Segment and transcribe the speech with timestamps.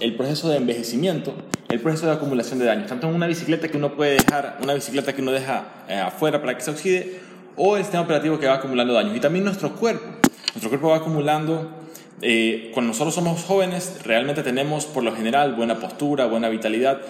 [0.00, 1.34] el proceso de envejecimiento,
[1.68, 4.74] el proceso de acumulación de daños, tanto en una bicicleta que uno puede dejar, una
[4.74, 7.20] bicicleta que uno deja eh, afuera para que se oxide,
[7.56, 9.16] o el sistema operativo que va acumulando daños.
[9.16, 10.04] Y también nuestro cuerpo.
[10.54, 11.70] Nuestro cuerpo va acumulando,
[12.20, 17.00] eh, cuando nosotros somos jóvenes, realmente tenemos por lo general buena postura, buena vitalidad,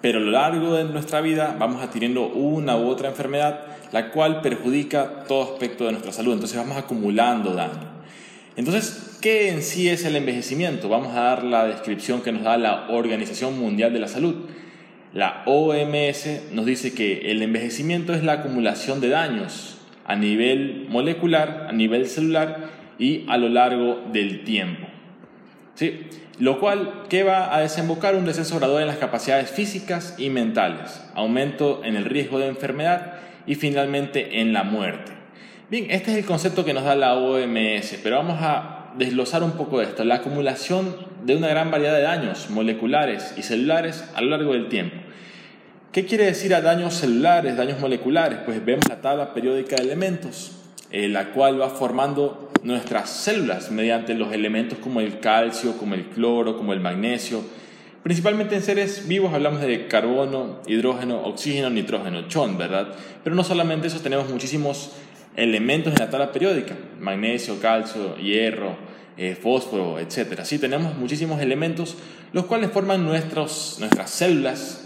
[0.00, 3.60] pero a lo largo de nuestra vida vamos adquiriendo una u otra enfermedad,
[3.92, 6.32] la cual perjudica todo aspecto de nuestra salud.
[6.32, 7.91] Entonces vamos acumulando daño.
[8.56, 10.88] Entonces, ¿qué en sí es el envejecimiento?
[10.88, 14.34] Vamos a dar la descripción que nos da la Organización Mundial de la Salud.
[15.14, 21.66] La OMS nos dice que el envejecimiento es la acumulación de daños a nivel molecular,
[21.68, 24.86] a nivel celular y a lo largo del tiempo.
[25.74, 26.06] ¿Sí?
[26.38, 28.16] Lo cual, ¿qué va a desembocar?
[28.16, 33.14] Un descenso gradual en las capacidades físicas y mentales, aumento en el riesgo de enfermedad
[33.46, 35.21] y finalmente en la muerte.
[35.72, 39.52] Bien, este es el concepto que nos da la OMS, pero vamos a desglosar un
[39.52, 40.04] poco esto.
[40.04, 40.94] La acumulación
[41.24, 44.96] de una gran variedad de daños moleculares y celulares a lo largo del tiempo.
[45.90, 48.40] ¿Qué quiere decir a daños celulares, daños moleculares?
[48.44, 50.58] Pues vemos la tabla periódica de elementos,
[50.90, 56.04] eh, la cual va formando nuestras células mediante los elementos como el calcio, como el
[56.08, 57.42] cloro, como el magnesio.
[58.02, 62.88] Principalmente en seres vivos hablamos de carbono, hidrógeno, oxígeno, nitrógeno, chon, ¿verdad?
[63.24, 64.90] Pero no solamente eso, tenemos muchísimos
[65.36, 68.76] elementos en la tabla periódica, magnesio, calcio, hierro,
[69.16, 70.40] eh, fósforo, etc.
[70.44, 71.96] Sí, tenemos muchísimos elementos,
[72.32, 74.84] los cuales forman nuestras células.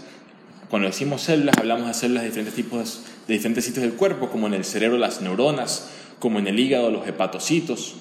[0.69, 4.47] Cuando decimos células, hablamos de células de diferentes tipos, de diferentes sitios del cuerpo, como
[4.47, 5.89] en el cerebro las neuronas,
[6.19, 7.95] como en el hígado los hepatocitos,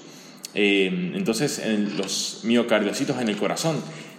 [0.55, 3.77] eh, entonces en los miocardiocitos en el corazón.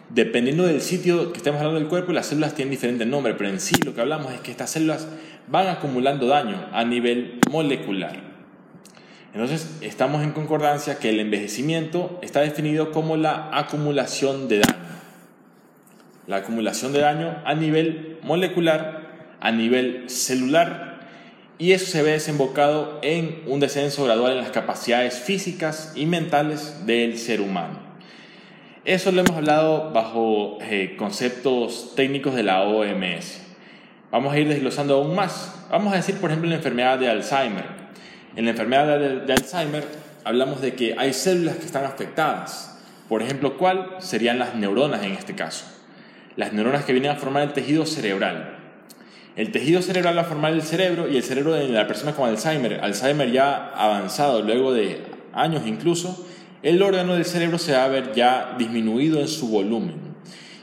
[0.09, 3.59] Dependiendo del sitio que estemos hablando del cuerpo, las células tienen diferentes nombres, pero en
[3.59, 5.07] sí lo que hablamos es que estas células
[5.47, 8.15] van acumulando daño a nivel molecular.
[9.33, 14.75] Entonces, estamos en concordancia que el envejecimiento está definido como la acumulación de daño.
[16.25, 21.01] La acumulación de daño a nivel molecular, a nivel celular,
[21.59, 26.85] y eso se ve desembocado en un descenso gradual en las capacidades físicas y mentales
[26.85, 27.86] del ser humano.
[28.87, 33.41] Eso lo hemos hablado bajo eh, conceptos técnicos de la OMS.
[34.11, 35.67] Vamos a ir desglosando aún más.
[35.69, 37.65] Vamos a decir, por ejemplo, la enfermedad de Alzheimer.
[38.37, 39.83] En la enfermedad de, Alzheimer
[40.23, 42.79] hablamos de que hay células que están afectadas.
[43.09, 43.97] Por ejemplo, ¿cuál?
[43.99, 45.65] Serían las neuronas en este caso.
[46.37, 48.57] Las neuronas que vienen a formar el tejido cerebral.
[49.35, 52.29] El tejido cerebral va a formar el cerebro y el cerebro de la persona con
[52.29, 55.01] Alzheimer, Alzheimer ya avanzado, luego de
[55.33, 56.25] años incluso,
[56.63, 59.95] el órgano del cerebro se va a ver ya disminuido en su volumen.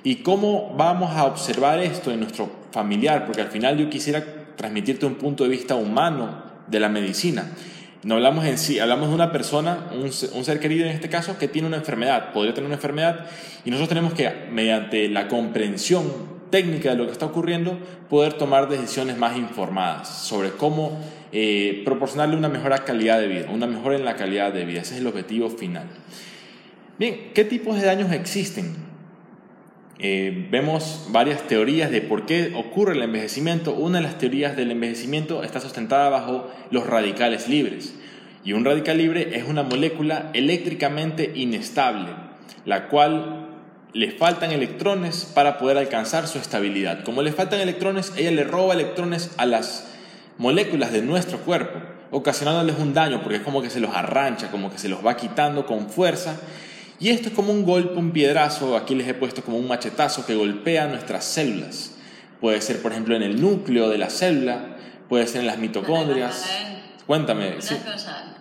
[0.02, 3.24] ¿Y cómo vamos a observar esto en nuestro familiar?
[3.24, 4.22] Porque al final yo quisiera
[4.56, 7.52] transmitirte un punto de vista humano de la medicina.
[8.02, 11.38] No hablamos en sí, hablamos de una persona, un, un, ser querido en este caso,
[11.38, 13.24] que tiene una enfermedad, podría tener una enfermedad,
[13.64, 17.76] y nosotros tenemos que, mediante la comprensión técnica de lo que está ocurriendo,
[18.08, 21.00] poder tomar decisiones más informadas sobre cómo
[21.32, 24.82] eh, proporcionarle una mejor calidad de vida, una mejora en la calidad de vida.
[24.82, 25.88] Ese es el objetivo final.
[26.96, 28.76] Bien, ¿qué tipos de daños existen?
[29.98, 33.74] Eh, vemos varias teorías de por qué ocurre el envejecimiento.
[33.74, 37.96] Una de las teorías del envejecimiento está sustentada bajo los radicales libres.
[38.44, 42.10] Y un radical libre es una molécula eléctricamente inestable,
[42.64, 43.43] la cual
[43.94, 47.04] le faltan electrones para poder alcanzar su estabilidad.
[47.04, 49.86] Como le faltan electrones, ella le roba electrones a las
[50.36, 51.78] moléculas de nuestro cuerpo,
[52.10, 55.16] ocasionándoles un daño porque es como que se los arrancha, como que se los va
[55.16, 56.36] quitando con fuerza.
[56.98, 60.26] Y esto es como un golpe, un piedrazo, aquí les he puesto como un machetazo
[60.26, 61.92] que golpea nuestras células.
[62.40, 64.76] Puede ser, por ejemplo, en el núcleo de la célula,
[65.08, 66.50] puede ser en las mitocondrias.
[67.06, 67.52] Cuéntame.
[67.52, 67.76] Una sí.
[67.76, 68.34] cosa,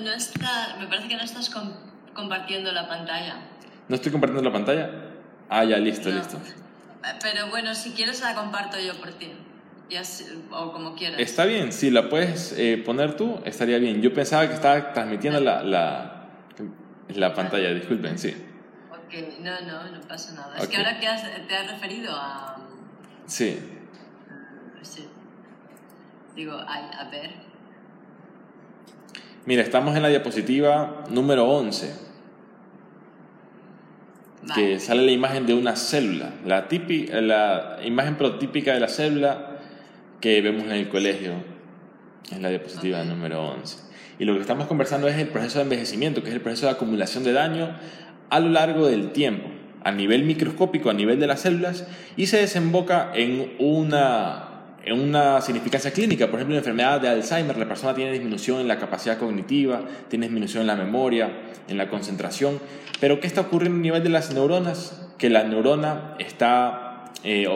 [0.00, 1.50] No, está, me parece que no estás
[2.14, 3.49] compartiendo la pantalla.
[3.90, 4.88] ¿No estoy compartiendo la pantalla?
[5.48, 6.38] Ah, ya, listo, listo.
[7.20, 9.32] Pero bueno, si quieres la comparto yo por ti
[10.52, 11.18] o como quieras.
[11.18, 14.00] Está bien, si la puedes eh, poner tú, estaría bien.
[14.00, 16.28] Yo pensaba que estaba transmitiendo la, la,
[17.08, 18.32] la pantalla, disculpen, sí.
[18.92, 20.56] Ok, no, no, no pasa nada.
[20.56, 22.58] Es que ahora que has, te has referido a...
[23.26, 23.58] Sí.
[24.82, 25.08] sí.
[26.36, 27.32] Digo, a, a ver.
[29.46, 32.09] Mira, estamos en la diapositiva número 11
[34.54, 36.66] que sale la imagen de una célula, la,
[37.20, 39.58] la imagen protípica de la célula
[40.20, 41.32] que vemos en el colegio,
[42.32, 43.78] en la diapositiva número 11.
[44.18, 46.72] Y lo que estamos conversando es el proceso de envejecimiento, que es el proceso de
[46.72, 47.70] acumulación de daño
[48.28, 49.48] a lo largo del tiempo,
[49.82, 54.49] a nivel microscópico, a nivel de las células, y se desemboca en una,
[54.92, 56.26] una significancia clínica.
[56.26, 60.26] Por ejemplo, en enfermedad de Alzheimer, la persona tiene disminución en la capacidad cognitiva, tiene
[60.26, 61.30] disminución en la memoria,
[61.68, 62.58] en la concentración.
[63.00, 65.10] Pero ¿qué está ocurriendo a nivel de las neuronas?
[65.20, 67.46] que la neurona está, eh,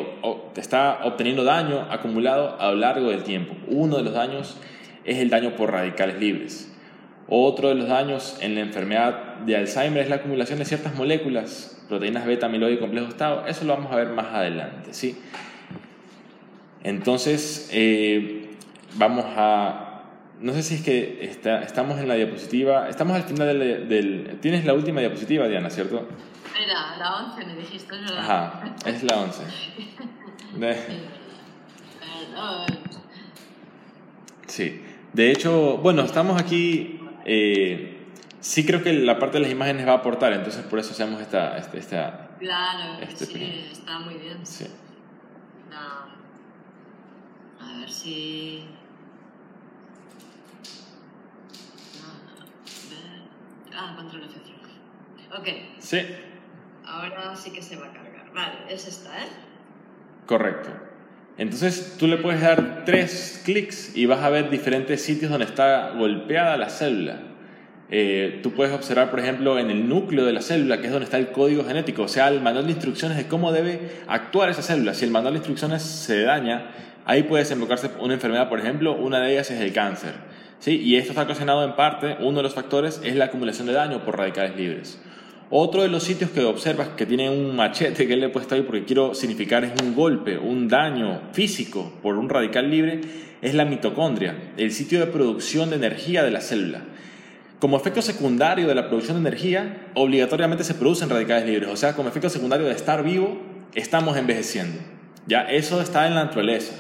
[0.55, 3.57] está obteniendo daño acumulado a lo largo del tiempo.
[3.69, 4.59] Uno de los daños
[5.05, 6.71] es el daño por radicales libres.
[7.27, 11.83] Otro de los daños en la enfermedad de Alzheimer es la acumulación de ciertas moléculas,
[11.89, 13.47] proteínas beta, amiloide y complejo estado.
[13.47, 14.93] Eso lo vamos a ver más adelante.
[14.93, 15.17] ¿sí?
[16.85, 18.57] Entonces, eh,
[18.95, 20.03] vamos a...
[20.41, 21.25] No sé si es que
[21.63, 22.89] estamos en la diapositiva.
[22.89, 26.07] Estamos al final del, Tienes la última diapositiva, Diana, ¿cierto?
[26.57, 27.95] Era la 11, me dijiste.
[28.17, 29.43] Ajá, es la 11.
[34.47, 34.83] Sí.
[35.13, 38.07] De hecho, bueno, estamos aquí eh,
[38.41, 41.21] sí creo que la parte de las imágenes va a aportar, entonces por eso hacemos
[41.21, 41.57] esta...
[41.57, 44.45] Este, esta claro, este sí, está muy bien.
[44.47, 44.67] Sí.
[47.75, 48.65] A ver si...
[53.77, 55.39] Ah, control F5.
[55.39, 55.49] Ok.
[55.81, 55.99] Sí.
[56.87, 58.33] Ahora sí que se va a cargar.
[58.33, 59.29] Vale, es esta, ¿eh?
[60.27, 60.71] Correcto.
[61.37, 65.91] Entonces tú le puedes dar tres clics y vas a ver diferentes sitios donde está
[65.91, 67.35] golpeada la célula.
[67.91, 71.05] Eh, tú puedes observar, por ejemplo, en el núcleo de la célula, que es donde
[71.05, 74.63] está el código genético, o sea, el manual de instrucciones de cómo debe actuar esa
[74.63, 74.95] célula.
[74.95, 76.71] Si el manual de instrucciones se daña,
[77.05, 80.15] ahí puede desembocarse una enfermedad, por ejemplo, una de ellas es el cáncer.
[80.59, 80.81] ¿sí?
[80.81, 84.05] Y esto está ocasionado en parte, uno de los factores es la acumulación de daño
[84.05, 85.01] por radicales libres.
[85.51, 88.63] Otro de los sitios que observas que tiene un machete que le he puesto ahí
[88.63, 93.03] porque quiero significar es un golpe, un daño físico por un radical libre,
[93.43, 96.81] es la mitocondria, el sitio de producción de energía de la célula.
[97.61, 101.95] Como efecto secundario de la producción de energía, obligatoriamente se producen radicales libres, o sea,
[101.95, 103.39] como efecto secundario de estar vivo,
[103.75, 104.81] estamos envejeciendo.
[105.27, 106.75] Ya eso está en la naturaleza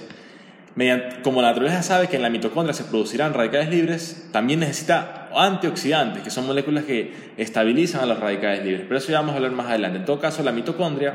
[1.22, 6.22] como la naturaleza sabe que en la mitocondria se producirán radicales libres, también necesita antioxidantes,
[6.22, 8.84] que son moléculas que estabilizan a los radicales libres.
[8.88, 9.98] Pero eso ya vamos a hablar más adelante.
[9.98, 11.14] En todo caso, la mitocondria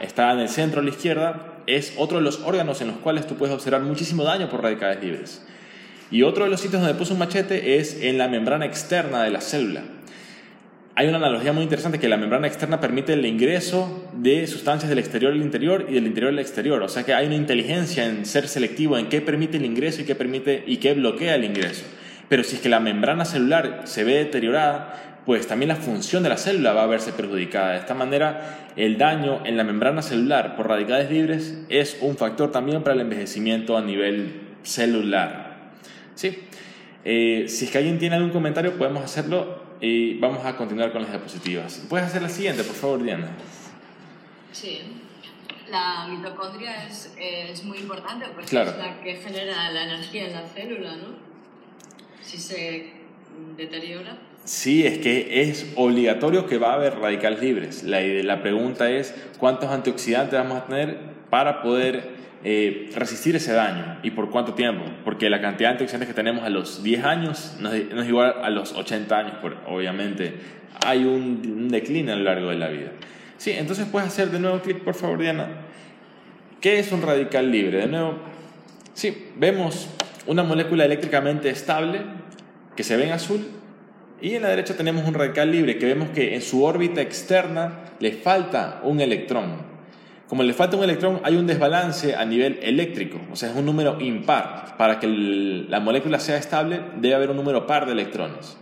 [0.00, 3.26] está en el centro a la izquierda, es otro de los órganos en los cuales
[3.26, 5.46] tú puedes observar muchísimo daño por radicales libres.
[6.10, 9.30] Y otro de los sitios donde puse un machete es en la membrana externa de
[9.30, 9.82] la célula
[10.94, 14.98] hay una analogía muy interesante que la membrana externa permite el ingreso de sustancias del
[14.98, 16.82] exterior al interior y del interior al exterior.
[16.82, 20.04] O sea que hay una inteligencia en ser selectivo en qué permite el ingreso y
[20.04, 21.84] qué, permite, y qué bloquea el ingreso.
[22.28, 26.28] Pero si es que la membrana celular se ve deteriorada, pues también la función de
[26.28, 27.72] la célula va a verse perjudicada.
[27.72, 32.52] De esta manera, el daño en la membrana celular por radicales libres es un factor
[32.52, 35.70] también para el envejecimiento a nivel celular.
[36.16, 36.38] ¿Sí?
[37.04, 41.02] Eh, si es que alguien tiene algún comentario, podemos hacerlo y vamos a continuar con
[41.02, 41.82] las diapositivas.
[41.88, 43.32] ¿Puedes hacer la siguiente, por favor, Diana?
[44.52, 44.80] Sí.
[45.68, 50.46] La mitocondria es, es muy importante porque es la que genera la energía en la
[50.46, 51.16] célula, ¿no?
[52.22, 52.92] Si se
[53.56, 54.18] deteriora.
[54.44, 57.82] Sí, es que es obligatorio que va a haber radicales libres.
[57.82, 63.98] La, la pregunta es cuántos antioxidantes vamos a tener para poder eh, resistir ese daño
[64.02, 67.56] y por cuánto tiempo, porque la cantidad de antioxidantes que tenemos a los 10 años
[67.60, 69.34] no es, igual a los 80 años,
[69.66, 70.34] obviamente
[70.84, 72.90] hay un, un, a lo largo de la vida.
[73.38, 75.48] Sí, entonces puedes hacer de nuevo clic, por favor, Diana.
[76.60, 77.78] ¿Qué es un radical libre?
[77.78, 78.18] De nuevo,
[78.94, 79.88] sí, vemos
[80.26, 82.02] una molécula eléctricamente estable
[82.76, 83.46] que se ve en azul
[84.20, 87.80] y en la derecha tenemos un radical libre que vemos que en su órbita externa
[87.98, 89.71] le falta un electrón.
[90.32, 93.66] Como le falta un electrón, hay un desbalance a nivel eléctrico, o sea, es un
[93.66, 94.78] número impar.
[94.78, 98.56] Para que la molécula sea estable, debe haber un número par de electrones.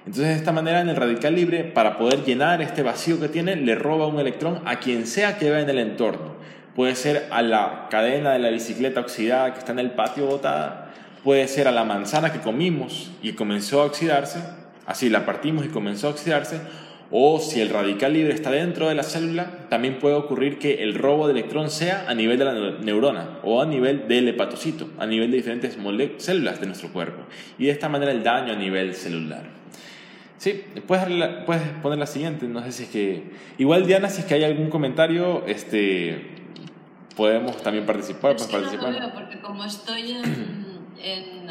[0.00, 3.56] Entonces, de esta manera, en el radical libre, para poder llenar este vacío que tiene,
[3.56, 6.34] le roba un electrón a quien sea que vea en el entorno.
[6.76, 10.92] Puede ser a la cadena de la bicicleta oxidada que está en el patio botada,
[11.24, 14.40] puede ser a la manzana que comimos y comenzó a oxidarse,
[14.84, 16.60] así la partimos y comenzó a oxidarse,
[17.16, 20.96] o si el radical libre está dentro de la célula, también puede ocurrir que el
[20.96, 25.06] robo de electrón sea a nivel de la neurona o a nivel del hepatocito, a
[25.06, 25.78] nivel de diferentes
[26.18, 27.22] células de nuestro cuerpo.
[27.56, 29.44] Y de esta manera el daño a nivel celular.
[30.38, 31.06] Sí, puedes,
[31.46, 33.22] puedes poner la siguiente, no sé si es que...
[33.58, 36.20] Igual Diana, si es que hay algún comentario, este,
[37.14, 38.34] podemos también participar.
[38.34, 39.12] Es participar.
[39.14, 40.64] porque como estoy en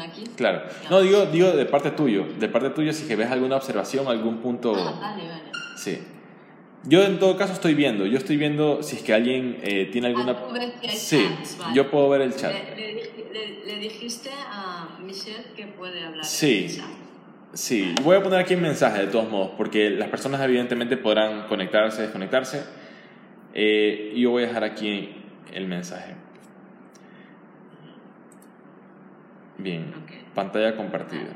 [0.00, 0.24] aquí.
[0.36, 0.62] Claro.
[0.90, 2.26] No, digo, digo de parte tuyo.
[2.38, 4.74] De parte tuya, si que ves alguna observación, algún punto.
[4.76, 5.50] Ah, vale, vale.
[5.76, 5.98] Sí.
[6.86, 8.06] Yo en todo caso estoy viendo.
[8.06, 10.32] Yo estoy viendo si es que alguien eh, tiene alguna.
[10.32, 11.26] Ah, sí,
[11.72, 12.52] yo puedo ver el chat.
[12.52, 16.24] Le, dijiste a Michelle que puede hablar.
[16.24, 16.80] Sí.
[17.52, 21.46] Sí, voy a poner aquí un mensaje de todos modos, porque las personas evidentemente podrán
[21.46, 22.64] conectarse, desconectarse.
[23.54, 25.10] Eh, yo voy a dejar aquí
[25.52, 26.16] el mensaje.
[29.58, 29.92] Bien,
[30.34, 31.30] pantalla compartida.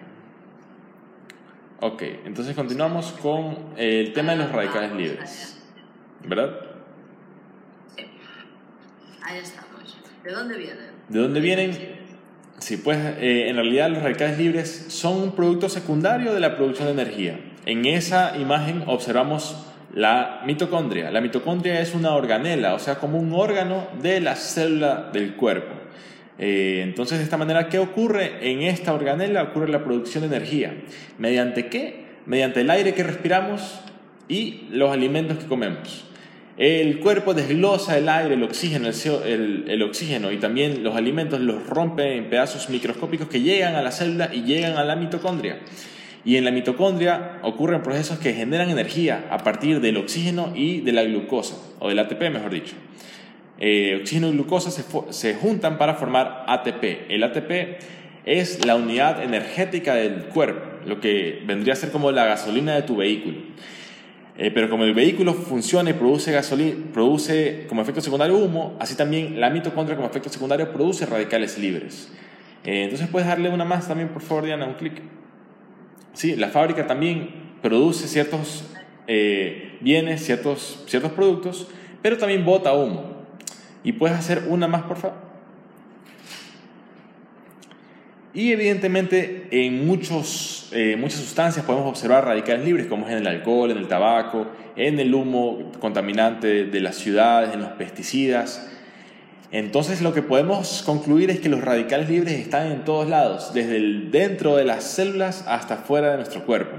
[1.81, 5.63] Ok, entonces continuamos con el tema de los radicales libres.
[6.25, 6.51] ¿Verdad?
[9.23, 9.97] Ahí estamos.
[10.25, 10.87] ¿De dónde vienen?
[11.09, 11.99] ¿De dónde vienen?
[12.59, 16.87] Sí, pues eh, en realidad los radicales libres son un producto secundario de la producción
[16.87, 17.39] de energía.
[17.67, 21.13] En esa imagen observamos la mitocondria.
[21.13, 25.78] La mitocondria es una organela, o sea, como un órgano de la célula del cuerpo.
[26.39, 29.43] Eh, entonces, de esta manera, ¿qué ocurre en esta organela?
[29.43, 30.75] Ocurre la producción de energía.
[31.19, 32.07] ¿Mediante qué?
[32.27, 33.81] Mediante el aire que respiramos
[34.29, 36.05] y los alimentos que comemos.
[36.59, 42.17] El cuerpo desglosa el aire, el oxígeno, el, oxígeno y también los alimentos los rompe
[42.17, 45.61] en pedazos microscópicos que llegan a la célula y llegan a la mitocondria.
[46.25, 50.93] Y en la mitocondria ocurren procesos que generan energía a partir del oxígeno y de
[50.93, 52.75] la glucosa, o del ATP mejor dicho.
[53.61, 57.11] Eh, oxígeno y glucosa se, se juntan para formar ATP.
[57.11, 57.81] El ATP
[58.25, 62.83] es la unidad energética del cuerpo, lo que vendría a ser como la gasolina de
[62.83, 63.39] tu vehículo.
[64.37, 68.95] Eh, pero como el vehículo funciona y produce gasolina, produce como efecto secundario humo, así
[68.95, 72.13] también la mitocondria como efecto secundario produce radicales libres.
[72.65, 75.03] Eh, entonces puedes darle una más también, por favor, Diana, un clic.
[76.13, 77.31] Sí, la fábrica también
[77.63, 78.65] produce ciertos
[79.81, 81.67] bienes, ciertos, ciertos productos,
[82.03, 83.18] pero también bota humo.
[83.85, 85.29] Y puedes hacer una más, por favor.
[88.35, 93.27] Y evidentemente en muchos, eh, muchas sustancias podemos observar radicales libres, como es en el
[93.27, 98.71] alcohol, en el tabaco, en el humo contaminante de las ciudades, en los pesticidas.
[99.51, 103.77] Entonces lo que podemos concluir es que los radicales libres están en todos lados, desde
[103.77, 106.77] el dentro de las células hasta fuera de nuestro cuerpo.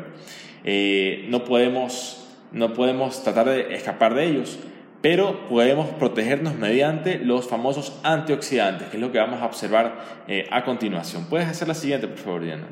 [0.63, 4.59] Eh, no, podemos, no podemos tratar de escapar de ellos
[5.01, 10.45] pero podemos protegernos mediante los famosos antioxidantes, que es lo que vamos a observar eh,
[10.51, 11.25] a continuación.
[11.29, 12.67] ¿Puedes hacer la siguiente, por favor, Diana?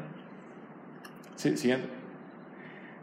[1.36, 1.88] Sí, siguiente.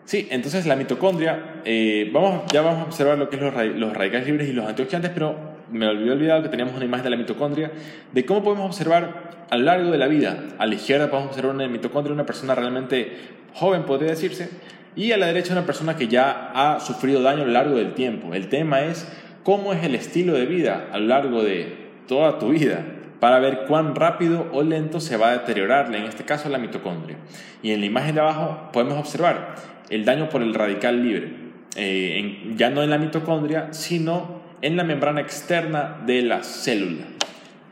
[0.04, 3.94] Sí, entonces la mitocondria, eh, vamos, ya vamos a observar lo que es los, los,
[3.94, 7.16] radicales libres y los antioxidantes, pero me olvidé olvidar que teníamos una imagen de la
[7.16, 7.72] mitocondria,
[8.12, 10.44] de cómo podemos observar a lo largo de la vida.
[10.58, 13.16] A la izquierda podemos observar una mitocondria, una persona realmente
[13.54, 14.50] joven, podría decirse,
[14.96, 17.94] y a la derecha una persona que ya ha sufrido daño a lo largo del
[17.94, 18.34] tiempo.
[18.34, 19.08] El tema es
[19.42, 22.84] cómo es el estilo de vida a lo largo de toda tu vida
[23.20, 27.16] para ver cuán rápido o lento se va a deteriorar, en este caso la mitocondria.
[27.62, 29.54] Y en la imagen de abajo podemos observar
[29.88, 31.32] el daño por el radical libre,
[31.76, 37.04] eh, ya no en la mitocondria, sino en la membrana externa de la célula.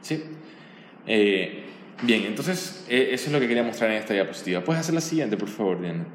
[0.01, 0.25] ¿Sí?
[1.07, 1.65] Eh,
[2.03, 4.63] bien, entonces eh, eso es lo que quería mostrar en esta diapositiva.
[4.63, 6.07] ¿Puedes hacer la siguiente, por favor, Diana?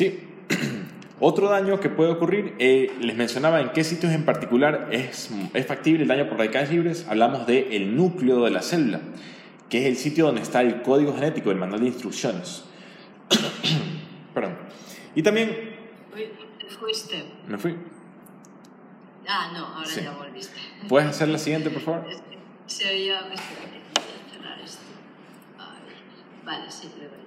[0.00, 0.18] Sí,
[1.20, 5.66] otro daño que puede ocurrir, eh, les mencionaba en qué sitios en particular es, es
[5.66, 7.06] factible el daño por radicales libres.
[7.06, 9.02] Hablamos del el núcleo de la célula,
[9.68, 12.64] que es el sitio donde está el código genético, el manual de instrucciones.
[14.32, 14.56] Perdón.
[15.14, 15.76] Y también...
[16.78, 17.22] ¿Fuiste?
[17.46, 17.76] Me fui.
[19.28, 20.58] Ah, no, ahora ya volviste.
[20.88, 22.06] ¿Puedes hacer la siguiente, por favor?
[22.64, 23.20] Se oía...
[24.32, 24.80] Cerrar esto.
[26.42, 27.19] Vale, sí, le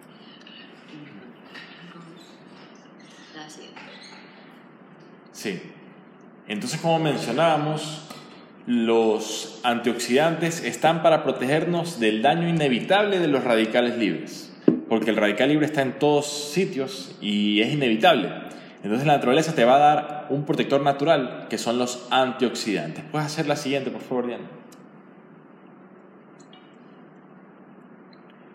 [3.58, 3.68] voy.
[5.32, 5.62] Sí.
[6.48, 8.04] Entonces, como mencionábamos,
[8.66, 14.54] los antioxidantes están para protegernos del daño inevitable de los radicales libres,
[14.88, 18.32] porque el radical libre está en todos sitios y es inevitable.
[18.84, 23.04] Entonces la naturaleza te va a dar un protector natural, que son los antioxidantes.
[23.12, 24.44] Puedes hacer la siguiente, por favor, Diana.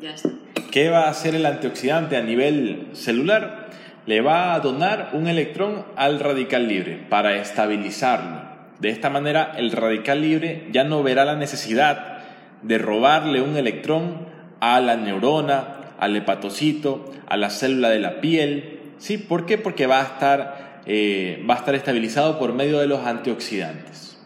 [0.01, 0.31] Ya está.
[0.71, 3.71] ¿Qué va a hacer el antioxidante a nivel celular?
[4.09, 8.41] Le va a donar un electrón al radical libre para estabilizarlo.
[8.81, 12.21] De esta manera, el radical libre ya no verá la necesidad
[12.63, 14.27] de robarle un electrón
[14.61, 18.81] a la neurona, al hepatocito, a la célula de la piel.
[18.97, 19.19] ¿Sí?
[19.19, 19.59] ¿Por qué?
[19.59, 24.19] Porque va a estar, eh, va a estar estabilizado por medio de los antioxidantes.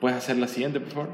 [0.00, 1.10] ¿Puedes hacer la siguiente, por favor?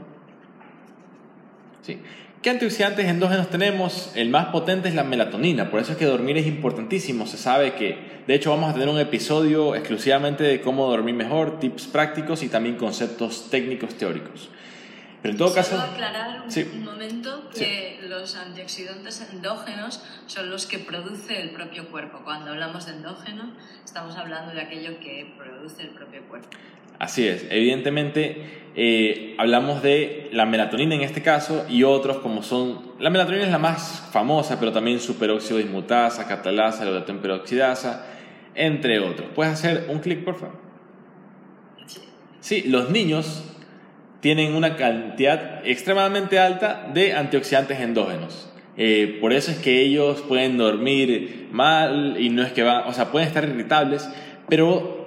[1.81, 1.99] Sí.
[2.43, 4.11] ¿Qué antioxidantes endógenos tenemos?
[4.17, 7.25] El más potente es la melatonina, por eso es que dormir es importantísimo.
[7.29, 11.61] Se sabe que, de hecho, vamos a tener un episodio exclusivamente de cómo dormir mejor,
[11.61, 14.49] tips prácticos y también conceptos técnicos teóricos.
[15.23, 15.81] Pero en todo caso...
[15.81, 16.43] aclarar
[16.75, 22.23] un, momento que los antioxidantes endógenos son los que produce el propio cuerpo.
[22.25, 23.53] Cuando hablamos de endógeno,
[23.85, 26.49] estamos hablando de aquello que produce el propio cuerpo.
[27.03, 28.37] Así es, evidentemente
[28.77, 33.51] eh, hablamos de la melatonina en este caso y otros como son, la melatonina es
[33.51, 38.07] la más famosa, pero también superóxido dismutasa, catalasa, la peroxidasa,
[38.55, 39.31] entre otros.
[39.35, 40.55] ¿Puedes hacer un clic, por favor?
[42.39, 43.53] Sí, los niños
[44.21, 48.49] tienen una cantidad extremadamente alta de antioxidantes endógenos.
[48.77, 52.93] Eh, por eso es que ellos pueden dormir mal y no es que van, o
[52.93, 54.09] sea, pueden estar irritables,
[54.49, 55.02] pero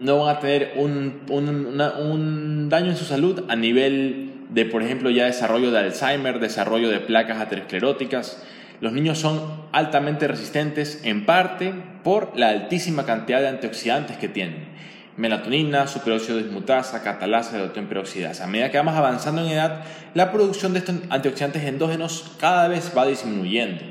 [0.00, 4.82] no van a tener un, un, un, daño en su salud a nivel de, por
[4.82, 8.42] ejemplo, ya desarrollo de Alzheimer, desarrollo de placas ateroscleróticas.
[8.80, 9.40] Los niños son
[9.72, 11.72] altamente resistentes en parte
[12.02, 14.74] por la altísima cantidad de antioxidantes que tienen.
[15.16, 18.44] Melatonina, superóxido dismutasa, catalasa, peroxidasa.
[18.44, 22.92] A medida que vamos avanzando en edad, la producción de estos antioxidantes endógenos cada vez
[22.96, 23.84] va disminuyendo.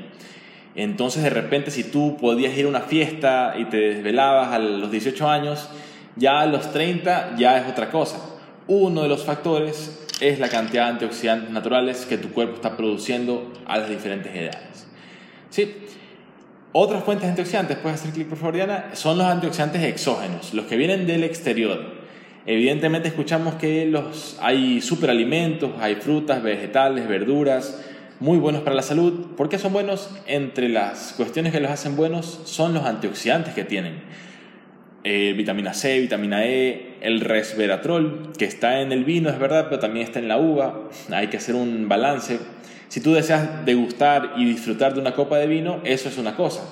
[0.74, 4.90] Entonces, de repente, si tú podías ir a una fiesta y te desvelabas a los
[4.90, 5.68] 18 años,
[6.16, 8.18] ya a los 30 ya es otra cosa.
[8.66, 13.52] Uno de los factores es la cantidad de antioxidantes naturales que tu cuerpo está produciendo
[13.66, 14.86] a las diferentes edades.
[15.50, 15.74] ¿Sí?
[16.72, 18.56] Otras fuentes de antioxidantes, puedes hacer clic por favor
[18.94, 22.02] son los antioxidantes exógenos, los que vienen del exterior.
[22.46, 27.80] Evidentemente escuchamos que los, hay superalimentos, hay frutas, vegetales, verduras,
[28.20, 29.36] muy buenos para la salud.
[29.36, 30.10] ¿Por qué son buenos?
[30.26, 34.02] Entre las cuestiones que los hacen buenos son los antioxidantes que tienen.
[35.06, 39.78] Eh, vitamina C, vitamina E, el resveratrol, que está en el vino, es verdad, pero
[39.78, 40.88] también está en la uva.
[41.12, 42.38] Hay que hacer un balance.
[42.88, 46.62] Si tú deseas degustar y disfrutar de una copa de vino, eso es una cosa.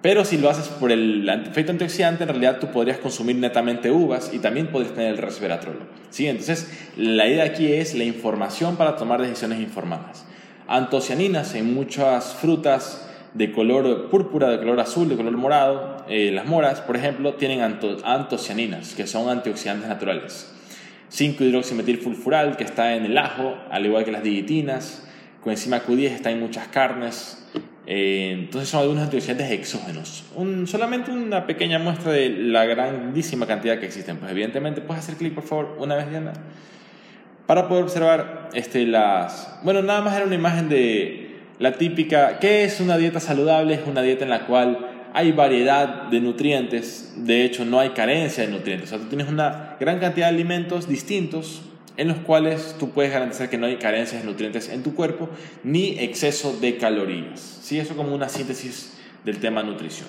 [0.00, 4.30] Pero si lo haces por el efecto antioxidante, en realidad tú podrías consumir netamente uvas
[4.32, 5.76] y también podrías tener el resveratrol.
[6.10, 6.28] ¿Sí?
[6.28, 10.24] Entonces, la idea aquí es la información para tomar decisiones informadas.
[10.68, 16.04] Antocianinas en muchas frutas, de color púrpura, de color azul, de color morado.
[16.08, 20.52] Eh, las moras, por ejemplo, tienen antocianinas, que son antioxidantes naturales.
[21.12, 25.06] 5-hidroximetilfulfural, que está en el ajo, al igual que las digitinas.
[25.42, 27.46] Coenzima Q10 está en muchas carnes.
[27.86, 30.24] Eh, entonces son algunos antioxidantes exógenos.
[30.36, 34.18] Un, solamente una pequeña muestra de la grandísima cantidad que existen.
[34.18, 36.32] Pues evidentemente, puedes hacer clic, por favor, una vez, Diana,
[37.46, 39.58] para poder observar este, las...
[39.64, 41.19] Bueno, nada más era una imagen de
[41.60, 43.74] la típica, ¿qué es una dieta saludable?
[43.74, 48.44] Es una dieta en la cual hay variedad de nutrientes, de hecho no hay carencia
[48.44, 51.62] de nutrientes, o sea, tú tienes una gran cantidad de alimentos distintos
[51.96, 55.28] en los cuales tú puedes garantizar que no hay carencias de nutrientes en tu cuerpo
[55.62, 57.58] ni exceso de calorías.
[57.62, 57.78] ¿Sí?
[57.78, 58.94] Eso como una síntesis
[59.24, 60.08] del tema nutrición.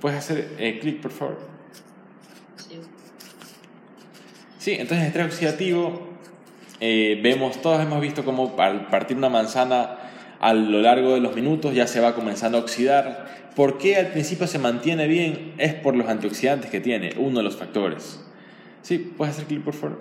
[0.00, 1.38] ¿Puedes hacer eh, clic, por favor?
[4.58, 4.76] Sí.
[4.78, 6.10] Entonces estrés oxidativo,
[6.78, 9.99] eh, vemos, todos hemos visto cómo al partir una manzana
[10.40, 13.50] a lo largo de los minutos ya se va comenzando a oxidar.
[13.54, 15.52] ¿Por qué al principio se mantiene bien?
[15.58, 18.20] Es por los antioxidantes que tiene, uno de los factores.
[18.82, 20.00] Sí, puedes hacer clic por favor.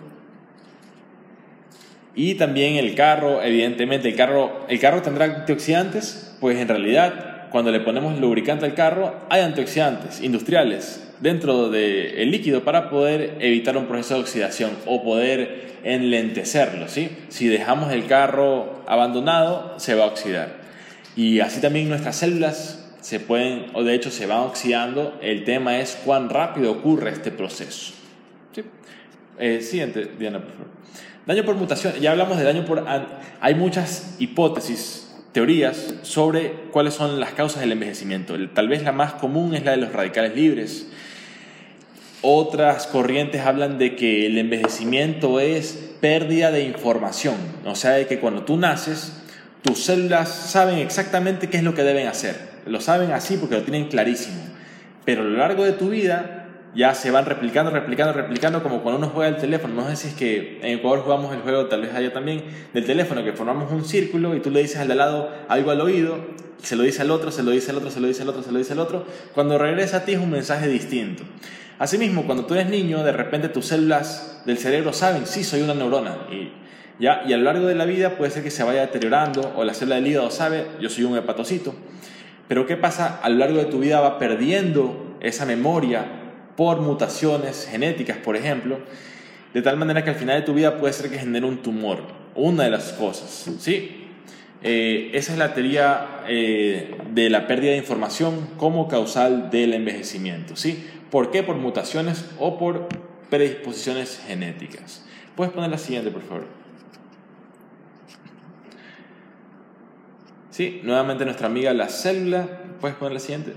[2.15, 7.71] Y también el carro, evidentemente, el carro, el carro tendrá antioxidantes, pues en realidad cuando
[7.71, 13.87] le ponemos lubricante al carro hay antioxidantes industriales dentro del líquido para poder evitar un
[13.87, 16.87] proceso de oxidación o poder enlentecerlo.
[16.87, 17.09] ¿sí?
[17.29, 20.59] Si dejamos el carro abandonado, se va a oxidar.
[21.15, 25.17] Y así también nuestras células se pueden, o de hecho se van oxidando.
[25.21, 27.93] El tema es cuán rápido ocurre este proceso.
[29.37, 30.67] Eh, siguiente, Diana, por favor.
[31.25, 31.93] Daño por mutación.
[32.01, 32.85] Ya hablamos de daño por...
[33.39, 38.35] Hay muchas hipótesis, teorías sobre cuáles son las causas del envejecimiento.
[38.49, 40.87] Tal vez la más común es la de los radicales libres
[42.21, 48.19] otras corrientes hablan de que el envejecimiento es pérdida de información, o sea, de que
[48.19, 49.21] cuando tú naces,
[49.61, 52.49] tus células saben exactamente qué es lo que deben hacer.
[52.65, 54.41] Lo saben así porque lo tienen clarísimo.
[55.05, 56.39] Pero a lo largo de tu vida
[56.75, 59.73] ya se van replicando, replicando, replicando, como cuando uno juega el teléfono.
[59.73, 62.85] No sé si es que en Ecuador jugamos el juego, tal vez allá también, del
[62.85, 66.19] teléfono, que formamos un círculo y tú le dices al de lado algo al oído,
[66.61, 68.43] se lo dice al otro, se lo dice al otro, se lo dice al otro,
[68.43, 69.05] se lo dice al otro.
[69.33, 71.23] Cuando regresa a ti es un mensaje distinto.
[71.79, 75.73] Asimismo, cuando tú eres niño, de repente tus células del cerebro saben, sí, soy una
[75.73, 76.27] neurona.
[76.29, 76.51] Y,
[76.99, 77.23] ¿ya?
[77.25, 79.73] y a lo largo de la vida puede ser que se vaya deteriorando, o la
[79.73, 81.73] célula del hígado sabe, yo soy un hepatocito.
[82.49, 83.19] Pero ¿qué pasa?
[83.23, 86.05] A lo largo de tu vida va perdiendo esa memoria
[86.57, 88.79] por mutaciones genéticas, por ejemplo,
[89.53, 91.99] de tal manera que al final de tu vida puede ser que genere un tumor.
[92.35, 94.07] Una de las cosas, ¿sí?
[94.61, 100.57] Eh, esa es la teoría eh, de la pérdida de información como causal del envejecimiento,
[100.57, 100.85] ¿sí?
[101.11, 101.43] ¿Por qué?
[101.43, 102.87] Por mutaciones o por
[103.29, 105.03] predisposiciones genéticas.
[105.35, 106.45] Puedes poner la siguiente, por favor.
[110.51, 112.47] Sí, nuevamente nuestra amiga la célula.
[112.81, 113.53] ¿Puedes poner la siguiente?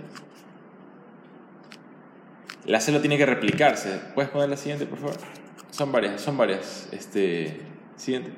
[2.65, 4.01] La célula tiene que replicarse.
[4.15, 5.17] ¿Puedes poner la siguiente, por favor?
[5.71, 6.89] Son varias, son varias.
[6.93, 7.61] Este,
[7.97, 8.31] siguiente.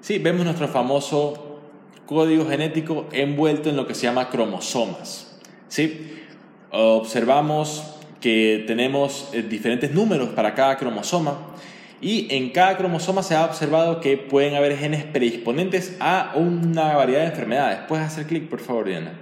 [0.00, 1.60] Sí, vemos nuestro famoso
[2.06, 5.40] código genético envuelto en lo que se llama cromosomas.
[5.68, 6.18] ¿Sí?
[6.70, 11.38] Observamos que tenemos eh, diferentes números para cada cromosoma
[12.00, 17.20] y en cada cromosoma se ha observado que pueden haber genes predisponentes a una variedad
[17.20, 17.80] de enfermedades.
[17.86, 19.12] Puedes hacer clic, por favor, Diana.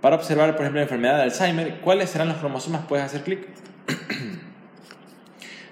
[0.00, 2.86] Para observar, por ejemplo, la enfermedad de Alzheimer, ¿cuáles serán los cromosomas?
[2.86, 3.46] Puedes hacer clic.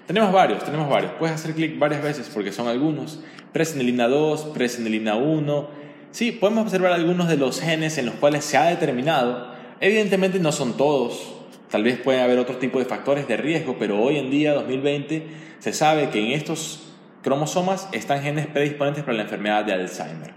[0.07, 1.13] Tenemos varios, tenemos varios.
[1.13, 3.21] Puedes hacer clic varias veces porque son algunos.
[3.53, 5.69] Presenilina 2, presenilina 1.
[6.11, 9.47] Sí, podemos observar algunos de los genes en los cuales se ha determinado.
[9.79, 11.32] Evidentemente no son todos.
[11.73, 15.25] Tal vez puede haber otro tipo de factores de riesgo, pero hoy en día, 2020,
[15.57, 20.35] se sabe que en estos cromosomas están genes predisponentes para la enfermedad de Alzheimer.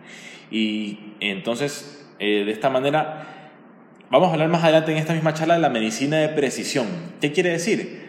[0.50, 3.50] Y entonces, eh, de esta manera,
[4.08, 6.86] vamos a hablar más adelante en esta misma charla de la medicina de precisión.
[7.20, 8.06] ¿Qué quiere decir?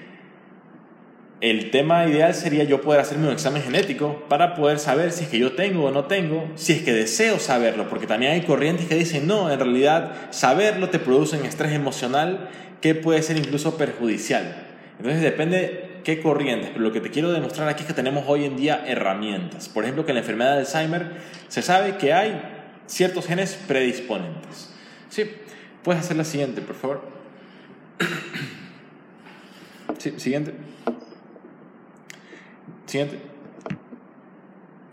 [1.41, 5.29] El tema ideal sería yo poder hacerme un examen genético para poder saber si es
[5.29, 8.87] que yo tengo o no tengo, si es que deseo saberlo, porque también hay corrientes
[8.87, 12.49] que dicen, no, en realidad saberlo te produce un estrés emocional
[12.81, 14.67] que puede ser incluso perjudicial.
[14.97, 18.45] Entonces depende qué corrientes, pero lo que te quiero demostrar aquí es que tenemos hoy
[18.45, 19.69] en día herramientas.
[19.69, 22.41] Por ejemplo, que en la enfermedad de Alzheimer se sabe que hay
[22.85, 24.73] ciertos genes predisponentes.
[25.09, 25.29] Sí,
[25.83, 27.01] puedes hacer la siguiente, por favor.
[29.97, 30.53] Sí, siguiente.
[32.85, 33.17] Siguiente.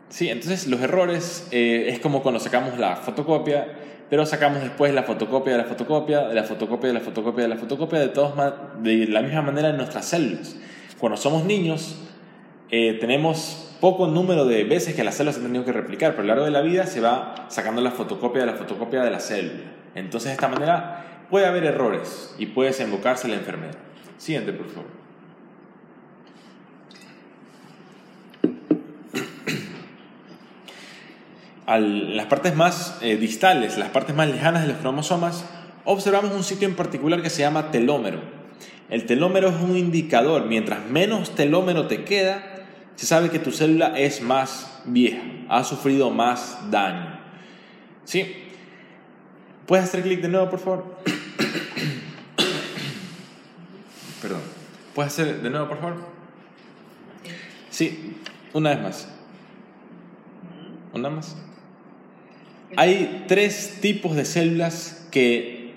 [0.08, 3.66] Sí, entonces los errores eh, es como cuando sacamos la fotocopia,
[4.10, 7.48] pero sacamos después la fotocopia de la fotocopia, de la fotocopia de la fotocopia de
[7.48, 8.34] la fotocopia, de, todos,
[8.82, 10.56] de la misma manera en nuestras células.
[10.98, 11.96] Cuando somos niños,
[12.70, 16.22] eh, tenemos poco número de veces que las células se han tenido que replicar, pero
[16.22, 19.10] a lo largo de la vida se va sacando la fotocopia de la fotocopia de
[19.10, 19.72] la célula.
[19.94, 23.74] Entonces, de esta manera puede haber errores y puede desembocarse la enfermedad.
[24.18, 25.03] Siguiente, por favor.
[31.66, 35.44] Las partes más eh, distales, las partes más lejanas de los cromosomas,
[35.84, 38.20] observamos un sitio en particular que se llama telómero.
[38.90, 43.98] El telómero es un indicador, mientras menos telómero te queda, se sabe que tu célula
[43.98, 47.18] es más vieja, ha sufrido más daño.
[48.04, 48.44] ¿Sí?
[49.66, 50.98] ¿Puedes hacer clic de nuevo, por favor?
[54.20, 54.42] Perdón.
[54.94, 55.96] ¿Puedes hacer de nuevo, por favor?
[57.70, 58.16] Sí,
[58.52, 59.08] una vez más.
[60.92, 61.36] Una más.
[62.76, 65.74] Hay tres tipos de células que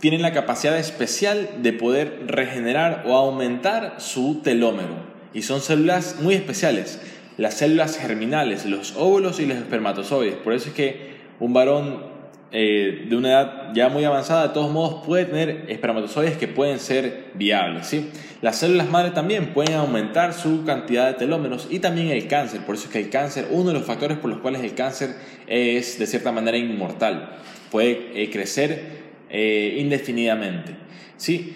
[0.00, 5.10] tienen la capacidad especial de poder regenerar o aumentar su telómero.
[5.34, 7.00] Y son células muy especiales.
[7.36, 10.34] Las células germinales, los óvulos y los espermatozoides.
[10.36, 12.09] Por eso es que un varón
[12.52, 16.80] eh, de una edad ya muy avanzada, de todos modos, puede tener espermatozoides que pueden
[16.80, 17.86] ser viables.
[17.86, 18.10] ¿sí?
[18.42, 22.62] Las células madre también pueden aumentar su cantidad de telómeros y también el cáncer.
[22.62, 25.14] Por eso es que el cáncer, uno de los factores por los cuales el cáncer
[25.46, 27.36] es de cierta manera inmortal,
[27.70, 30.74] puede eh, crecer eh, indefinidamente.
[31.16, 31.54] ¿sí?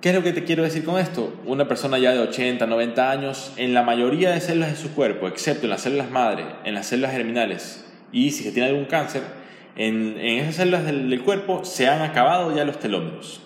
[0.00, 1.32] ¿Qué es lo que te quiero decir con esto?
[1.44, 5.28] Una persona ya de 80, 90 años, en la mayoría de células de su cuerpo,
[5.28, 9.22] excepto en las células madre, en las células germinales, y si se tiene algún cáncer,
[9.76, 13.40] en, esas células del, cuerpo se han acabado ya los telómeros.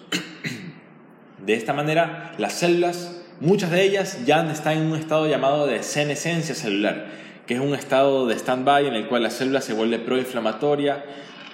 [1.38, 5.82] De esta manera, las células, muchas de ellas ya están en un estado llamado de
[5.82, 7.06] senescencia celular,
[7.46, 11.04] que es un estado de stand-by en el cual la célula se vuelve proinflamatoria,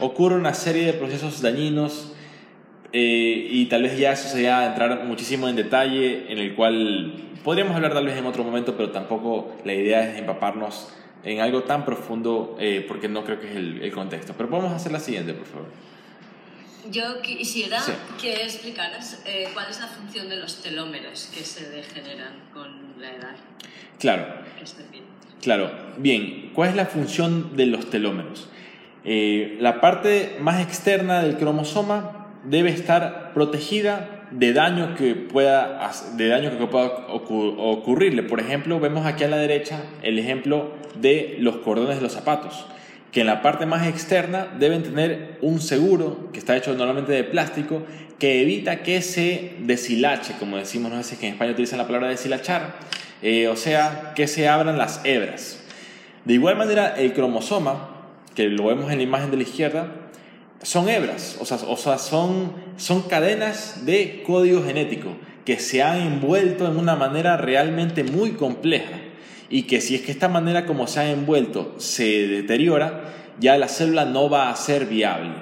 [0.01, 2.13] ocurre una serie de procesos dañinos
[2.95, 7.13] eh, y tal vez ya eso sería entrar muchísimo en detalle, en el cual
[7.45, 10.89] podríamos hablar tal vez en otro momento, pero tampoco la idea es empaparnos
[11.25, 14.35] en algo tan profundo eh, porque no creo que es el, contexto.
[14.37, 15.69] Pero podemos hacer la siguiente, por favor.
[16.91, 17.81] Yo quisiera
[18.21, 23.13] que explicaras eh, cuál es la función de los telómeros que se degeneran con la
[23.13, 23.37] edad.
[24.01, 24.27] Claro.
[25.41, 25.71] Claro.
[25.99, 28.49] Bien, ¿cuál es la función de los telómeros?
[29.05, 36.29] Eh, la parte más externa del cromosoma debe estar protegida de daño que pueda, de
[36.29, 38.23] daño que pueda ocurrirle.
[38.23, 42.67] Por ejemplo, vemos aquí a la derecha el ejemplo de los cordones de los zapatos,
[43.13, 47.25] que en la parte más externa deben tener un seguro que está hecho normalmente de
[47.25, 47.83] plástico
[48.19, 52.09] que evita que se deshilache, como decimos, no sé si en España utilizan la palabra
[52.09, 52.75] deshilachar,
[53.21, 55.61] eh, o sea, que se abran las hebras.
[56.25, 57.89] De igual manera, el cromosoma,
[58.37, 59.89] que lo vemos en la imagen de la izquierda,
[60.63, 66.01] son hebras, o sea, o sea son, son cadenas de código genético que se han
[66.01, 69.01] envuelto en una manera realmente muy compleja
[69.51, 73.69] y que si es que esta manera como se ha envuelto se deteriora, ya la
[73.69, 75.35] célula no va a ser viable.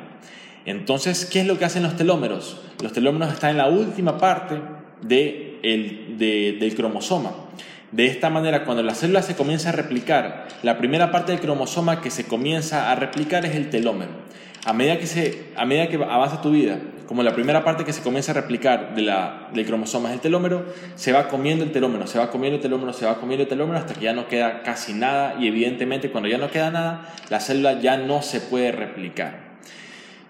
[0.64, 2.60] Entonces, ¿qué es lo que hacen los telómeros?
[2.82, 4.60] Los telómeros están en la última parte
[5.02, 7.32] de el, del cromosoma.
[7.92, 12.00] De esta manera, cuando la célula se comienza a replicar, la primera parte del cromosoma
[12.00, 14.30] que se comienza a replicar es el telómero
[14.64, 16.78] a medida que, se, a medida que avanza tu vida,
[17.10, 20.20] como la primera parte que se comienza a replicar de la, del cromosoma es el
[20.20, 23.48] telómero, se va comiendo el telómero, se va comiendo el telómero, se va comiendo el
[23.48, 27.12] telómero hasta que ya no queda casi nada y evidentemente cuando ya no queda nada,
[27.28, 29.50] la célula ya no se puede replicar.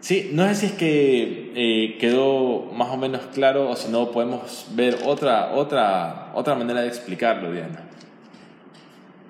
[0.01, 4.11] Sí, no sé si es que eh, quedó más o menos claro o si no
[4.11, 7.85] podemos ver otra, otra, otra manera de explicarlo, Diana.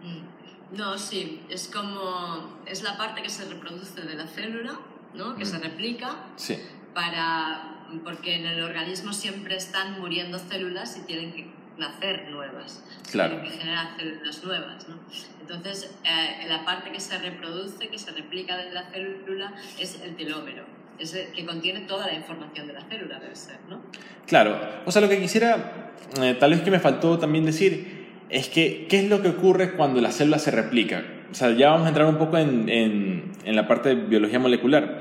[0.05, 4.79] Mm, no, sí, es como, es la parte que se reproduce de la célula,
[5.15, 5.37] ¿no?
[5.37, 6.59] que se replica, sí.
[6.95, 13.43] para, porque en el organismo siempre están muriendo células y tienen que nacer nuevas, claro.
[13.43, 14.89] que generar células nuevas.
[14.89, 14.97] ¿no?
[15.41, 20.15] Entonces, eh, la parte que se reproduce, que se replica de la célula, es el
[20.15, 20.65] telómero,
[20.99, 23.81] es el que contiene toda la información de la célula, debe ser, ¿no?
[24.27, 24.61] Claro.
[24.85, 28.87] O sea, lo que quisiera, eh, tal vez que me faltó también decir, es que,
[28.89, 31.03] ¿qué es lo que ocurre cuando la célula se replica?
[31.31, 34.39] O sea, ya vamos a entrar un poco en, en, en la parte de biología
[34.39, 34.99] molecular.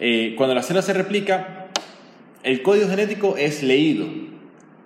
[0.00, 1.68] Eh, cuando la célula se replica,
[2.42, 4.06] el código genético es leído.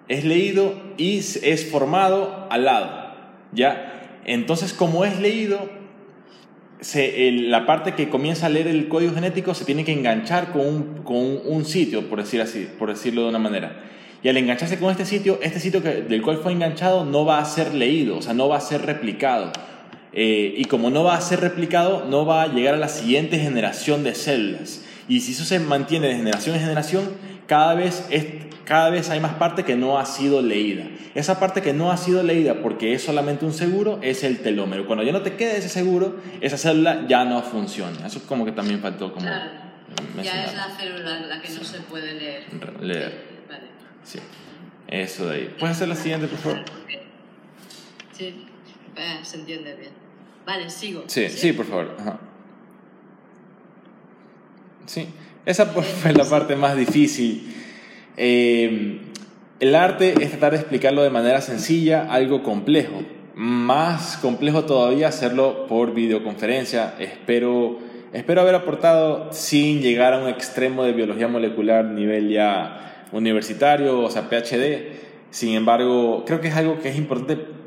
[0.08, 3.14] Es leído y es formado al lado.
[3.52, 4.20] ¿Ya?
[4.24, 5.68] Entonces, como es leído,
[6.80, 11.64] la parte que comienza a leer el código genético se tiene que enganchar con un,
[11.64, 13.84] sitio, por, decir así, por decirlo de una manera.
[14.22, 17.44] Y al engancharse con este sitio, este sitio del cual fue enganchado no va a
[17.44, 19.52] ser leído, o sea, no va a ser replicado.
[20.20, 23.38] Eh, y como no va a ser replicado, no va a llegar a la siguiente
[23.38, 24.84] generación de células.
[25.06, 27.04] Y si eso se mantiene de generación en generación,
[27.46, 28.26] cada vez, es,
[28.64, 30.86] cada vez hay más parte que no ha sido leída.
[31.14, 34.88] Esa parte que no ha sido leída porque es solamente un seguro es el telómero.
[34.88, 38.04] Cuando ya no te quede ese seguro, esa célula ya no funciona.
[38.04, 39.24] Eso es como que también faltó como...
[39.24, 39.52] Claro.
[40.20, 42.42] Ya es la célula la que no se puede leer.
[42.80, 43.44] Leer.
[43.48, 43.68] Vale.
[44.02, 44.18] Sí.
[44.88, 45.54] Eso de ahí.
[45.60, 46.64] ¿Puedes hacer la siguiente, por favor?
[48.12, 48.46] Sí,
[49.22, 50.07] se entiende bien.
[50.48, 51.04] Vale, sigo.
[51.08, 51.94] Sí, sí, por favor.
[54.86, 55.06] Sí.
[55.44, 57.54] Esa fue la parte más difícil.
[58.16, 59.02] Eh,
[59.60, 63.02] el arte es tratar de explicarlo de manera sencilla, algo complejo.
[63.34, 66.94] Más complejo todavía hacerlo por videoconferencia.
[66.98, 67.80] Espero,
[68.14, 74.08] espero haber aportado sin llegar a un extremo de biología molecular nivel ya universitario, o
[74.08, 74.96] sea, PhD.
[75.30, 77.57] Sin embargo, creo que es algo que es importante,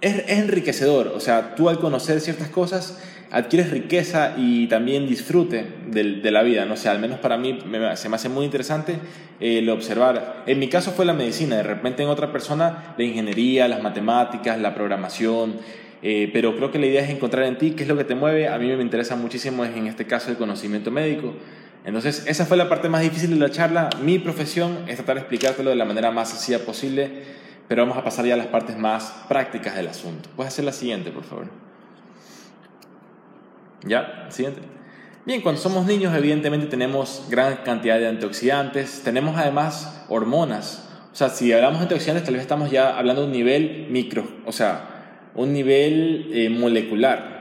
[0.00, 1.08] es enriquecedor.
[1.08, 2.98] O sea, tú al conocer ciertas cosas
[3.30, 6.64] adquieres riqueza y también disfrute de, la vida.
[6.64, 7.58] No sé, al menos para mí
[7.94, 8.94] se me hace muy interesante
[9.40, 10.44] eh, el observar.
[10.46, 14.58] En mi caso fue la medicina, de repente en otra persona la ingeniería, las matemáticas,
[14.58, 15.56] la programación.
[16.00, 18.14] Eh, pero creo que la idea es encontrar en ti qué es lo que te
[18.14, 18.48] mueve.
[18.48, 21.34] A mí me interesa muchísimo, en este caso, el conocimiento médico.
[21.84, 23.90] Entonces, esa fue la parte más difícil de la charla.
[24.02, 27.10] Mi profesión es tratar de explicártelo de la manera más sencilla posible,
[27.68, 30.30] pero vamos a pasar ya a las partes más prácticas del asunto.
[30.34, 31.46] Puedes hacer la siguiente, por favor.
[33.84, 34.26] ¿Ya?
[34.30, 34.62] Siguiente.
[35.26, 40.88] Bien, cuando somos niños evidentemente tenemos gran cantidad de antioxidantes, tenemos además hormonas.
[41.12, 44.26] O sea, si hablamos de antioxidantes tal vez estamos ya hablando de un nivel micro,
[44.46, 47.36] o sea, un nivel eh, molecular.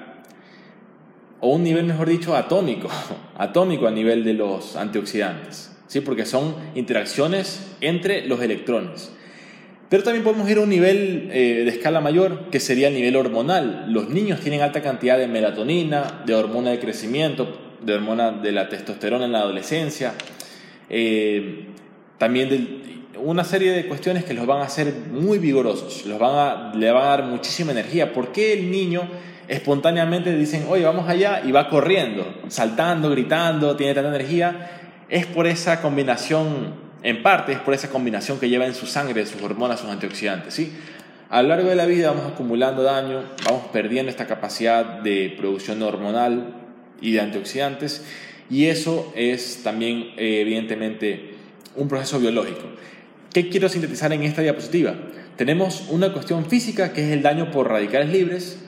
[1.39, 2.89] O un nivel, mejor dicho, atómico,
[3.37, 5.73] atómico a nivel de los antioxidantes.
[5.87, 6.01] ¿Sí?
[6.01, 9.13] Porque son interacciones entre los electrones.
[9.89, 13.15] Pero también podemos ir a un nivel eh, de escala mayor, que sería el nivel
[13.15, 13.85] hormonal.
[13.87, 18.67] Los niños tienen alta cantidad de melatonina, de hormona de crecimiento, de hormona de la
[18.67, 20.13] testosterona en la adolescencia.
[20.89, 21.67] Eh,
[22.17, 26.35] también de una serie de cuestiones que los van a hacer muy vigorosos, los van
[26.35, 28.13] a, le van a dar muchísima energía.
[28.13, 29.07] ¿Por qué el niño
[29.47, 34.71] espontáneamente dicen, oye, vamos allá y va corriendo, saltando, gritando, tiene tanta energía?
[35.07, 39.25] Es por esa combinación en parte es por esa combinación que lleva en su sangre
[39.25, 40.53] sus hormonas, sus antioxidantes.
[40.53, 40.73] ¿sí?
[41.29, 45.81] A lo largo de la vida vamos acumulando daño, vamos perdiendo esta capacidad de producción
[45.81, 46.53] hormonal
[46.99, 48.03] y de antioxidantes
[48.49, 51.35] y eso es también eh, evidentemente
[51.77, 52.63] un proceso biológico.
[53.31, 54.93] ¿Qué quiero sintetizar en esta diapositiva?
[55.37, 58.59] Tenemos una cuestión física que es el daño por radicales libres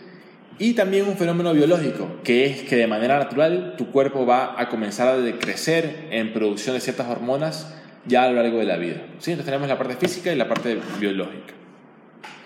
[0.59, 4.69] y también un fenómeno biológico que es que de manera natural tu cuerpo va a
[4.69, 8.97] comenzar a decrecer en producción de ciertas hormonas ya a lo largo de la vida.
[9.19, 9.31] ¿Sí?
[9.31, 11.53] Entonces tenemos la parte física y la parte biológica.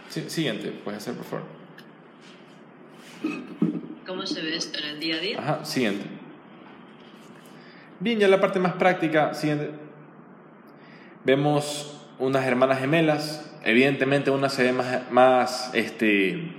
[0.09, 1.45] siguiente, puedes hacer por favor.
[4.05, 5.39] ¿Cómo se ve esto en el día a día?
[5.39, 6.05] Ajá, siguiente.
[7.99, 9.71] Bien, ya la parte más práctica, siguiente.
[11.23, 13.49] Vemos unas hermanas gemelas.
[13.63, 16.53] Evidentemente una se ve más, más este,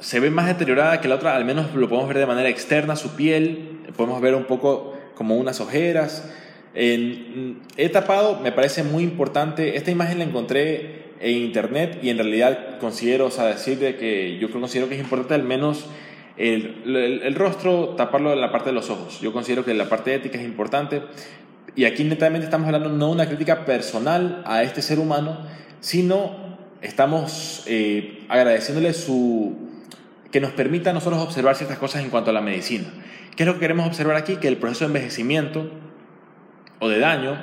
[0.00, 2.96] se ve más deteriorada que la otra, al menos lo podemos ver de manera externa,
[2.96, 6.30] su piel, podemos ver un poco como unas ojeras,
[6.76, 12.18] en, he tapado, me parece muy importante, esta imagen la encontré en internet y en
[12.18, 15.86] realidad considero, o sea, decirte que yo considero que es importante al menos
[16.36, 16.82] el,
[17.24, 19.22] el, rostro taparlo en la parte de los ojos.
[19.22, 21.00] Yo considero que la parte ética es importante
[21.74, 25.38] y aquí netamente estamos hablando no de una crítica personal a este ser humano,
[25.80, 29.56] sino estamos eh, agradeciéndole su,
[30.30, 32.84] que nos permita a nosotros observar ciertas cosas en cuanto a la medicina.
[33.34, 34.36] ¿Qué es lo que queremos observar aquí?
[34.36, 35.70] Que el proceso de envejecimiento
[36.78, 37.36] o de daño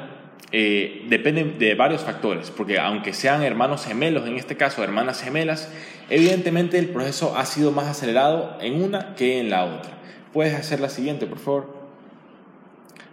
[0.52, 5.68] eh, depende de varios factores, porque aunque sean hermanos gemelos, en este caso hermanas gemelas,
[6.10, 9.92] evidentemente el proceso ha sido más acelerado en una que en la otra.
[10.32, 11.84] Puedes hacer la siguiente, por favor.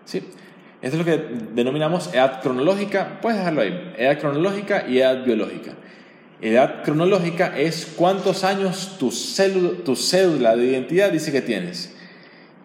[0.05, 0.19] Sí.
[0.83, 3.21] Esto es lo que denominamos edad cronológica.
[3.21, 3.93] Puedes dejarlo ahí.
[3.97, 5.73] Edad cronológica y edad biológica.
[6.43, 9.11] Edad cronológica es cuántos años tu,
[9.85, 11.95] tu cédula de identidad dice que tienes.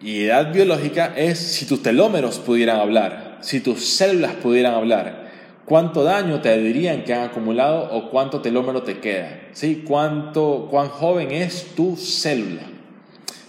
[0.00, 5.30] Y edad biológica es si tus telómeros pudieran hablar, si tus células pudieran hablar,
[5.66, 9.84] cuánto daño te dirían que han acumulado o cuánto telómero te queda, ¿sí?
[9.86, 12.62] ¿Cuánto, cuán joven es tu célula.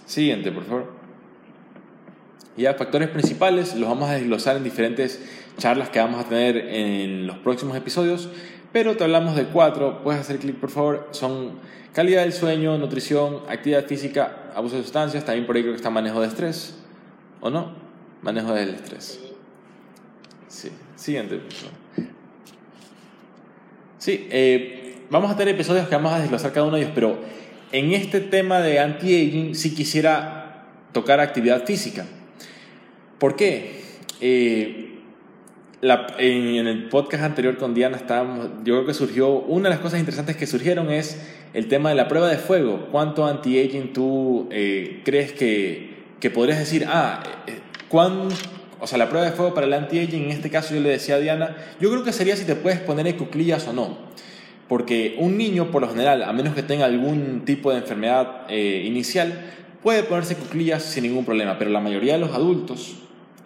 [0.06, 0.92] Siguiente, por favor.
[2.56, 5.20] Ya factores principales los vamos a desglosar en diferentes
[5.56, 8.28] charlas que vamos a tener en los próximos episodios,
[8.70, 11.58] pero te hablamos de cuatro, puedes hacer clic por favor, son
[11.92, 15.90] calidad del sueño, nutrición, actividad física, abuso de sustancias, también por ahí creo que está
[15.90, 16.78] manejo de estrés,
[17.40, 17.72] ¿o no?
[18.22, 19.27] Manejo del estrés.
[20.48, 21.40] Sí, siguiente.
[23.98, 27.18] Sí, eh, vamos a tener episodios que vamos a desglosar cada uno de ellos, pero
[27.72, 32.06] en este tema de anti-aging sí quisiera tocar actividad física.
[33.18, 33.82] ¿Por qué?
[34.20, 34.88] Eh,
[35.82, 40.00] en, el podcast anterior con Diana estábamos, yo creo que surgió, una de las cosas
[40.00, 41.20] interesantes que surgieron es
[41.54, 42.88] el tema de la prueba de fuego.
[42.90, 47.58] ¿Cuánto anti-aging tú eh, crees que, que, podrías decir, ah, eh,
[47.88, 48.28] ¿cuán,
[48.80, 51.16] o sea, la prueba de fuego para el anti-aging, en este caso yo le decía
[51.16, 53.96] a Diana, yo creo que sería si te puedes poner en cuclillas o no.
[54.68, 58.82] Porque un niño, por lo general, a menos que tenga algún tipo de enfermedad eh,
[58.84, 59.46] inicial,
[59.82, 62.96] puede ponerse cuclillas sin ningún problema, pero la mayoría de los adultos,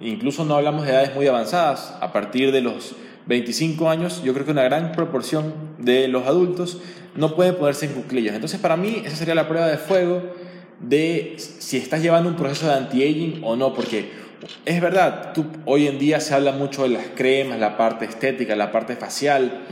[0.01, 4.45] incluso no hablamos de edades muy avanzadas, a partir de los 25 años, yo creo
[4.45, 6.79] que una gran proporción de los adultos
[7.15, 8.35] no pueden ponerse en cuclillas.
[8.35, 10.23] Entonces, para mí, esa sería la prueba de fuego
[10.81, 14.11] de si estás llevando un proceso de anti-aging o no, porque
[14.65, 15.33] es verdad,
[15.67, 19.63] hoy en día se habla mucho de las cremas, la parte estética, la parte facial,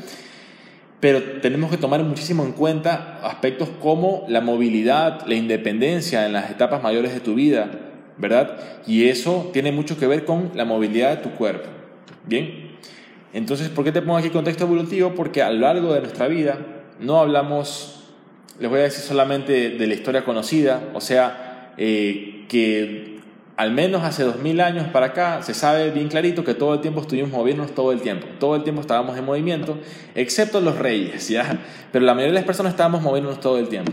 [1.01, 6.51] pero tenemos que tomar muchísimo en cuenta aspectos como la movilidad, la independencia en las
[6.51, 7.71] etapas mayores de tu vida,
[8.19, 8.59] ¿verdad?
[8.87, 11.69] Y eso tiene mucho que ver con la movilidad de tu cuerpo.
[12.27, 12.77] Bien,
[13.33, 15.15] entonces, ¿por qué te pongo aquí contexto evolutivo?
[15.15, 16.59] Porque a lo largo de nuestra vida
[17.01, 18.05] no hablamos,
[18.61, 23.10] les voy a decir solamente de la historia conocida, o sea, eh, que
[23.61, 26.81] al menos hace dos mil años para acá se sabe bien clarito que todo el
[26.81, 29.77] tiempo estuvimos moviéndonos todo el tiempo, todo el tiempo estábamos en movimiento,
[30.15, 31.59] excepto los reyes, ¿ya?
[31.93, 33.93] Pero la mayoría de las personas estábamos moviéndonos todo el tiempo.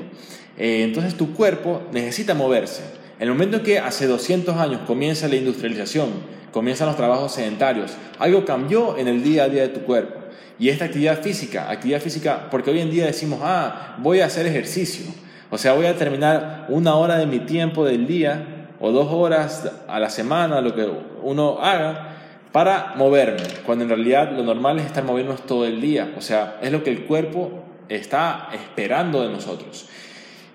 [0.58, 2.82] Eh, entonces tu cuerpo necesita moverse.
[3.20, 6.12] En el momento que hace 200 años comienza la industrialización,
[6.54, 10.18] comienzan los trabajos sedentarios, algo cambió en el día a día de tu cuerpo.
[10.58, 14.46] Y esta actividad física, actividad física, porque hoy en día decimos, ah, voy a hacer
[14.46, 15.08] ejercicio.
[15.50, 19.72] O sea, voy a terminar una hora de mi tiempo del día o dos horas
[19.88, 20.88] a la semana, lo que
[21.24, 22.16] uno haga,
[22.52, 26.14] para moverme, cuando en realidad lo normal es estar moviéndonos todo el día.
[26.18, 27.52] O sea, es lo que el cuerpo
[27.90, 29.88] está esperando de nosotros.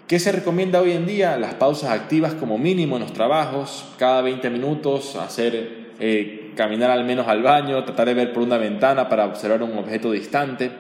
[0.07, 1.37] ¿Qué se recomienda hoy en día?
[1.39, 7.05] Las pausas activas como mínimo en los trabajos, cada 20 minutos hacer, eh, caminar al
[7.05, 10.71] menos al baño, tratar de ver por una ventana para observar un objeto distante.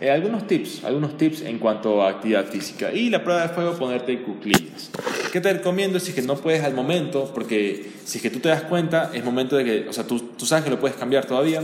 [0.00, 2.92] Eh, algunos tips, algunos tips en cuanto a actividad física.
[2.92, 4.90] Y la prueba de fuego, ponerte cuclillas.
[5.34, 7.32] ¿Qué te recomiendo si es que no puedes al momento?
[7.34, 10.32] Porque si es que tú te das cuenta, es momento de que, o sea, tú,
[10.38, 11.60] sabes que lo puedes cambiar todavía.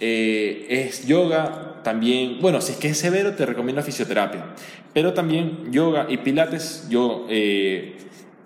[0.00, 4.44] Eh, es yoga, también, bueno, si es que es severo, te recomiendo fisioterapia,
[4.92, 7.94] pero también yoga y pilates, yo eh,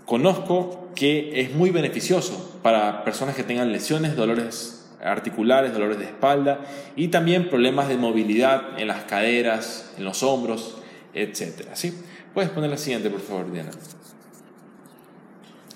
[0.05, 6.61] conozco que es muy beneficioso para personas que tengan lesiones, dolores articulares, dolores de espalda
[6.97, 10.77] y también problemas de movilidad en las caderas, en los hombros,
[11.15, 11.69] etc.
[11.73, 11.95] ¿sí?
[12.35, 13.71] Puedes poner la siguiente, por favor, Diana.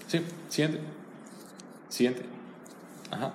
[0.09, 0.81] Sí, siguiente.
[1.89, 2.23] Siguiente.
[3.11, 3.33] Ajá.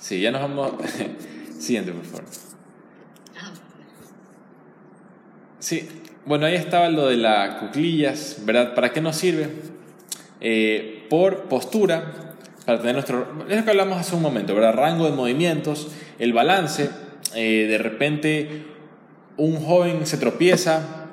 [0.00, 0.72] Sí, ya nos vamos.
[1.58, 2.24] Siguiente, por favor.
[5.58, 5.88] Sí,
[6.24, 8.74] bueno, ahí estaba lo de las cuclillas, ¿verdad?
[8.74, 9.48] ¿Para qué nos sirve?
[10.40, 12.12] Eh, por postura,
[12.64, 13.44] para tener nuestro...
[13.48, 14.74] Es lo que hablamos hace un momento, ¿verdad?
[14.74, 15.88] Rango de movimientos,
[16.18, 16.90] el balance,
[17.34, 18.64] eh, de repente
[19.36, 21.05] un joven se tropieza,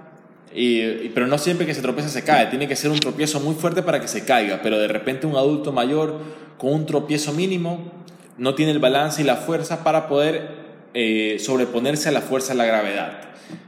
[0.56, 3.56] y, pero no siempre que se tropieza se cae, tiene que ser un tropiezo muy
[3.56, 6.20] fuerte para que se caiga, pero de repente un adulto mayor
[6.58, 7.92] con un tropiezo mínimo
[8.38, 12.60] no tiene el balance y la fuerza para poder eh, sobreponerse a la fuerza de
[12.60, 13.22] la gravedad.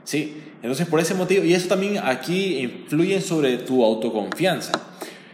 [0.04, 0.42] ¿sí?
[0.62, 4.72] Entonces, por ese motivo, y eso también aquí influye sobre tu autoconfianza.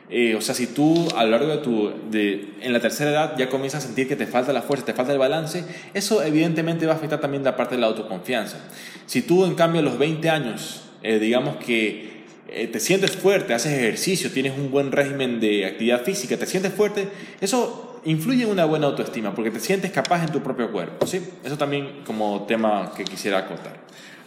[0.10, 3.38] Eh, o sea, si tú a lo largo de tu, de, en la tercera edad
[3.38, 6.86] ya comienzas a sentir que te falta la fuerza, te falta el balance, eso evidentemente
[6.86, 8.58] va a afectar también la parte de la autoconfianza.
[9.06, 13.54] Si tú en cambio a los 20 años, eh, digamos que eh, te sientes fuerte,
[13.54, 17.08] haces ejercicio, tienes un buen régimen de actividad física, te sientes fuerte,
[17.40, 21.06] eso influye en una buena autoestima porque te sientes capaz en tu propio cuerpo.
[21.06, 21.22] ¿sí?
[21.44, 23.80] Eso también como tema que quisiera acotar.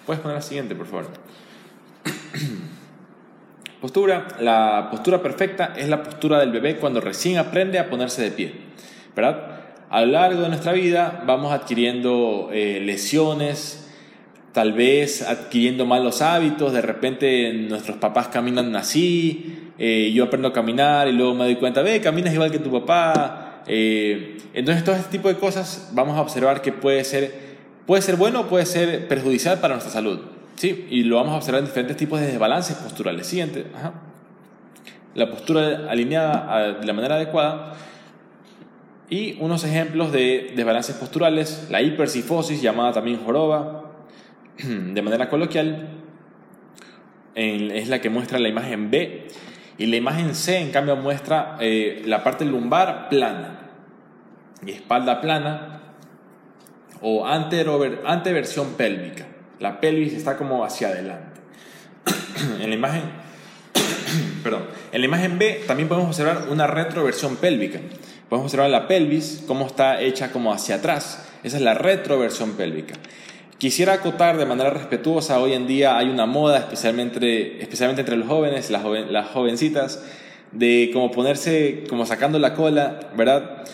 [0.06, 1.08] Puedes poner la siguiente, por favor.
[3.80, 4.28] postura.
[4.40, 8.52] La postura perfecta es la postura del bebé cuando recién aprende a ponerse de pie.
[9.14, 9.60] ¿Verdad?
[9.90, 13.83] A lo largo de nuestra vida vamos adquiriendo eh, lesiones,
[14.54, 20.52] tal vez adquiriendo malos hábitos, de repente nuestros papás caminan así, eh, yo aprendo a
[20.52, 23.64] caminar y luego me doy cuenta, ve, caminas igual que tu papá.
[23.66, 27.34] Eh, entonces todo este tipo de cosas vamos a observar que puede ser,
[27.84, 30.20] puede ser bueno o puede ser perjudicial para nuestra salud.
[30.54, 30.86] ¿sí?
[30.88, 33.26] Y lo vamos a observar en diferentes tipos de desbalances posturales.
[33.26, 33.66] Siguiente.
[35.16, 37.74] La postura alineada de la manera adecuada.
[39.10, 43.83] Y unos ejemplos de desbalances posturales, la hipersifosis, llamada también joroba,
[44.62, 45.88] de manera coloquial,
[47.34, 49.26] es la que muestra la imagen B
[49.76, 53.70] y la imagen C en cambio muestra eh, la parte lumbar plana
[54.64, 55.80] y espalda plana
[57.00, 59.26] o anteversión pélvica.
[59.58, 61.40] La pelvis está como hacia adelante.
[62.60, 63.02] en la imagen
[64.42, 67.80] perdón, en la imagen B también podemos observar una retroversión pélvica.
[68.28, 71.28] Podemos observar la pelvis cómo está hecha como hacia atrás.
[71.42, 72.94] Esa es la retroversión pélvica.
[73.58, 78.26] Quisiera acotar de manera respetuosa, hoy en día hay una moda, especialmente, especialmente entre los
[78.26, 80.04] jóvenes, las, las jovencitas,
[80.50, 83.64] de como ponerse, como sacando la cola, ¿verdad?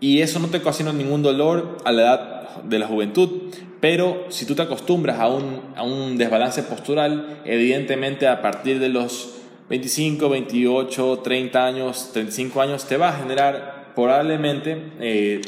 [0.00, 4.46] Y eso no te ocasiona ningún dolor a la edad de la juventud, pero si
[4.46, 9.34] tú te acostumbras a un, a un desbalance postural, evidentemente a partir de los
[9.68, 15.40] 25, 28, 30 años, 35 años, te va a generar probablemente eh,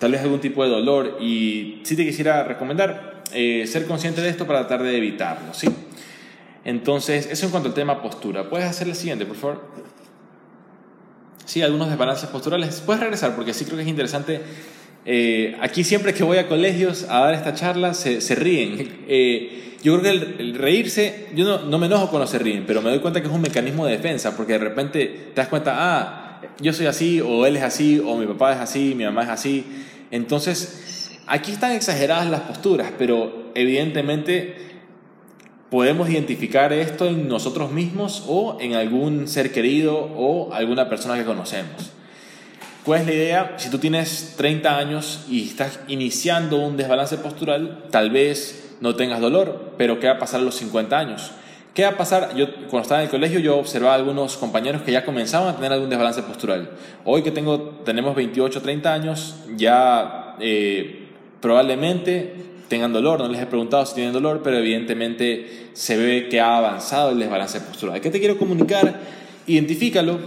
[0.00, 4.30] tal vez algún tipo de dolor y sí te quisiera recomendar eh, ser consciente de
[4.30, 5.68] esto para tratar de evitarlo, ¿sí?
[6.64, 8.48] Entonces, eso en cuanto al tema postura.
[8.48, 9.64] ¿Puedes hacer el siguiente, por favor?
[11.44, 12.82] Sí, algunos desbalances posturales.
[12.84, 14.40] Puedes regresar porque sí creo que es interesante.
[15.04, 19.00] Eh, aquí siempre que voy a colegios a dar esta charla se, se ríen.
[19.12, 22.82] Eh, yo creo que el, reírse, yo no, no, me enojo cuando se ríen, pero
[22.82, 25.74] me doy cuenta que es un mecanismo de defensa porque de repente te das cuenta,
[25.78, 26.30] ah,
[26.60, 29.30] yo soy así, o él es así, o mi papá es así, mi mamá es
[29.30, 29.64] así.
[30.10, 34.70] Entonces, aquí están exageradas las posturas, pero evidentemente
[35.70, 41.24] podemos identificar esto en nosotros mismos o en algún ser querido o alguna persona que
[41.24, 41.92] conocemos.
[42.84, 43.54] ¿Cuál es la idea?
[43.58, 49.20] Si tú tienes 30 años y estás iniciando un desbalance postural, tal vez no tengas
[49.20, 51.30] dolor, pero ¿qué va a pasar a los 50 años?
[51.74, 52.34] ¿Qué va a pasar?
[52.34, 55.56] Yo cuando estaba en el colegio yo observaba a algunos compañeros que ya comenzaban a
[55.56, 56.70] tener algún desbalance postural.
[57.04, 61.08] Hoy que tengo, tenemos 28, 30 años, ya eh,
[61.40, 62.34] probablemente
[62.68, 63.20] tengan dolor.
[63.20, 67.20] No les he preguntado si tienen dolor, pero evidentemente se ve que ha avanzado el
[67.20, 68.00] desbalance postural.
[68.00, 69.00] ¿Qué te quiero comunicar?
[69.46, 70.18] Identifícalo.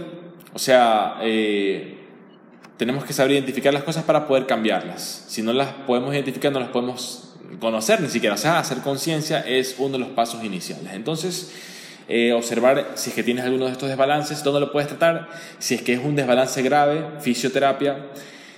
[0.54, 1.98] O sea, eh,
[2.78, 5.24] tenemos que saber identificar las cosas para poder cambiarlas.
[5.28, 9.40] Si no las podemos identificar, no las podemos conocer ni siquiera, o sea, hacer conciencia
[9.40, 10.92] es uno de los pasos iniciales.
[10.92, 11.52] Entonces,
[12.08, 15.74] eh, observar si es que tienes alguno de estos desbalances, dónde lo puedes tratar, si
[15.74, 18.10] es que es un desbalance grave, fisioterapia,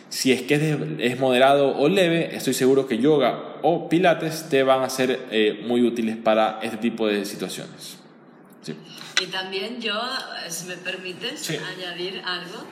[0.09, 4.83] si es que es, moderado o leve, estoy seguro que yoga o pilates te van
[4.83, 7.99] a ser eh, muy útiles para este tipo de situaciones.
[9.21, 9.95] Y también yo,
[10.49, 12.65] si me permites añadir algo,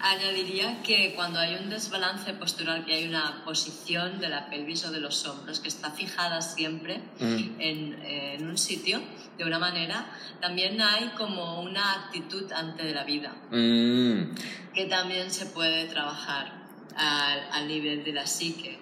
[0.00, 4.92] Añadiría que cuando hay un desbalance postural, que hay una posición de la pelvis o
[4.92, 7.60] de los hombros que está fijada siempre mm.
[7.60, 9.00] en, un sitio,
[9.36, 10.06] de una manera,
[10.40, 14.34] también hay como una actitud ante la vida, mm.
[14.72, 16.52] que también se puede trabajar
[16.96, 18.78] al, nivel de la psique.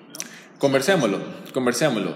[0.58, 1.18] Conversémoslo,
[1.52, 2.14] conversémoslo.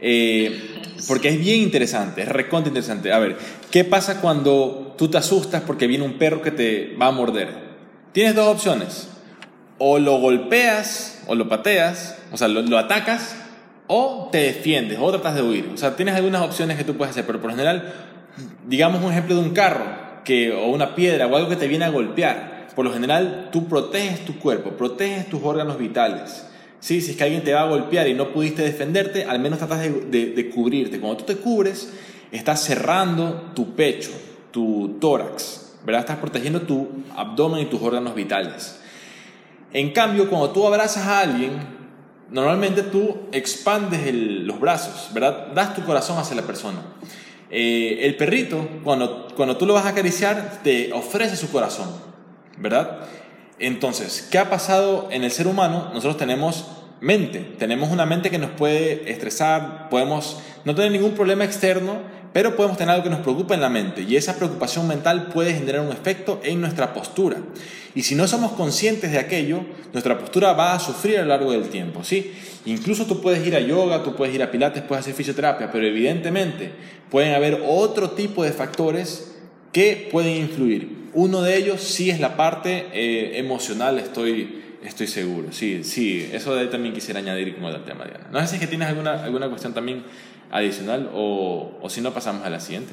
[0.00, 3.12] Eh, porque es bien interesante, es recontra interesante.
[3.12, 3.38] A ver,
[3.70, 7.71] ¿qué pasa cuando tú te asustas porque viene un perro que te va a morder?
[8.12, 9.08] Tienes dos opciones.
[9.78, 13.36] O lo golpeas o lo pateas, o sea, lo, atacas,
[13.86, 15.70] o te defiendes, o tratas de huir.
[15.72, 17.92] O sea, tienes algunas opciones que tú puedes hacer, pero por lo general,
[18.66, 19.84] digamos un ejemplo de un carro
[20.24, 22.68] que, o una piedra o algo que te viene a golpear.
[22.74, 26.46] Por lo general, tú proteges tu cuerpo, proteges tus órganos vitales.
[26.80, 27.00] ¿Sí?
[27.00, 29.80] Si es que alguien te va a golpear y no pudiste defenderte, al menos tratas
[29.80, 30.98] de, de cubrirte.
[30.98, 31.92] Cuando tú te cubres,
[32.32, 34.10] estás cerrando tu pecho,
[34.50, 35.61] tu tórax.
[35.84, 36.00] ¿Verdad?
[36.00, 38.80] Estás protegiendo tu abdomen y tus órganos vitales.
[39.72, 41.52] En cambio, cuando tú abrazas a alguien,
[42.30, 45.48] normalmente tú expandes los brazos, ¿verdad?
[45.54, 46.78] Das tu corazón hacia la persona.
[47.50, 51.88] Eh, el perrito, cuando, cuando tú lo vas a acariciar, te ofrece su corazón,
[52.56, 53.00] ¿verdad?
[53.58, 55.90] Entonces, ¿qué ha pasado en el ser humano?
[55.92, 56.66] Nosotros tenemos
[57.00, 61.98] mente, tenemos una mente que nos puede estresar, podemos no tener ningún problema externo,
[62.32, 65.54] pero podemos tener algo que nos preocupa en la mente y esa preocupación mental puede
[65.54, 67.38] generar un efecto en nuestra postura.
[67.94, 69.60] Y si no somos conscientes de aquello,
[69.92, 72.32] nuestra postura va a sufrir a lo largo del tiempo, ¿sí?
[72.64, 75.86] Incluso tú puedes ir a yoga, tú puedes ir a pilates, puedes hacer fisioterapia, pero
[75.86, 76.70] evidentemente
[77.10, 79.36] pueden haber otro tipo de factores
[79.72, 81.02] que pueden influir.
[81.12, 85.48] Uno de ellos sí es la parte eh, emocional, estoy, estoy seguro.
[85.52, 88.28] Sí, sí, eso de ahí también quisiera añadir como el tema, Diana.
[88.32, 90.04] No sé si es que tienes alguna, alguna cuestión también
[90.52, 92.92] adicional o, o si no pasamos a la siguiente.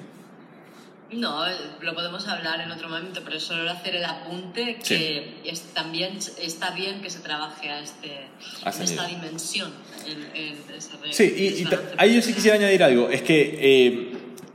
[1.12, 1.44] No,
[1.82, 5.42] lo podemos hablar en otro momento, pero solo hacer el apunte que
[5.74, 8.28] también está bien que se trabaje a, este,
[8.64, 9.72] esta dimensión.
[10.06, 10.56] En,
[11.12, 13.10] sí, y, ahí yo sí quisiera añadir algo.
[13.10, 14.12] Es que eh,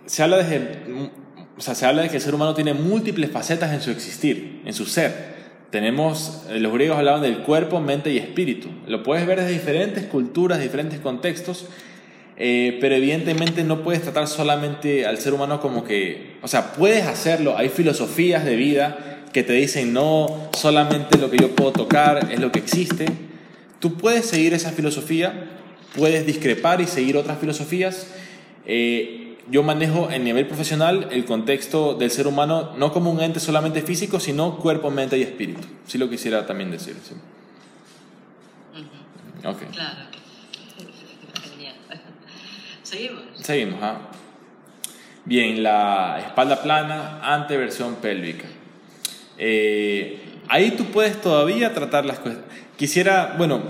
[0.07, 1.11] se, habla de,
[1.57, 4.63] o sea, se habla de que el ser humano tiene múltiples facetas en su existir,
[4.65, 5.35] en su ser.
[5.71, 8.69] Tenemos, eh, los griegos hablaban del cuerpo, mente y espíritu.
[8.87, 11.67] Lo puedes ver desde diferentes culturas, diferentes contextos
[12.37, 17.07] eh, pero evidentemente no puedes tratar solamente al ser humano como que, o sea, puedes
[17.07, 22.30] hacerlo, hay filosofías de vida que te dicen no solamente lo que yo puedo tocar
[22.32, 23.07] es lo que existe,
[23.80, 25.51] tú puedes seguir esa filosofía,
[25.97, 28.09] puedes discrepar y seguir otras filosofías.
[28.66, 33.41] Eh, yo manejo en nivel profesional el contexto del ser humano no como un ente
[33.41, 35.66] solamente físico, sino cuerpo, mente y espíritu.
[35.87, 36.97] Sí lo quisiera también decir.
[37.07, 37.14] ¿sí?
[39.47, 39.68] Okay.
[39.68, 40.14] Claro.
[42.95, 43.23] Seguimos.
[43.41, 43.99] Seguimos, ¿ah?
[45.25, 48.45] Bien, la espalda plana, anteversión pélvica.
[49.37, 52.39] Eh, ahí tú puedes todavía tratar las cosas.
[52.77, 53.63] Quisiera, bueno,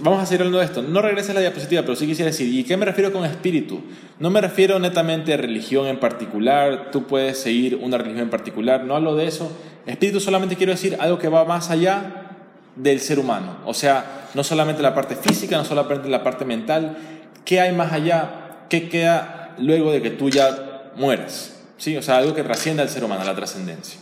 [0.00, 0.82] vamos a seguir hablando de esto.
[0.82, 3.82] No regreses a la diapositiva, pero sí quisiera decir, ¿y qué me refiero con espíritu?
[4.20, 8.84] No me refiero netamente a religión en particular, tú puedes seguir una religión en particular,
[8.84, 9.50] no hablo de eso.
[9.86, 12.28] Espíritu solamente quiero decir algo que va más allá
[12.76, 13.56] del ser humano.
[13.64, 16.96] O sea, no solamente la parte física, no solamente la parte mental.
[17.44, 18.47] ¿Qué hay más allá?
[18.68, 21.56] ¿Qué queda luego de que tú ya mueras?
[21.76, 21.96] ¿Sí?
[21.96, 24.00] O sea, algo que trascienda al ser humano, la trascendencia.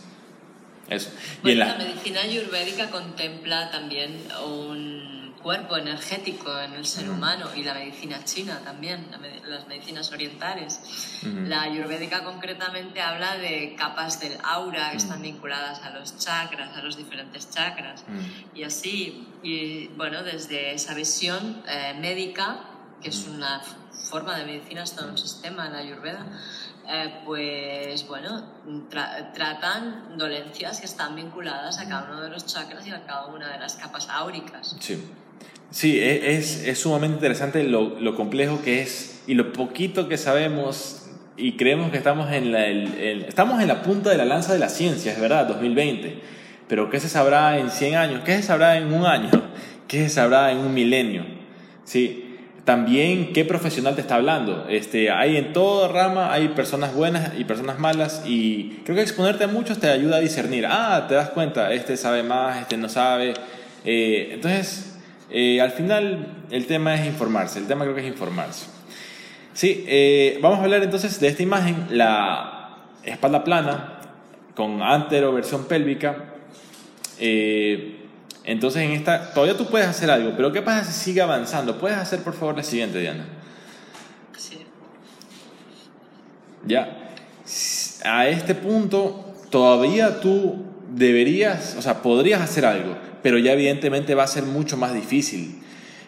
[0.89, 1.09] Eso.
[1.41, 1.75] Bueno, la...
[1.75, 8.59] medicina ayurvédica contempla también un cuerpo energético en el ser humano y la medicina china
[8.65, 9.07] también,
[9.47, 11.21] las medicinas orientales.
[11.23, 16.81] La ayurvédica concretamente habla de capas del aura que están vinculadas a los chakras, a
[16.81, 18.03] los diferentes chakras.
[18.55, 22.59] Y así, y bueno, desde esa visión eh, médica,
[23.01, 23.61] que es una
[23.97, 26.25] forma de medicina, hasta un sistema la Ayurveda,
[26.89, 28.43] eh, pues bueno,
[29.33, 33.51] tratan dolencias que están vinculadas a cada uno de los chakras y a cada una
[33.51, 34.77] de las capas áuricas.
[34.79, 35.03] Sí,
[35.69, 40.17] sí e, es, es sumamente interesante lo, lo, complejo que es y lo poquito que
[40.17, 44.59] sabemos y creemos que estamos en, la, estamos en la punta de la lanza de
[44.59, 46.21] la ciencia, es verdad, 2020,
[46.69, 48.21] pero ¿qué se sabrá en 100 años?
[48.23, 49.29] ¿Qué se sabrá en un año?
[49.87, 51.25] ¿Qué se sabrá en un milenio?
[51.83, 52.26] Sí,
[52.67, 54.67] también qué profesional te está hablando.
[54.67, 59.45] Este, hay en toda rama, hay personas buenas y personas malas y creo que exponerte
[59.45, 60.65] a muchos te ayuda a discernir.
[60.67, 63.35] Ah, te das cuenta, este sabe más, este no sabe.
[63.85, 64.99] Eh, entonces,
[65.31, 68.65] eh, al final el tema es informarse, el tema creo que es informarse.
[69.53, 74.01] Sí, eh, vamos a hablar entonces de esta imagen, la espalda plana
[74.55, 76.33] con anteroversión pélvica.
[78.47, 81.77] Entonces, en esta, todavía tú puedes hacer algo, pero ¿qué pasa si sigue avanzando?
[81.77, 83.25] ¿Puedes hacer, por favor, la siguiente, Diana?
[84.37, 84.59] Sí.
[86.65, 87.11] Ya.
[88.05, 90.63] A este punto, todavía tú
[90.95, 95.61] deberías, o sea, podrías hacer algo, pero ya evidentemente va a ser mucho más difícil.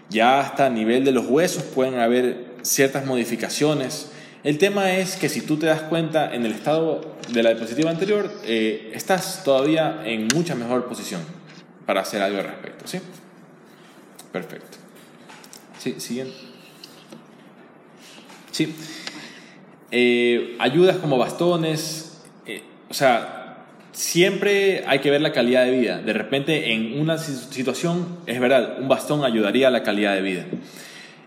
[0.09, 4.13] Ya hasta a nivel de los huesos pueden haber ciertas modificaciones.
[4.45, 7.91] El tema es que si tú te das cuenta en el estado de la diapositiva
[7.91, 11.38] anterior, eh, estás todavía en mucha mejor posición
[11.89, 12.85] para hacer algo al respecto.
[12.87, 12.99] ¿Sí?
[14.31, 14.77] Perfecto.
[15.79, 16.35] Sí, siguiente.
[18.51, 18.75] Sí.
[19.89, 22.21] Eh, ayudas como bastones.
[22.45, 22.61] Eh,
[22.91, 25.99] o sea, siempre hay que ver la calidad de vida.
[25.99, 30.45] De repente, en una situación, es verdad, un bastón ayudaría a la calidad de vida.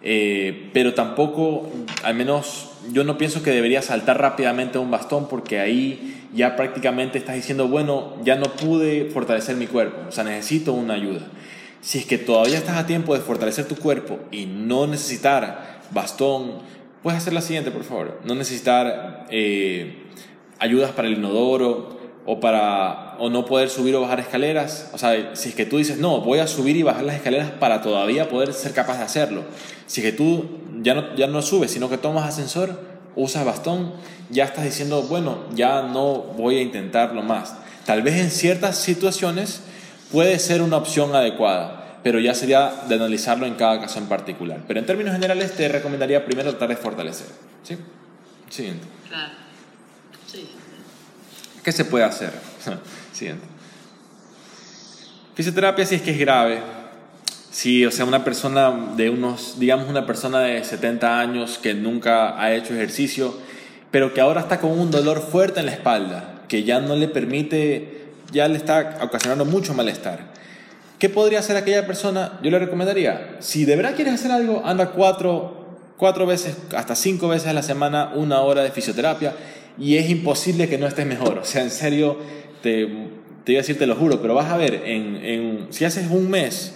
[0.00, 1.72] Eh, pero tampoco,
[2.04, 7.18] al menos yo no pienso que debería saltar rápidamente un bastón porque ahí ya prácticamente
[7.18, 11.20] estás diciendo, bueno, ya no pude fortalecer mi cuerpo, o sea, necesito una ayuda.
[11.80, 16.58] Si es que todavía estás a tiempo de fortalecer tu cuerpo y no necesitar bastón,
[17.02, 18.20] puedes hacer la siguiente, por favor.
[18.24, 20.04] No necesitar eh,
[20.58, 24.90] ayudas para el inodoro o para o no poder subir o bajar escaleras.
[24.92, 27.52] O sea, si es que tú dices, no, voy a subir y bajar las escaleras
[27.52, 29.44] para todavía poder ser capaz de hacerlo.
[29.86, 32.80] Si es que tú ya no, ya no subes, sino que tomas ascensor,
[33.14, 33.92] usas bastón,
[34.30, 37.54] ya estás diciendo, bueno, ya no voy a intentarlo más.
[37.86, 39.60] Tal vez en ciertas situaciones
[40.10, 44.64] puede ser una opción adecuada, pero ya sería de analizarlo en cada caso en particular.
[44.66, 47.28] Pero en términos generales te recomendaría primero tratar de fortalecer.
[47.62, 47.76] ¿sí?
[48.50, 48.84] Siguiente.
[49.08, 49.34] Claro.
[50.26, 50.48] Sí.
[51.62, 52.32] ¿Qué se puede hacer?
[55.34, 56.60] Fisioterapia si es que es grave.
[57.50, 62.40] Si, o sea, una persona de unos, digamos, una persona de 70 años que nunca
[62.40, 63.34] ha hecho ejercicio,
[63.90, 67.08] pero que ahora está con un dolor fuerte en la espalda, que ya no le
[67.08, 70.32] permite, ya le está ocasionando mucho malestar.
[70.98, 72.38] ¿Qué podría hacer aquella persona?
[72.42, 77.28] Yo le recomendaría, si de verdad quieres hacer algo, anda cuatro, cuatro veces, hasta cinco
[77.28, 79.34] veces a la semana, una hora de fisioterapia,
[79.78, 81.38] y es imposible que no estés mejor.
[81.38, 82.18] O sea, en serio,
[82.62, 82.86] te,
[83.44, 86.30] te iba a decir, te lo juro, pero vas a ver, en, si haces un
[86.30, 86.74] mes,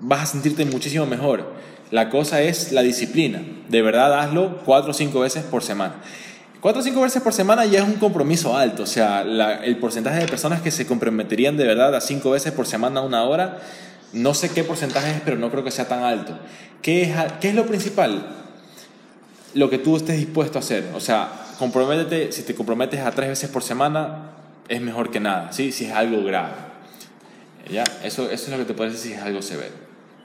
[0.00, 1.52] vas a sentirte muchísimo mejor.
[1.90, 3.42] La cosa es la disciplina.
[3.68, 5.96] De verdad, hazlo cuatro o cinco veces por semana.
[6.60, 8.82] Cuatro o cinco veces por semana ya es un compromiso alto.
[8.82, 12.66] O sea, el porcentaje de personas que se comprometerían de verdad a cinco veces por
[12.66, 13.58] semana, una hora,
[14.12, 16.38] no sé qué porcentaje es, pero no creo que sea tan alto.
[16.82, 18.26] ¿Qué es, qué es lo principal?
[19.54, 20.90] Lo que tú estés dispuesto a hacer.
[20.94, 24.32] O sea, comprométete, si te comprometes a tres veces por semana,
[24.68, 25.72] es mejor que nada, ¿sí?
[25.72, 26.52] si es algo grave.
[27.70, 27.84] ¿Ya?
[28.02, 29.74] Eso, eso es lo que te puede decir si es algo severo.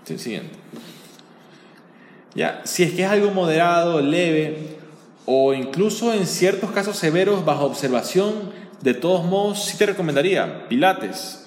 [0.05, 0.55] Siguiente.
[2.35, 2.61] ¿Ya?
[2.65, 4.77] Si es que es algo moderado, leve,
[5.25, 11.45] o incluso en ciertos casos severos bajo observación, de todos modos sí te recomendaría Pilates.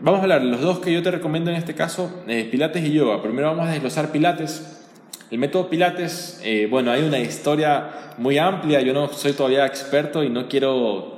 [0.00, 2.92] Vamos a hablar los dos que yo te recomiendo en este caso, eh, Pilates y
[2.92, 3.20] yoga.
[3.22, 4.78] Primero vamos a desglosar Pilates.
[5.30, 10.24] El método Pilates, eh, bueno, hay una historia muy amplia, yo no soy todavía experto
[10.24, 11.17] y no quiero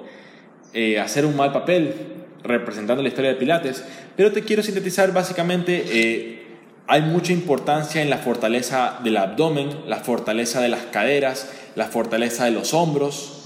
[0.73, 1.95] eh, hacer un mal papel
[2.43, 3.85] representando la historia de Pilates,
[4.17, 6.43] pero te quiero sintetizar básicamente, eh,
[6.87, 12.47] hay mucha importancia en la fortaleza del abdomen, la fortaleza de las caderas, la fortaleza
[12.47, 13.37] de los hombros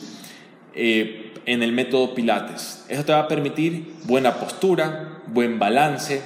[0.74, 2.84] en el método Pilates.
[2.88, 6.22] Eso te va a permitir buena postura, buen balance,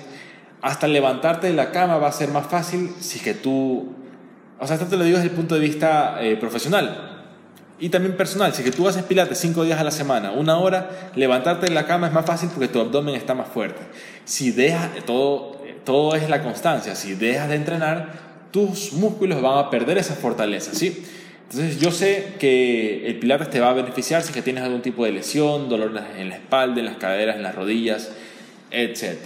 [0.62, 3.94] hasta levantarte de la cama va a ser más fácil si que tú
[4.61, 7.17] o sea, esto te lo digo desde el punto de vista eh, profesional
[7.80, 8.54] y también personal.
[8.54, 11.86] Si que tú haces pilates cinco días a la semana, una hora, levantarte de la
[11.86, 13.80] cama es más fácil porque tu abdomen está más fuerte.
[14.24, 16.94] Si dejas, todo, todo es la constancia.
[16.94, 18.12] Si dejas de entrenar,
[18.50, 21.04] tus músculos van a perder esa fortaleza, ¿sí?
[21.50, 25.04] Entonces yo sé que el pilates te va a beneficiar si que tienes algún tipo
[25.04, 28.10] de lesión, dolor en la espalda, en las caderas, en las rodillas,
[28.70, 29.16] etc.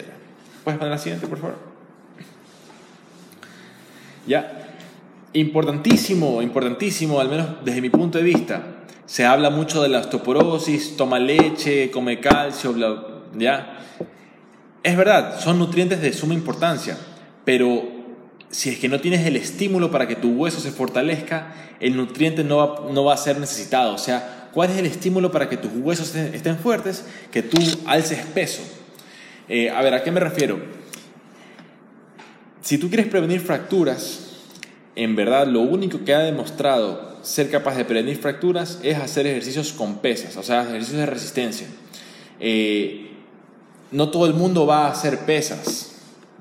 [0.63, 1.57] ¿Puedes poner la siguiente, por favor?
[4.25, 4.62] Ya,
[5.35, 8.85] Importantísimo, importantísimo, al menos desde mi punto de vista.
[9.07, 13.79] Se habla mucho de la osteoporosis, toma leche, come calcio, bla, ¿ya?
[14.83, 16.99] Es verdad, son nutrientes de suma importancia,
[17.45, 17.83] pero
[18.51, 22.45] si es que no tienes el estímulo para que tu hueso se fortalezca, el nutriente
[22.45, 23.95] no va, no va a ser necesitado.
[23.95, 27.07] O sea, ¿cuál es el estímulo para que tus huesos estén fuertes?
[27.31, 28.63] Que tú alces peso.
[29.49, 30.61] Eh, a ver, ¿a qué me refiero?
[32.61, 34.32] Si tú quieres prevenir fracturas,
[34.97, 39.73] en verdad lo único que ha demostrado ser capaz de prevenir fracturas es hacer ejercicios
[39.73, 41.67] con pesas, o sea, ejercicios de resistencia.
[42.41, 43.11] Eh,
[43.93, 45.93] no todo el mundo va a hacer pesas,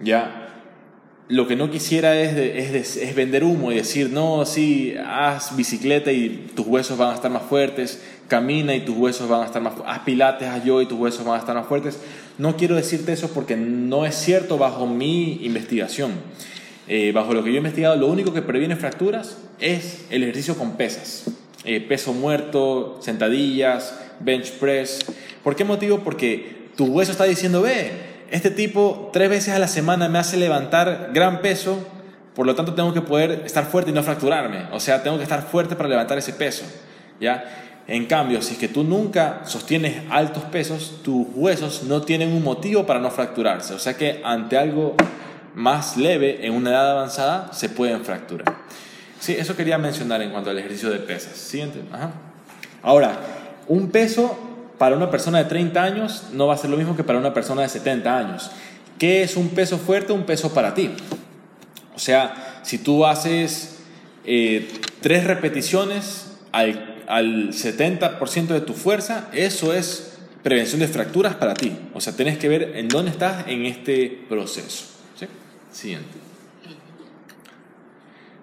[0.02, 0.38] ¿ya?
[1.28, 6.68] Lo que no quisiera es, vender humo y decir, no, sí, haz bicicleta y tus
[6.68, 9.96] huesos van a estar más fuertes, camina y tus huesos van a estar más fuertes,
[9.96, 12.00] haz pilates, haz yo y tus huesos van a estar más fuertes.
[12.38, 16.12] No quiero decirte eso porque no es cierto bajo mi investigación.
[16.88, 20.58] Eh, bajo lo que yo he investigado, lo único que previene fracturas es el ejercicio
[20.58, 21.26] con pesas.
[21.64, 25.06] Eh, peso muerto, sentadillas, bench press.
[25.44, 26.00] ¿Por qué motivo?
[26.00, 27.92] Porque tu hueso está diciendo, ve,
[28.32, 31.86] este tipo tres veces a la semana me hace levantar gran peso,
[32.34, 34.66] por lo tanto tengo que poder estar fuerte y no fracturarme.
[34.72, 36.64] O sea, tengo que estar fuerte para levantar ese peso.
[37.20, 37.44] ¿ya?
[37.88, 42.44] En cambio, si es que tú nunca sostienes altos pesos, tus huesos no tienen un
[42.44, 43.74] motivo para no fracturarse.
[43.74, 44.96] O sea que ante algo
[45.56, 48.56] más leve en una edad avanzada se pueden fracturar.
[49.20, 51.38] Sí, eso quería mencionar en cuanto al ejercicio de pesas.
[51.38, 51.82] ¿Siguiente?
[52.82, 53.20] Ahora,
[53.68, 54.38] un peso
[54.78, 57.34] para una persona de 30 años no va a ser lo mismo que para una
[57.34, 58.52] persona de 70 años.
[58.98, 60.12] ¿Qué es un peso fuerte?
[60.14, 60.90] Un peso para ti.
[61.96, 63.80] O sea, si tú haces
[64.26, 64.72] eh,
[65.02, 71.78] tres repeticiones al, al 70% de tu fuerza, eso es prevención de fracturas para ti.
[71.94, 74.86] O sea, tienes que ver en dónde estás en este proceso.
[75.72, 76.10] Siguiente.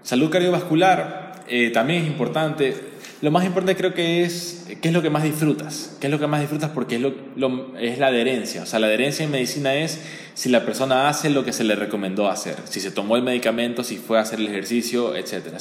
[0.03, 2.75] Salud cardiovascular eh, también es importante.
[3.21, 5.97] Lo más importante creo que es qué es lo que más disfrutas.
[6.01, 6.71] ¿Qué es lo que más disfrutas?
[6.71, 8.63] Porque es, lo, es la adherencia.
[8.63, 10.01] O sea, la adherencia en medicina es
[10.35, 12.57] si la persona hace lo que se le recomendó hacer.
[12.65, 15.59] Si se tomó el medicamento, si fue a hacer el ejercicio, etc.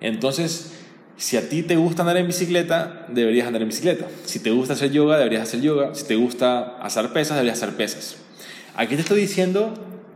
[0.00, 0.72] Entonces,
[1.16, 4.06] si a ti te gusta andar en bicicleta, deberías andar en bicicleta.
[4.24, 5.94] Si te gusta hacer yoga, deberías hacer yoga.
[5.94, 8.16] Si te gusta hacer pesas, deberías hacer pesas.
[8.74, 9.74] Aquí te estoy diciendo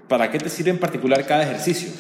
[0.09, 1.91] ¿para qué te sirve en particular cada ejercicio?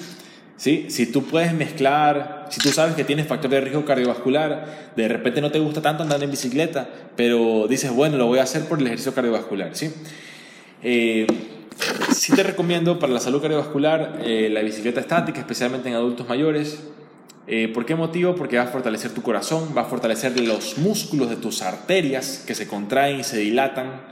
[0.56, 0.86] ¿Sí?
[0.88, 5.40] Si tú puedes mezclar, si tú sabes que tienes factor de riesgo cardiovascular, de repente
[5.40, 8.80] no te gusta tanto andar en bicicleta, pero dices, bueno, lo voy a hacer por
[8.80, 9.76] el ejercicio cardiovascular.
[9.76, 9.92] ¿sí?
[10.82, 11.26] Eh,
[12.12, 16.82] sí te recomiendo para la salud cardiovascular eh, la bicicleta estática, especialmente en adultos mayores.
[17.46, 18.34] Eh, ¿Por qué motivo?
[18.34, 22.54] Porque va a fortalecer tu corazón, va a fortalecer los músculos de tus arterias que
[22.54, 24.02] se contraen y se dilatan.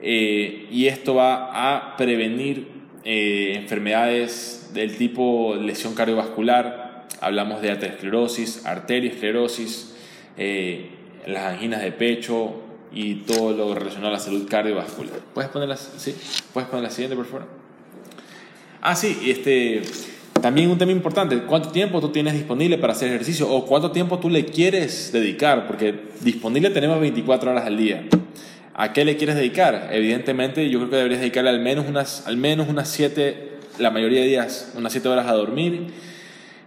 [0.00, 2.68] Eh, y esto va a prevenir
[3.04, 7.06] enfermedades del tipo lesión cardiovascular.
[7.20, 9.94] Hablamos de aterosclerosis, arteriosclerosis,
[11.26, 15.18] las anginas de pecho, y todo lo relacionado a la salud cardiovascular.
[15.34, 16.14] ¿Puedes poner sí?
[16.52, 17.46] ¿Puedes poner la siguiente, por favor?
[18.80, 19.82] Ah, sí, este,
[20.40, 24.18] también un tema importante, ¿cuánto tiempo tú tienes disponible para hacer ejercicio o cuánto tiempo
[24.18, 25.66] tú le quieres dedicar?
[25.66, 28.06] Porque disponible tenemos 24 horas al día.
[28.74, 29.90] ¿A qué le quieres dedicar?
[29.92, 34.20] Evidentemente, yo creo que deberías dedicarle al menos unas, al menos unas 7, la mayoría
[34.20, 35.92] de días, unas 7 horas a dormir.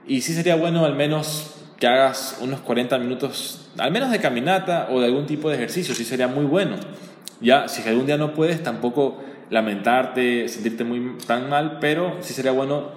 [0.07, 4.87] Y sí sería bueno al menos que hagas unos 40 minutos, al menos de caminata
[4.89, 6.77] o de algún tipo de ejercicio, sí sería muy bueno.
[7.41, 12.51] Ya, si algún día no puedes, tampoco lamentarte, sentirte muy tan mal, pero sí sería
[12.51, 12.89] bueno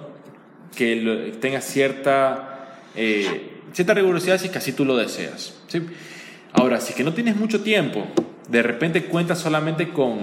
[0.75, 5.53] que tengas cierta, eh, cierta rigurosidad si es que así tú lo deseas.
[5.67, 5.81] ¿sí?
[6.53, 8.07] Ahora, si es que no tienes mucho tiempo,
[8.51, 10.19] de repente cuentas solamente con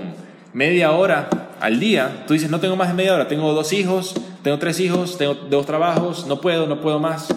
[0.52, 1.28] media hora
[1.60, 4.78] al día, tú dices, no tengo más de media hora, tengo dos hijos, tengo tres
[4.80, 7.28] hijos, tengo dos trabajos, no puedo, no puedo más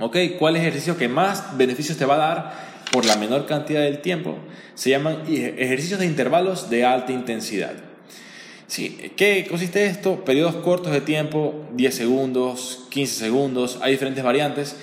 [0.00, 0.16] ¿Ok?
[0.38, 2.52] ¿Cuál ejercicio que más beneficios te va a dar
[2.92, 4.36] por la menor cantidad del tiempo?
[4.74, 7.72] Se llaman ejercicios de intervalos de alta intensidad.
[8.68, 10.24] Sí, ¿Qué consiste esto?
[10.24, 14.76] Periodos cortos de tiempo, 10 segundos, 15 segundos, hay diferentes variantes.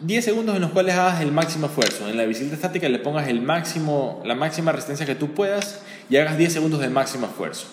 [0.00, 2.08] 10 segundos en los cuales hagas el máximo esfuerzo.
[2.08, 6.16] En la bicicleta estática le pongas el máximo, la máxima resistencia que tú puedas y
[6.16, 7.66] hagas 10 segundos de máximo esfuerzo.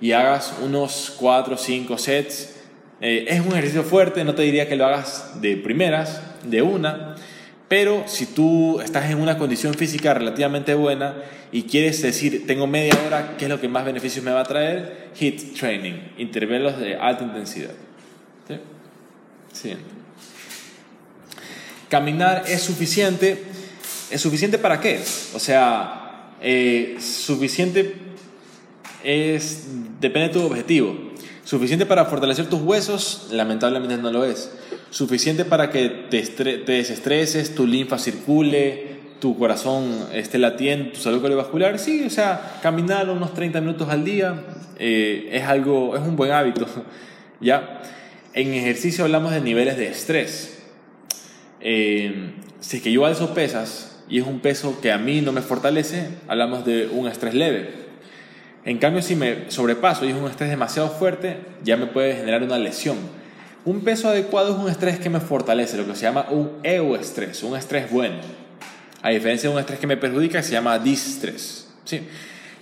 [0.00, 2.56] Y hagas unos 4 o 5 sets
[3.00, 7.16] eh, es un ejercicio fuerte, no te diría que lo hagas de primeras, de una,
[7.66, 11.14] pero si tú estás en una condición física relativamente buena
[11.50, 14.44] y quieres decir, tengo media hora, ¿qué es lo que más beneficios me va a
[14.44, 15.08] traer?
[15.18, 17.72] HIT training, intervalos de alta intensidad.
[19.52, 19.74] ¿Sí?
[21.90, 23.42] Caminar es suficiente.
[24.10, 25.00] ¿Es suficiente para qué?
[25.34, 27.96] O sea, eh, suficiente
[29.02, 29.66] es,
[30.00, 30.96] depende de tu objetivo.
[31.42, 34.52] Suficiente para fortalecer tus huesos, lamentablemente no lo es.
[34.90, 36.22] Suficiente para que te,
[36.64, 41.80] desestreses, tu linfa circule, tu corazón esté latiendo, tu salud cardiovascular.
[41.80, 44.44] Sí, o sea, caminar unos 30 minutos al día
[44.78, 46.66] eh, es algo, es un buen hábito.
[47.40, 47.82] ¿Ya?
[48.32, 50.59] En ejercicio hablamos de niveles de estrés.
[51.60, 55.32] Eh, si es que yo alzo pesas y es un peso que a mí no
[55.32, 57.80] me fortalece, hablamos de un estrés leve.
[58.64, 62.42] En cambio, si me sobrepaso y es un estrés demasiado fuerte, ya me puede generar
[62.42, 62.98] una lesión.
[63.64, 67.42] Un peso adecuado es un estrés que me fortalece, lo que se llama un euestrés,
[67.42, 68.16] un estrés bueno.
[69.02, 71.68] A diferencia de un estrés que me perjudica, se llama distrés.
[71.84, 72.02] ¿sí?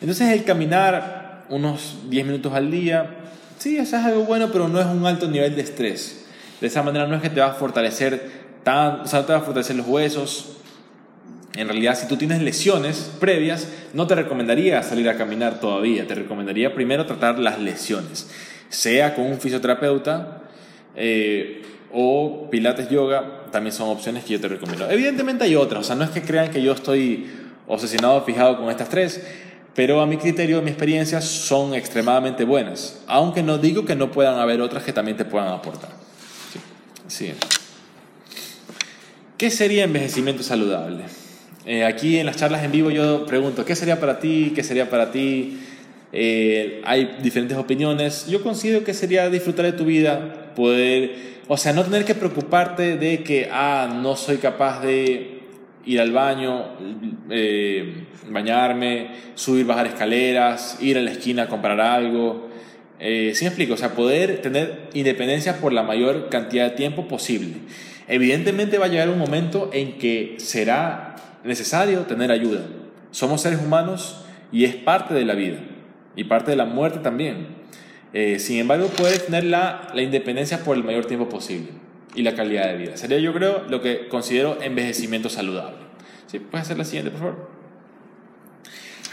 [0.01, 3.17] Entonces, el caminar unos 10 minutos al día,
[3.59, 6.27] sí, eso es algo bueno, pero no es un alto nivel de estrés.
[6.61, 8.38] De esa manera no es que te va a fortalecer
[8.69, 10.59] tan, o sea, te va a fortalecer los huesos,
[11.57, 16.07] en realidad, si tú tienes lesiones previas, no te recomendaría salir a caminar todavía.
[16.07, 18.29] Te recomendaría primero tratar las lesiones,
[18.69, 20.43] sea con un fisioterapeuta
[20.95, 21.63] eh,
[21.95, 24.91] o pilates yoga, también son opciones que yo te recomiendo.
[24.91, 27.27] Evidentemente hay otras, o sea, no es que crean que yo estoy
[27.67, 29.27] obsesionado, fijado con estas tres,
[29.75, 34.13] pero a mi criterio, a mi experiencia, son extremadamente buenas, aunque no digo que no
[34.13, 35.89] puedan haber otras que también te puedan aportar.
[37.07, 37.33] sí.
[39.39, 41.05] ¿Qué sería envejecimiento saludable?
[41.65, 44.51] Eh, aquí en las charlas en vivo yo pregunto, ¿qué sería para ti?
[44.53, 45.61] ¿Qué sería para ti?
[46.13, 48.27] Eh, hay diferentes opiniones.
[48.27, 51.15] Yo considero que sería disfrutar de tu vida, poder,
[51.47, 55.39] o sea, no tener que preocuparte de que, ah, no soy capaz de
[55.87, 56.77] ir al baño,
[57.31, 62.49] eh, bañarme, subir, bajar escaleras, ir a la esquina a comprar algo.
[62.99, 63.75] Eh, ¿Sí me explico?
[63.75, 67.55] O sea, poder tener independencia por la mayor cantidad de tiempo posible.
[68.09, 72.63] Evidentemente va a llegar un momento en que será necesario tener ayuda.
[73.11, 75.59] Somos seres humanos y es parte de la vida
[76.17, 77.59] y parte de la muerte también.
[78.15, 81.69] Eh, sin embargo, puedes tener la, la, independencia por el mayor tiempo posible
[82.15, 82.97] y la calidad de vida.
[82.97, 85.77] Sería yo creo lo que considero envejecimiento saludable.
[86.27, 86.39] ¿Sí?
[86.39, 87.51] ¿Puedes hacer la siguiente, por favor?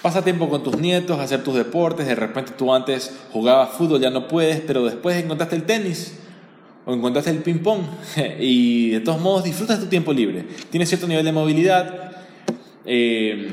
[0.01, 2.07] Pasa tiempo con tus nietos, hacer tus deportes.
[2.07, 6.19] De repente tú antes jugabas fútbol, ya no puedes, pero después encontraste el tenis
[6.86, 7.81] o encontraste el ping-pong
[8.39, 10.45] y de todos modos disfrutas tu tiempo libre.
[10.69, 12.11] Tienes cierto nivel de movilidad,
[12.86, 13.49] eh,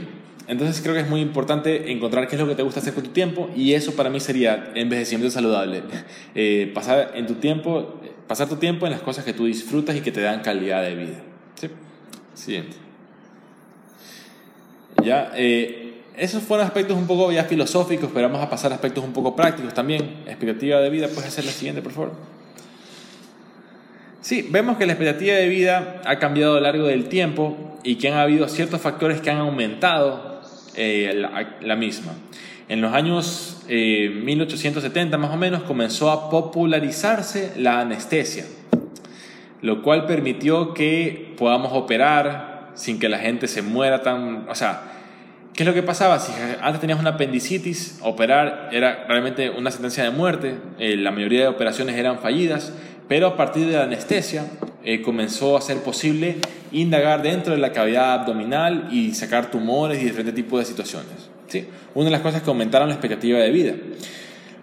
[0.49, 3.05] entonces creo que es muy importante encontrar qué es lo que te gusta hacer con
[3.05, 5.83] tu tiempo y eso para mí sería envejecimiento saludable.
[6.35, 8.01] Eh, pasar en tu tiempo
[8.33, 10.95] Pasar tu tiempo en las cosas que tú disfrutas y que te dan calidad de
[10.95, 11.23] vida.
[12.33, 12.77] Siguiente.
[15.05, 19.05] Ya, eh, esos fueron aspectos un poco ya filosóficos, pero vamos a pasar a aspectos
[19.05, 20.23] un poco prácticos también.
[20.27, 22.13] Expectativa de vida, puedes hacer la siguiente, por favor.
[24.23, 27.97] Sí, vemos que la expectativa de vida ha cambiado a lo largo del tiempo y
[27.97, 30.41] que han habido ciertos factores que han aumentado
[30.77, 31.27] eh,
[31.61, 32.13] la, misma.
[32.69, 38.45] En los años 1870 eh, más o menos comenzó a popularizarse la anestesia,
[39.61, 44.49] lo cual permitió que podamos operar sin que la gente se muera tan...
[44.49, 44.83] O sea,
[45.53, 46.21] ¿qué es lo que pasaba?
[46.21, 51.41] Si antes tenías una apendicitis, operar era realmente una sentencia de muerte, eh, la mayoría
[51.41, 52.73] de operaciones eran fallidas,
[53.13, 54.47] pero a partir de la anestesia
[54.83, 56.37] eh, comenzó a ser posible
[56.73, 61.29] indagar dentro de la cavidad abdominal y sacar tumores y diferentes tipos de situaciones.
[61.47, 61.67] ¿sí?
[61.95, 63.75] Una de las cosas que aumentaron la expectativa de vida.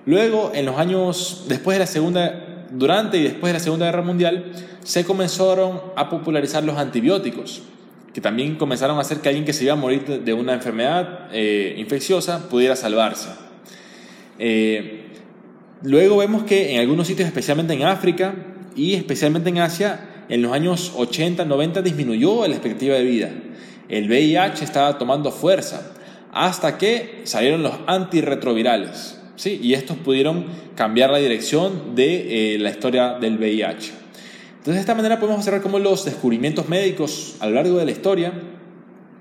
[0.08, 4.02] Luego, en los años después de la Segunda, durante y después de la Segunda Guerra
[4.02, 4.45] Mundial,
[4.84, 7.62] se comenzaron a popularizar los antibióticos,
[8.16, 11.28] que también comenzaron a hacer que alguien que se iba a morir de una enfermedad
[11.32, 13.30] eh, infecciosa pudiera salvarse.
[14.39, 14.99] Eh,
[15.82, 18.36] Luego vemos que en algunos sitios, especialmente en África
[18.75, 23.30] y especialmente en Asia, en los años 80, 90 disminuyó la expectativa de vida.
[23.88, 25.93] El VIH estaba tomando fuerza
[26.32, 29.19] hasta que salieron los antirretrovirales.
[29.36, 29.59] ¿sí?
[29.63, 33.93] Y estos pudieron cambiar la dirección de eh, la historia del VIH.
[34.49, 37.91] Entonces, de esta manera podemos observar cómo los descubrimientos médicos a lo largo de la
[37.91, 38.34] historia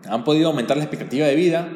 [0.08, 1.68] han podido aumentar la expectativa de vida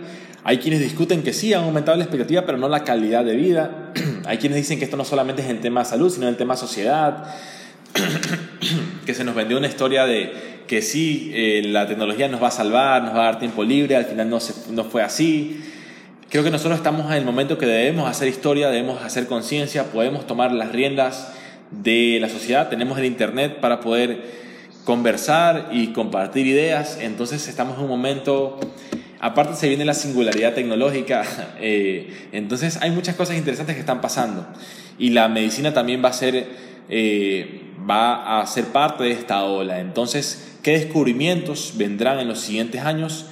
[0.44, 3.92] hay quienes discuten que sí han aumentado la expectativa, pero no la calidad de vida.
[4.26, 7.24] Hay quienes dicen que esto no solamente es el tema salud, sino el tema sociedad.
[9.06, 12.52] que se nos vendió una historia de que sí, eh, la tecnología nos va a
[12.52, 14.38] salvar, nos va a dar tiempo libre, al final no,
[14.70, 15.60] no fue así.
[16.30, 20.26] Creo que nosotros estamos en el momento que debemos hacer historia, debemos hacer conciencia, podemos
[20.26, 21.30] tomar las riendas
[21.70, 24.22] de la sociedad, tenemos el Internet para poder
[24.84, 28.58] conversar y compartir ideas, entonces estamos en un momento
[29.22, 31.24] Aparte se viene la singularidad tecnológica,
[31.60, 34.44] eh, entonces hay muchas cosas interesantes que están pasando
[34.98, 36.44] y la medicina también va a ser,
[36.88, 39.78] eh, va a ser parte de esta ola.
[39.78, 43.26] Entonces, ¿qué descubrimientos vendrán en los siguientes años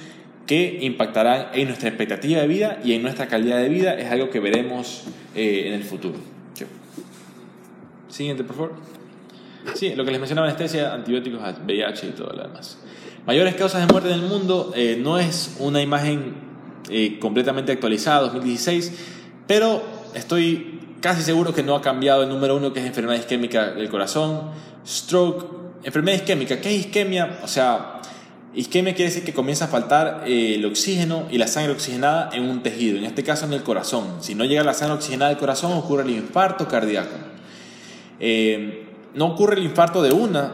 [0.47, 3.93] que impactarán en nuestra expectativa de vida y en nuestra calidad de vida?
[3.93, 5.03] Es algo que veremos
[5.35, 6.15] eh, en el futuro.
[8.07, 8.75] Siguiente, por favor.
[9.75, 12.77] Sí, lo que les mencionaba anestesia, antibióticos, VIH y todo lo demás.
[13.25, 16.33] Mayores causas de muerte en el mundo eh, no es una imagen
[16.89, 18.93] eh, completamente actualizada, 2016,
[19.45, 19.83] pero
[20.15, 23.89] estoy casi seguro que no ha cambiado el número uno, que es enfermedad isquémica del
[23.89, 24.49] corazón,
[24.87, 25.45] stroke,
[25.83, 26.61] enfermedad isquémica.
[26.61, 27.41] ¿Qué es isquemia?
[27.43, 28.01] O sea,
[28.55, 32.49] isquemia quiere decir que comienza a faltar eh, el oxígeno y la sangre oxigenada en
[32.49, 34.17] un tejido, en este caso en el corazón.
[34.21, 37.15] Si no llega la sangre oxigenada al corazón, ocurre el infarto cardíaco.
[39.13, 40.53] No ocurre el infarto de una,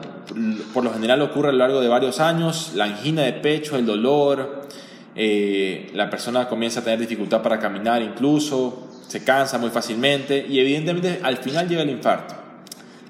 [0.74, 3.86] por lo general ocurre a lo largo de varios años, la angina de pecho, el
[3.86, 4.68] dolor,
[5.16, 10.60] eh, la persona comienza a tener dificultad para caminar incluso, se cansa muy fácilmente y
[10.60, 12.36] evidentemente al final llega el infarto.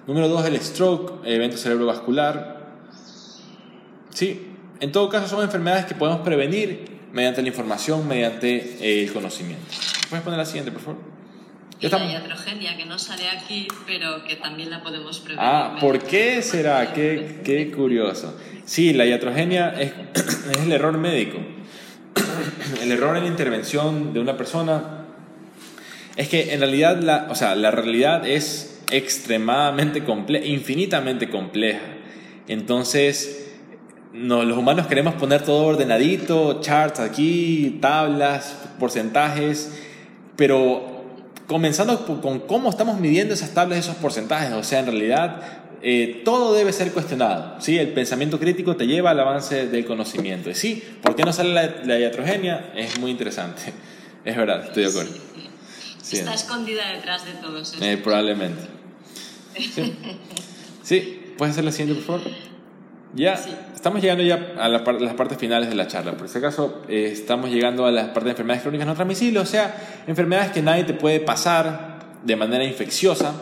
[0.06, 2.68] Número dos, el stroke, evento cerebrovascular.
[4.12, 4.48] Sí,
[4.80, 9.66] en todo caso son enfermedades que podemos prevenir mediante la información, mediante el conocimiento.
[10.10, 11.17] ¿Puedes poner la siguiente, por favor?
[11.80, 15.44] Y la iatrogenia, que no sale aquí, pero que también la podemos prevenir.
[15.44, 16.92] Ah, ¿por qué será?
[16.94, 18.36] Qué, qué curioso.
[18.66, 19.92] Sí, la iatrogenia es,
[20.52, 21.38] es el error médico.
[22.82, 25.06] El error en la intervención de una persona
[26.16, 31.82] es que en realidad la, o sea, la realidad es extremadamente compleja, infinitamente compleja.
[32.48, 33.56] Entonces,
[34.14, 39.80] no, los humanos queremos poner todo ordenadito, charts aquí, tablas, porcentajes,
[40.36, 40.97] pero
[41.48, 44.52] comenzando con cómo estamos midiendo esas tablas, esos porcentajes.
[44.54, 45.42] O sea, en realidad
[45.82, 47.60] eh, todo debe ser cuestionado.
[47.62, 47.78] ¿sí?
[47.78, 50.50] El pensamiento crítico te lleva al avance del conocimiento.
[50.50, 51.54] Y sí, ¿por qué no sale
[51.86, 52.72] la, iatrogenia?
[52.76, 53.74] Es muy interesante.
[54.26, 55.16] Es verdad, estoy de acuerdo.
[56.12, 57.76] Está escondida detrás de todo eso.
[57.82, 58.64] Eh, probablemente.
[59.58, 59.96] Sí.
[60.84, 62.32] sí, ¿puedes hacer la siguiente, por favor?
[63.14, 63.34] Ya
[63.74, 66.14] estamos llegando ya a las partes finales de la charla.
[66.14, 69.46] Por si acaso, eh, estamos llegando a las partes de enfermedades crónicas no transmisibles, o
[69.46, 73.34] sea, enfermedades que nadie te puede pasar de manera infecciosa.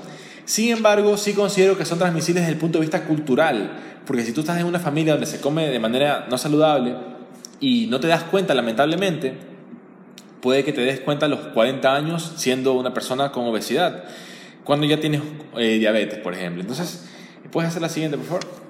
[0.46, 3.72] Sin embargo, sí considero que son transmisibles desde el punto de vista cultural,
[4.06, 6.96] porque si tú estás en una familia donde se come de manera no saludable
[7.60, 9.34] y no te das cuenta, lamentablemente,
[10.42, 14.04] puede que te des cuenta a los 40 años siendo una persona con obesidad,
[14.64, 15.22] cuando ya tienes
[15.58, 16.62] eh, diabetes, por ejemplo.
[16.62, 17.10] Entonces,
[17.52, 18.65] ¿puedes hacer la siguiente, por favor?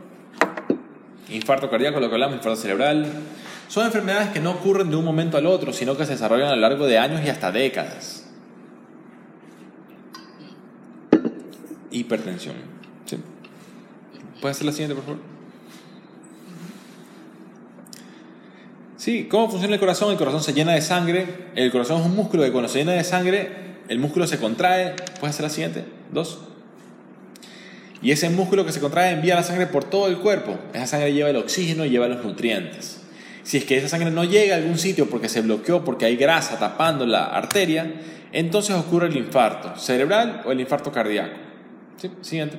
[1.35, 3.07] Infarto cardíaco, lo que hablamos, infarto cerebral.
[3.67, 6.55] Son enfermedades que no ocurren de un momento al otro, sino que se desarrollan a
[6.55, 8.25] lo largo de años y hasta décadas.
[11.91, 12.75] Hipertensión.
[14.41, 15.19] ¿Puedes hacer la siguiente, por favor?
[18.97, 20.11] Sí, ¿cómo funciona el corazón?
[20.11, 21.49] El corazón se llena de sangre.
[21.55, 23.51] El corazón es un músculo que cuando se llena de sangre,
[23.87, 24.95] el músculo se contrae.
[25.19, 25.85] ¿Puedes hacer la siguiente?
[26.11, 26.39] Dos.
[28.05, 30.59] Y ese músculo que se contrae envía la sangre por todo el cuerpo.
[30.75, 33.01] Esa sangre lleva el oxígeno y lleva los nutrientes.
[33.41, 36.15] Si es que esa sangre no llega a algún sitio porque se bloqueó, porque hay
[36.15, 37.95] grasa tapando la arteria,
[38.31, 41.33] entonces ocurre el infarto cerebral o el infarto cardíaco.
[41.97, 42.11] ¿Sí?
[42.21, 42.57] Siguiente.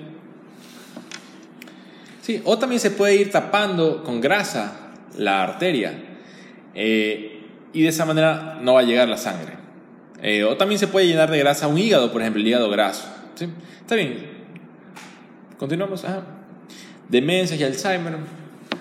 [2.22, 5.92] Sí, o también se puede ir tapando con grasa la arteria
[6.74, 9.52] eh, y de esa manera no va a llegar la sangre.
[10.22, 13.06] Eh, o también se puede llenar de grasa un hígado, por ejemplo, el hígado graso.
[13.36, 13.46] ¿Sí?
[13.80, 14.35] Está bien.
[15.58, 16.04] Continuamos.
[17.08, 18.16] Demencia y Alzheimer.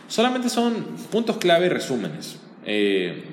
[0.07, 0.73] Solamente son
[1.11, 2.39] puntos clave y resúmenes.
[2.65, 3.23] Eh,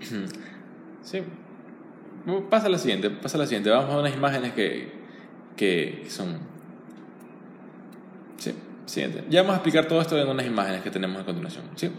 [1.02, 1.22] sí.
[2.48, 3.70] Pasa la siguiente, pasa la siguiente.
[3.70, 4.92] Vamos a unas imágenes que,
[5.56, 6.38] que son...
[8.38, 8.54] Sí,
[8.86, 9.24] siguiente.
[9.28, 11.64] Ya vamos a explicar todo esto en unas imágenes que tenemos a continuación.
[11.74, 11.90] ¿sí?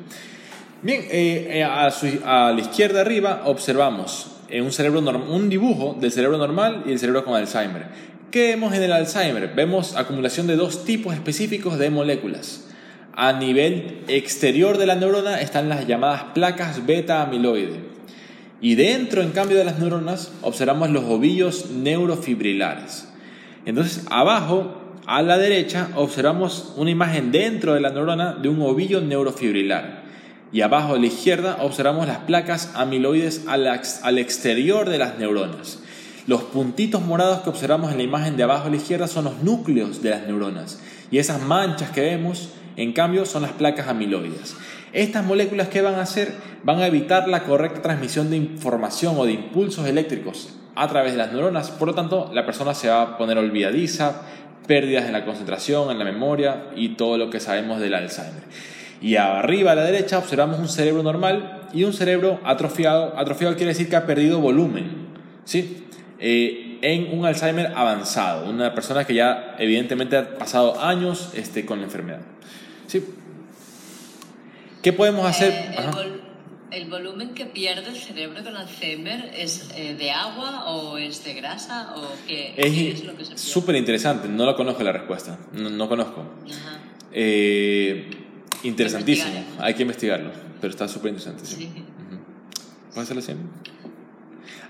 [0.81, 6.37] Bien, eh, eh, a, a, la izquierda arriba observamos un, cerebro un dibujo del cerebro
[6.37, 8.12] normal y el cerebro con Alzheimer.
[8.33, 9.53] ¿Qué vemos en el Alzheimer?
[9.53, 12.65] Vemos acumulación de dos tipos específicos de moléculas.
[13.13, 17.81] A nivel exterior de la neurona están las llamadas placas beta amiloide.
[18.59, 23.07] Y dentro, en cambio, de las neuronas observamos los ovillos neurofibrilares.
[23.67, 28.99] Entonces, abajo, a la derecha, observamos una imagen dentro de la neurona de un ovillo
[28.99, 30.01] neurofibrilar
[30.53, 35.82] y abajo a la izquierda observamos las placas amiloides al, exterior de las neuronas.
[36.25, 39.43] Los puntitos morados que observamos en la imagen de abajo a la izquierda son los
[39.43, 40.79] núcleos de las neuronas
[41.11, 44.55] y esas manchas que vemos, en cambio, son las placas amiloides.
[44.93, 49.25] Estas moléculas que van a hacer van a evitar la correcta transmisión de información o
[49.25, 53.01] de impulsos eléctricos a través de las neuronas, por lo tanto la persona se va
[53.01, 54.21] a poner olvidadiza,
[54.65, 58.43] pérdidas en la concentración, en la memoria y todo lo que sabemos del Alzheimer.
[59.01, 63.13] Y arriba a la derecha observamos un cerebro normal y un cerebro atrofiado.
[63.19, 65.09] Atrofiado quiere decir que ha perdido volumen.
[65.43, 65.85] ¿sí?
[66.19, 71.79] Eh, en un Alzheimer avanzado, una persona que ya evidentemente ha pasado años este, con
[71.79, 72.21] la enfermedad.
[72.87, 73.03] ¿sí?
[74.81, 75.51] ¿Qué podemos hacer?
[75.51, 76.19] Eh,
[76.71, 81.33] el, volumen que pierde el cerebro con Alzheimer es eh, de agua o es de
[81.33, 85.69] grasa o qué, es, lo que se Súper interesante, no lo conozco la respuesta, no,
[85.69, 86.25] no conozco.
[86.45, 86.79] Ajá.
[88.63, 91.45] Interesantísimo, hay que investigarlo, pero está súper interesante.
[91.45, 91.69] Sí.
[92.93, 93.33] ¿Puede ser así?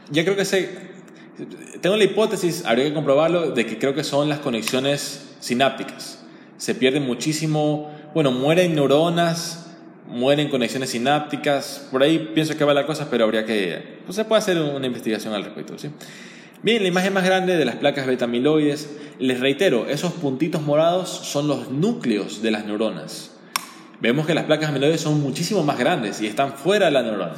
[0.10, 0.93] Ya creo que sé.
[1.82, 6.24] Tengo la hipótesis, habría que comprobarlo, de que creo que son las conexiones sinápticas.
[6.58, 9.72] Se pierden muchísimo, bueno, mueren neuronas,
[10.08, 14.26] mueren conexiones sinápticas, por ahí pienso que va la cosa, pero habría que, pues se
[14.26, 15.90] puede hacer una investigación al respecto, ¿sí?
[16.62, 21.48] Bien, la imagen más grande de las placas beta-amiloides, les reitero, esos puntitos morados son
[21.48, 23.34] los núcleos de las neuronas
[24.04, 27.36] vemos que las placas amiloides son muchísimo más grandes y están fuera de la neurona.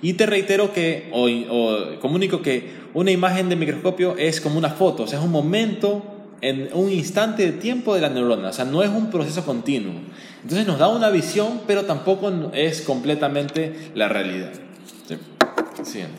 [0.00, 5.04] Y te reitero que, o, comunico que una imagen de microscopio es como una foto,
[5.04, 6.02] o sea, es un momento,
[6.40, 9.94] en un instante de tiempo de la neurona, o sea, no es un proceso continuo.
[10.42, 14.52] Entonces nos da una visión, pero tampoco es completamente la realidad.
[15.06, 15.16] ¿Sí?
[15.84, 16.18] Siguiente.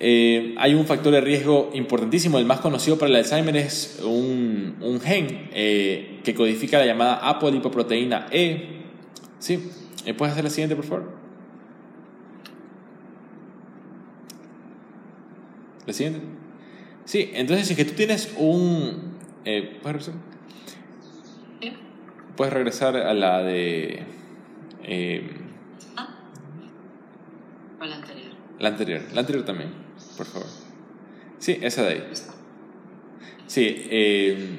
[0.00, 5.00] Eh, hay un factor de riesgo importantísimo, el más conocido para el Alzheimer es un,
[5.02, 8.82] gen eh, que codifica la llamada apolipoproteína E.
[9.38, 9.70] ¿Sí?
[10.16, 11.27] ¿Puedes hacer la siguiente, por favor?
[15.88, 16.20] ¿La siguiente?
[17.06, 19.16] Sí, entonces si es que tú tienes un...
[19.42, 20.14] ¿Puedes regresar?
[22.36, 24.02] Puedes regresar a la de...
[25.96, 26.14] ah.
[27.80, 28.32] O la anterior.
[28.58, 29.70] La anterior, la anterior también
[30.18, 30.48] por favor.
[31.38, 32.04] Sí, esa de ahí.
[33.46, 34.58] Sí, eh,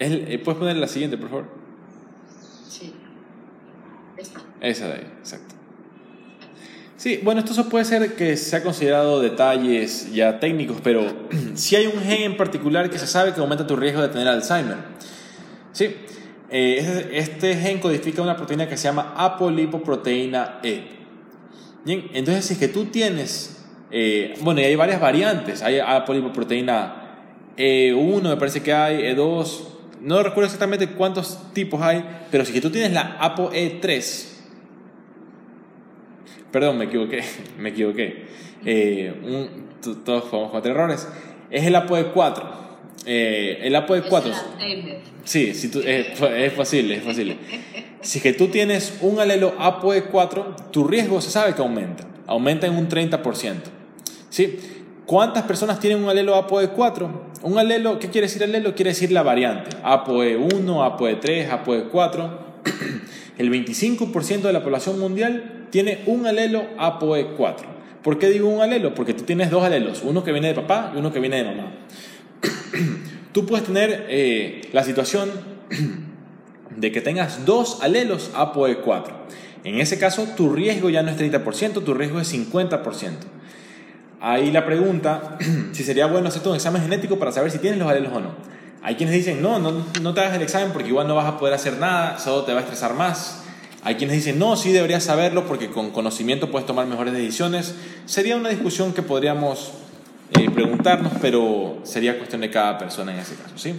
[0.00, 1.46] eh, ¿puedes poner la siguiente, por favor?
[2.66, 2.92] Sí.
[4.16, 4.40] Esta.
[4.60, 5.57] Esa de ahí, exacto.
[6.98, 11.06] Sí, bueno, esto puede ser que se ha considerado detalles ya técnicos, pero
[11.54, 14.28] si hay un gen en particular que se sabe que aumenta tu riesgo de tener
[14.28, 14.76] Alzheimer.
[15.72, 15.94] Sí,
[16.50, 20.82] eh, este gen codifica una proteína que se llama apolipoproteína E.
[21.86, 23.58] Bien, entonces si es que tú tienes
[23.90, 25.62] eh, bueno, y hay varias variantes.
[25.62, 26.94] Hay apolipoproteína
[27.56, 29.60] E1, me parece que hay, E2.
[30.00, 34.27] No recuerdo exactamente cuántos tipos hay, pero si que tú tienes la ApoE3,
[36.50, 37.22] perdón, me equivoqué,
[37.58, 38.26] me equivoqué.
[38.64, 39.12] Eh,
[40.04, 41.08] todos podemos cometer errores.
[41.50, 42.42] Es el ApoE4.
[43.06, 44.32] Eh, el ApoE4.
[45.24, 47.36] Sí, si tú, es, es posible, es posible.
[48.00, 52.04] Si que tú tienes un alelo ApoE4, tu riesgo se sabe que aumenta.
[52.26, 53.54] Aumenta en un 30%.
[54.30, 54.58] ¿sí?
[55.06, 57.08] ¿Cuántas personas tienen un alelo ApoE4?
[57.42, 58.74] Un alelo, ¿qué quiere decir alelo?
[58.74, 59.76] Quiere decir la variante.
[59.82, 62.30] ApoE1, ApoE3, ApoE4.
[63.38, 67.78] El 25% de la población mundial tiene un alelo ApoE4.
[68.02, 68.94] ¿Por qué digo un alelo?
[68.94, 71.44] Porque tú tienes dos alelos, uno que viene de papá y uno que viene de
[71.44, 71.72] mamá.
[73.32, 75.30] tú puedes tener eh, la situación
[76.76, 79.12] de que tengas dos alelos ApoE4.
[79.64, 83.10] En ese caso, tu riesgo ya no es 30%, tu riesgo es 50%.
[84.20, 85.38] Ahí la pregunta,
[85.72, 88.57] si sería bueno hacerte un examen genético para saber si tienes los alelos o no.
[88.82, 91.38] Hay quienes dicen, no, no, no te hagas el examen porque igual no vas a
[91.38, 93.42] poder hacer nada, solo te va a estresar más.
[93.82, 97.74] Hay quienes dicen, no, sí deberías saberlo porque con conocimiento puedes tomar mejores decisiones.
[98.06, 99.72] Sería una discusión que podríamos
[100.38, 103.74] eh, preguntarnos, pero sería cuestión de cada persona en ese caso, ¿sí?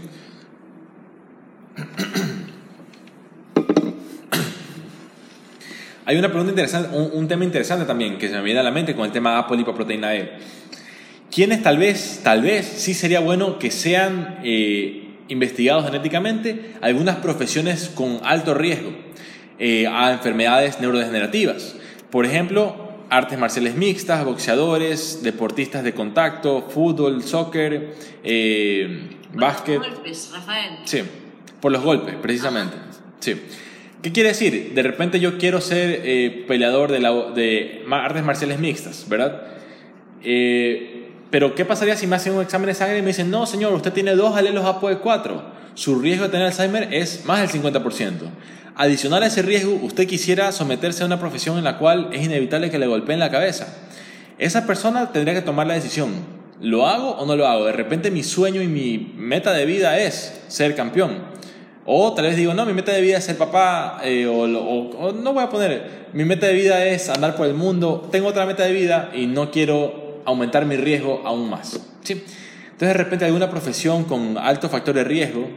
[6.05, 8.95] Hay una pregunta interesante, un, tema interesante también que se me viene a la mente
[8.95, 10.39] con el tema apolipoproteína E.
[11.31, 17.91] ¿Quiénes tal vez, tal vez sí sería bueno que sean eh, investigados genéticamente algunas profesiones
[17.93, 18.91] con alto riesgo
[19.59, 21.75] eh, a enfermedades neurodegenerativas?
[22.09, 29.77] Por ejemplo, artes marciales mixtas, boxeadores, deportistas de contacto, fútbol, soccer, eh, básquet.
[29.77, 30.77] Por los golpes, Rafael.
[30.85, 31.01] Sí,
[31.61, 32.75] por los golpes, precisamente.
[33.19, 33.39] Sí.
[34.01, 34.71] ¿Qué quiere decir?
[34.73, 39.43] De repente yo quiero ser peleador de, la, de, artes marciales mixtas, ¿verdad?
[40.23, 40.98] Eh,
[41.31, 43.73] pero ¿qué pasaría si me hacen un examen de sangre y me dicen, no, señor,
[43.73, 45.41] usted tiene dos alelos ApoE4,
[45.73, 48.13] su riesgo de tener Alzheimer es más del 50%.
[48.75, 52.69] Adicional a ese riesgo, usted quisiera someterse a una profesión en la cual es inevitable
[52.69, 53.67] que le golpeen la cabeza.
[54.37, 56.11] Esa persona tendría que tomar la decisión,
[56.61, 57.65] ¿lo hago o no lo hago?
[57.65, 61.39] De repente mi sueño y mi meta de vida es ser campeón
[61.91, 65.33] o tal vez digo, no, mi meta de vida es ser papá, eh, o, no
[65.33, 68.63] voy a poner, mi meta de vida es andar por el mundo, tengo otra meta
[68.63, 71.79] de vida y no quiero aumentar mi riesgo aún más.
[72.03, 72.13] ¿sí?
[72.13, 75.49] Entonces de repente alguna profesión con alto factor de riesgo,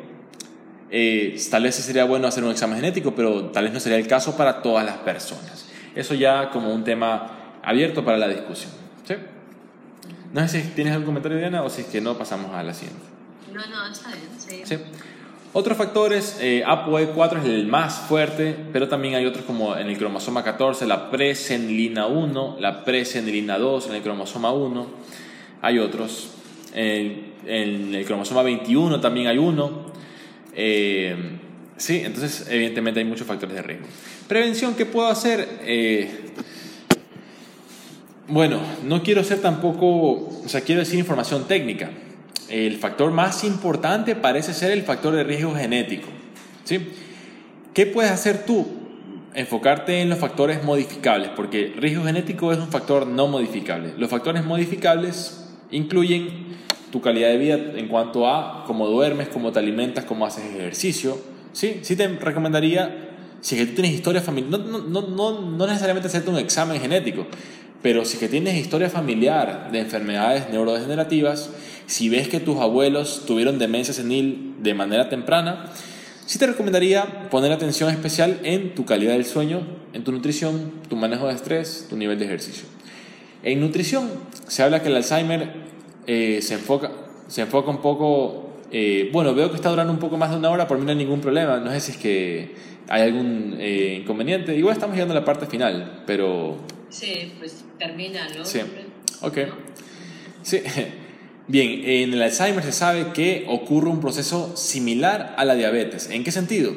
[0.90, 4.06] eh, tal vez sería bueno hacer un examen genético, pero tal vez no sería el
[4.06, 5.66] caso para todas las personas.
[5.94, 8.72] Eso ya como un tema abierto para la discusión.
[9.06, 9.14] ¿sí?
[10.32, 12.74] No sé si tienes algún comentario, Diana, o si es que no pasamos a la
[12.74, 13.04] siguiente.
[13.52, 14.28] No, no, está bien.
[14.38, 14.62] Sí.
[14.64, 14.76] ¿Sí?
[15.54, 19.98] Otros factores, eh, ApoE4 es el más fuerte, pero también hay otros como en el
[19.98, 24.86] cromosoma 14, la presenilina 1, la presenilina 2 en el cromosoma 1.
[25.60, 26.30] Hay otros.
[26.74, 29.92] En, el cromosoma 21 también hay uno.
[30.54, 31.14] Eh,
[31.76, 33.86] sí, entonces evidentemente hay muchos factores de riesgo.
[34.28, 35.46] Prevención, ¿qué puedo hacer?
[35.64, 36.30] Eh,
[38.28, 41.90] bueno, no quiero ser tampoco, o sea, quiero decir información técnica
[42.52, 46.08] el factor más importante parece ser el factor de riesgo genético.
[46.64, 46.80] ¿sí?
[47.72, 48.66] ¿Qué puedes hacer tú?
[49.34, 53.94] Enfocarte en los factores modificables, porque riesgo genético es un factor no modificable.
[53.96, 56.52] Los factores modificables incluyen
[56.90, 61.18] tu calidad de vida en cuanto a cómo duermes, cómo te alimentas, cómo haces ejercicio.
[61.54, 65.66] Sí, sí te recomendaría, si es que tú tienes historia familiar, no, no, no, no
[65.66, 67.26] necesariamente hacerte un examen genético,
[67.80, 71.50] pero si es que tienes historia familiar de enfermedades neurodegenerativas,
[71.86, 75.66] si ves que tus abuelos tuvieron demencia senil de manera temprana,
[76.26, 80.96] sí te recomendaría poner atención especial en tu calidad del sueño, en tu nutrición, tu
[80.96, 82.64] manejo de estrés, tu nivel de ejercicio.
[83.42, 84.08] En nutrición
[84.46, 85.52] se habla que el Alzheimer
[86.06, 86.92] eh, se, enfoca,
[87.28, 90.50] se enfoca un poco, eh, bueno, veo que está durando un poco más de una
[90.50, 92.54] hora, por mí no hay ningún problema, no sé si es que
[92.88, 96.56] hay algún eh, inconveniente, igual estamos llegando a la parte final, pero...
[96.88, 98.44] Sí, pues termina, ¿no?
[98.44, 98.60] Sí,
[99.22, 99.38] ok.
[100.42, 100.62] Sí,
[101.48, 106.08] Bien, en el Alzheimer se sabe que ocurre un proceso similar a la diabetes.
[106.10, 106.72] ¿En qué sentido?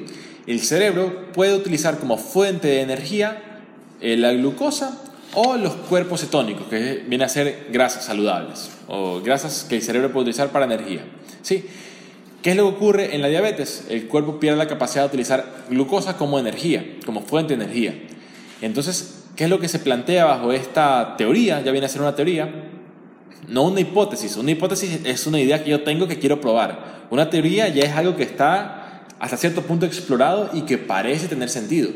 [0.47, 3.61] El cerebro puede utilizar como fuente de energía
[4.01, 5.01] eh, la glucosa
[5.33, 10.11] o los cuerpos cetónicos, que viene a ser grasas saludables o grasas que el cerebro
[10.11, 11.01] puede utilizar para energía.
[11.41, 11.65] ¿Sí?
[12.41, 13.85] ¿Qué es lo que ocurre en la diabetes?
[13.89, 17.95] El cuerpo pierde la capacidad de utilizar glucosa como energía, como fuente de energía.
[18.61, 21.61] Entonces, ¿qué es lo que se plantea bajo esta teoría?
[21.61, 22.74] Ya viene a ser una teoría
[23.47, 24.38] no una hipótesis.
[24.38, 27.05] Una hipótesis es una idea que yo tengo que quiero probar.
[27.09, 31.49] Una teoría ya es algo que está hasta cierto punto explorado y que parece tener
[31.49, 31.89] sentido.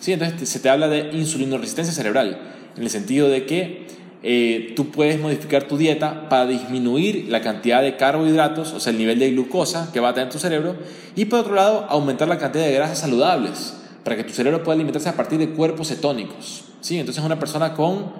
[0.00, 0.12] ¿Sí?
[0.12, 2.38] Entonces se te habla de insulinoresistencia cerebral,
[2.76, 3.86] en el sentido de que
[4.24, 8.98] eh, tú puedes modificar tu dieta para disminuir la cantidad de carbohidratos, o sea, el
[8.98, 10.76] nivel de glucosa que va a tener tu cerebro,
[11.16, 13.74] y por otro lado, aumentar la cantidad de grasas saludables,
[14.04, 16.64] para que tu cerebro pueda alimentarse a partir de cuerpos cetónicos.
[16.80, 16.98] ¿Sí?
[16.98, 18.12] Entonces una persona con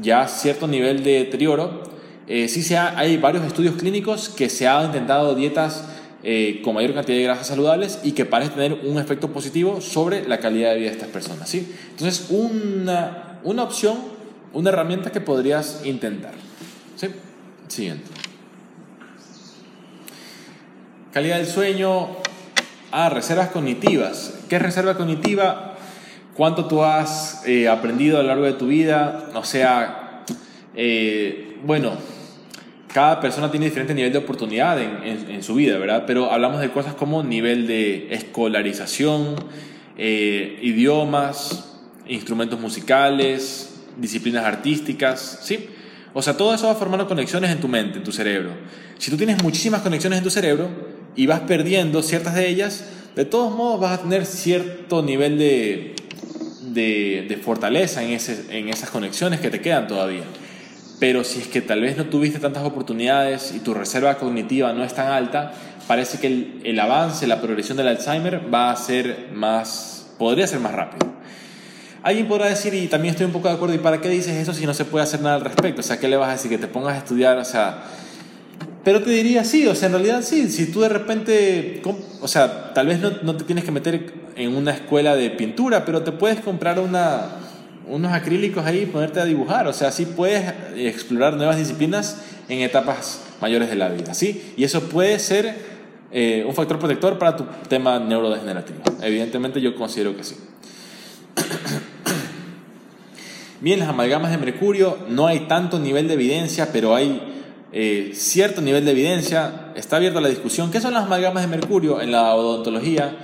[0.00, 1.95] ya cierto nivel de deterioro
[2.28, 5.84] eh, sí se hay varios estudios clínicos que se han intentado dietas
[6.24, 10.26] eh, con mayor cantidad de grasas saludables y que parecen tener un efecto positivo sobre
[10.26, 11.48] la calidad de vida de estas personas.
[11.48, 11.72] ¿sí?
[11.90, 13.96] Entonces, una, una opción,
[14.52, 16.32] una herramienta que podrías intentar.
[16.96, 17.10] ¿sí?
[17.68, 18.10] Siguiente.
[21.12, 22.08] Calidad del sueño.
[22.90, 24.34] Ah, reservas cognitivas.
[24.48, 25.76] ¿Qué es reserva cognitiva?
[26.34, 29.30] ¿Cuánto tú has eh, aprendido a lo largo de tu vida?
[29.34, 30.24] O sea,
[31.64, 31.92] bueno,
[32.96, 36.04] cada persona tiene diferente nivel de oportunidad en, su vida, ¿verdad?
[36.06, 39.34] Pero hablamos de cosas como nivel de escolarización,
[39.98, 41.74] eh, idiomas,
[42.08, 45.68] instrumentos musicales, disciplinas artísticas, ¿sí?
[46.14, 48.52] O sea, todo eso va formando conexiones en tu mente, en tu cerebro.
[48.96, 50.70] Si tú tienes muchísimas conexiones en tu cerebro
[51.14, 52.82] y vas perdiendo ciertas de ellas,
[53.14, 55.94] de todos modos vas a tener cierto nivel de,
[56.72, 58.18] de, fortaleza en,
[58.48, 60.24] en esas conexiones que te quedan todavía.
[60.98, 64.82] Pero si es que tal vez no tuviste tantas oportunidades y tu reserva cognitiva no
[64.82, 65.52] es tan alta,
[65.86, 70.60] parece que el, el avance, la progresión del Alzheimer va a ser más, podría ser
[70.60, 71.06] más rápido.
[72.02, 74.52] Alguien podrá decir, y también estoy un poco de acuerdo, ¿y para qué dices eso
[74.54, 75.80] si no se puede hacer nada al respecto?
[75.80, 76.50] O sea, ¿qué le vas a decir?
[76.50, 77.82] Que te pongas a estudiar, o sea...
[78.84, 81.82] Pero te diría sí, o sea, en realidad sí, si tú de repente,
[82.20, 85.84] o sea, tal vez no, no te tienes que meter en una escuela de pintura,
[85.84, 87.26] pero te puedes comprar una,
[87.86, 92.60] unos acrílicos ahí y ponerte a dibujar, o sea, sí puedes explorar nuevas disciplinas en
[92.60, 94.54] etapas mayores de la vida, ¿sí?
[94.56, 95.54] Y eso puede ser
[96.12, 98.78] eh, un factor protector para tu tema neurodegenerativo.
[99.02, 100.36] Evidentemente yo considero que sí.
[103.60, 107.20] Bien, las amalgamas de mercurio, no hay tanto nivel de evidencia, pero hay
[107.72, 109.72] eh, cierto nivel de evidencia.
[109.74, 110.70] Está abierta la discusión.
[110.70, 113.16] ¿Qué son las amalgamas de mercurio en la odontología?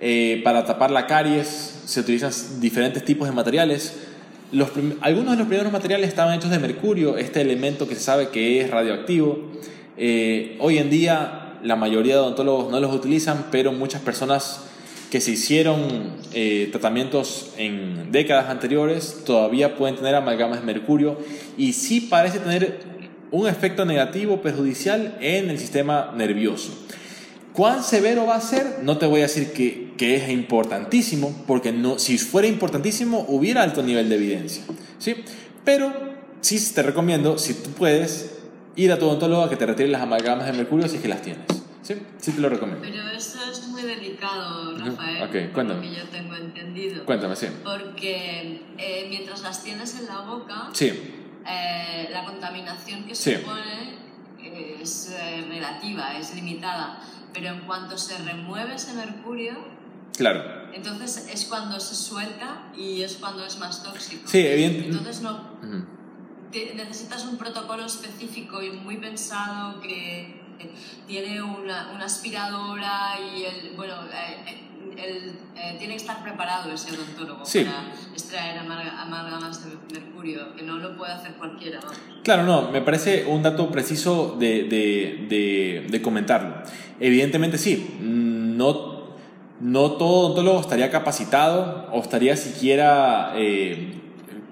[0.00, 3.94] Eh, para tapar la caries se utilizan diferentes tipos de materiales.
[5.00, 8.60] Algunos de los primeros materiales estaban hechos de mercurio, este elemento que se sabe que
[8.60, 9.50] es radioactivo.
[9.96, 14.64] Eh, hoy en día la mayoría de odontólogos no los utilizan, pero muchas personas
[15.10, 21.18] que se hicieron eh, tratamientos en décadas anteriores todavía pueden tener amalgamas de mercurio
[21.58, 22.80] y sí parece tener
[23.30, 26.72] un efecto negativo perjudicial en el sistema nervioso.
[27.52, 28.80] ¿Cuán severo va a ser?
[28.82, 33.62] No te voy a decir que, que, es importantísimo, porque no, si fuera importantísimo hubiera
[33.62, 34.64] alto nivel de evidencia.
[34.98, 35.16] ¿sí?
[35.64, 35.92] Pero
[36.40, 38.42] sí te recomiendo, si tú puedes,
[38.76, 41.08] ir a tu odontólogo a que te retire las amalgamas de mercurio si es que
[41.08, 41.44] las tienes.
[41.82, 42.82] Sí, sí te lo recomiendo.
[42.82, 45.22] Pero eso es muy delicado, Rafael.
[45.24, 45.80] Ok, cuéntame.
[45.80, 47.04] Porque yo tengo entendido.
[47.04, 47.46] Cuéntame, sí.
[47.64, 50.92] Porque eh, mientras las tienes en la boca, sí.
[51.46, 53.98] eh, la contaminación que supone
[54.80, 57.00] es eh, relativa, es limitada.
[57.32, 59.56] Pero en cuanto se remueve ese mercurio,
[60.16, 60.70] Claro.
[60.72, 64.28] Entonces es cuando se suelta y es cuando es más tóxico.
[64.28, 64.98] Sí, evidentemente.
[64.98, 65.58] Entonces no.
[66.74, 70.40] necesitas un protocolo específico y muy pensado que
[71.06, 76.92] tiene una, una aspiradora y el, bueno, eh, el, eh, tiene que estar preparado ese
[76.92, 81.80] odontólogo para extraer amalgamas de mercurio, que no lo puede hacer cualquiera.
[82.22, 86.54] Claro, no, me parece un dato preciso de, de, de, comentarlo.
[87.00, 89.06] Evidentemente sí, no,
[89.60, 93.94] no todo odontólogo estaría capacitado o estaría siquiera, eh,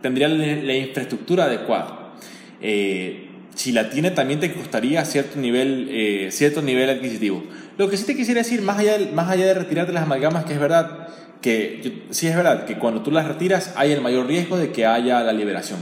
[0.03, 2.13] tendría la, infraestructura adecuada.
[2.61, 7.45] Eh, si la tiene también te costaría cierto nivel, eh, cierto nivel adquisitivo.
[7.81, 10.45] Lo que sí te quisiera decir, más allá, de, más allá de retirarte las amalgamas,
[10.45, 11.09] que es verdad,
[11.41, 14.85] que sí es verdad, que cuando tú las retiras hay el mayor riesgo de que
[14.85, 15.79] haya la liberación.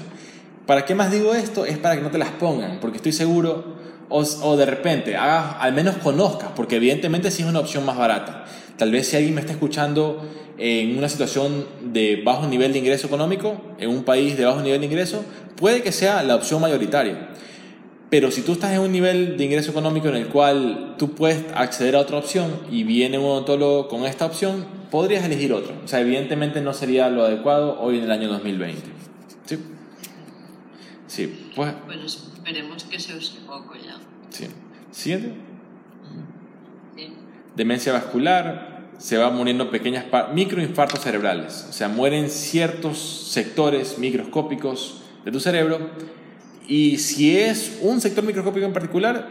[0.65, 1.65] ¿Para qué más digo esto?
[1.65, 3.75] Es para que no te las pongan, porque estoy seguro,
[4.11, 7.99] o, o de repente, hagas, al menos conozcas, porque evidentemente sí es una opción más
[7.99, 8.45] barata.
[8.77, 10.25] Tal vez si alguien me está escuchando
[10.57, 14.79] en una situación de bajo nivel de ingreso económico, en un país de bajo nivel
[14.79, 15.25] de ingreso,
[15.57, 17.31] puede que sea la opción mayoritaria.
[18.10, 21.44] Pero si tú estás en un nivel de ingreso económico en el cual tú puedes
[21.55, 25.74] acceder a otra opción y viene un odontólogo con esta opción, podrías elegir otro.
[25.85, 28.82] O sea, evidentemente no sería lo adecuado hoy en el año 2020.
[29.44, 29.59] ¿Sí?
[31.06, 31.74] Sí, pues...
[31.85, 33.98] Bueno, esperemos que se use poco ya.
[34.30, 34.47] Sí.
[34.90, 35.35] ¿Siguiente?
[36.97, 37.12] Sí.
[37.56, 41.66] Demencia vascular, se va muriendo pequeñas microinfartos cerebrales.
[41.68, 45.90] O sea, mueren ciertos sectores microscópicos de tu cerebro
[46.69, 49.27] y si es un sector microscópico en particular,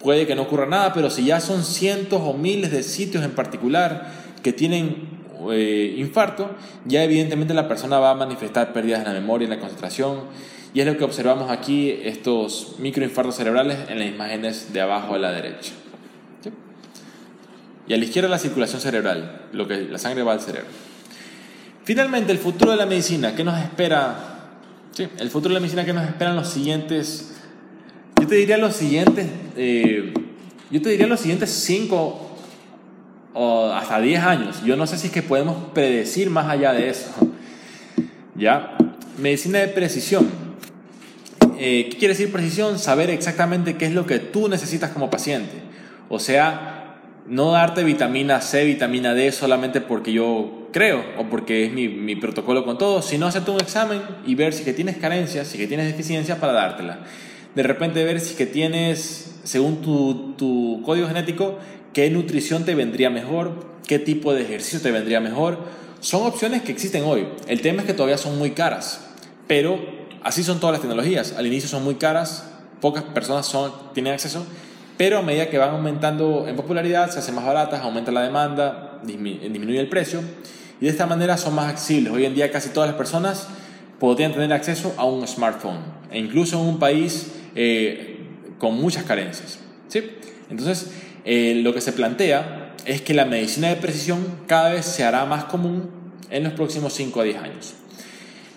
[0.00, 3.30] puede que no ocurra nada, pero si ya son cientos o miles de sitios en
[3.30, 4.10] particular
[4.42, 5.08] que tienen
[5.52, 6.50] eh, infarto,
[6.84, 10.22] ya evidentemente la persona va a manifestar pérdidas en la memoria, en la concentración,
[10.74, 15.18] y es lo que observamos aquí, estos microinfartos cerebrales en las imágenes de abajo a
[15.18, 15.72] la derecha.
[17.86, 20.68] Y a la izquierda la circulación cerebral, lo que la sangre va al cerebro.
[21.84, 24.27] Finalmente, el futuro de la medicina, ¿qué nos espera
[24.98, 27.36] Sí, el futuro de la medicina que nos esperan los siguientes,
[28.20, 30.12] yo te diría los siguientes, eh,
[30.72, 32.36] yo te diría los siguientes 5
[33.32, 34.64] o hasta 10 años.
[34.64, 37.12] Yo no sé si es que podemos predecir más allá de eso.
[38.34, 38.76] ¿Ya?
[39.18, 40.28] Medicina de precisión.
[41.60, 42.80] Eh, ¿Qué quiere decir precisión?
[42.80, 45.62] Saber exactamente qué es lo que tú necesitas como paciente.
[46.08, 46.96] O sea,
[47.28, 52.16] no darte vitamina C, vitamina D solamente porque yo creo o porque es mi, mi
[52.16, 55.66] protocolo con todo, sino hacerte un examen y ver si que tienes carencias, si que
[55.66, 57.00] tienes deficiencias para dártela.
[57.54, 61.58] De repente ver si que tienes, según tu, tu código genético,
[61.92, 65.58] qué nutrición te vendría mejor, qué tipo de ejercicio te vendría mejor.
[66.00, 67.26] Son opciones que existen hoy.
[67.48, 69.00] El tema es que todavía son muy caras,
[69.46, 69.80] pero
[70.22, 71.34] así son todas las tecnologías.
[71.36, 72.48] Al inicio son muy caras,
[72.80, 74.46] pocas personas son, tienen acceso,
[74.96, 79.00] pero a medida que van aumentando en popularidad, se hacen más baratas, aumenta la demanda,
[79.02, 80.20] disminuye el precio
[80.80, 82.12] y de esta manera son más accesibles.
[82.12, 83.48] Hoy en día casi todas las personas
[83.98, 85.80] podrían tener acceso a un smartphone,
[86.10, 88.18] e incluso en un país eh,
[88.58, 89.58] con muchas carencias.
[89.88, 90.02] ¿sí?
[90.50, 90.90] Entonces,
[91.24, 95.24] eh, lo que se plantea es que la medicina de precisión cada vez se hará
[95.26, 95.90] más común
[96.30, 97.74] en los próximos 5 a 10 años.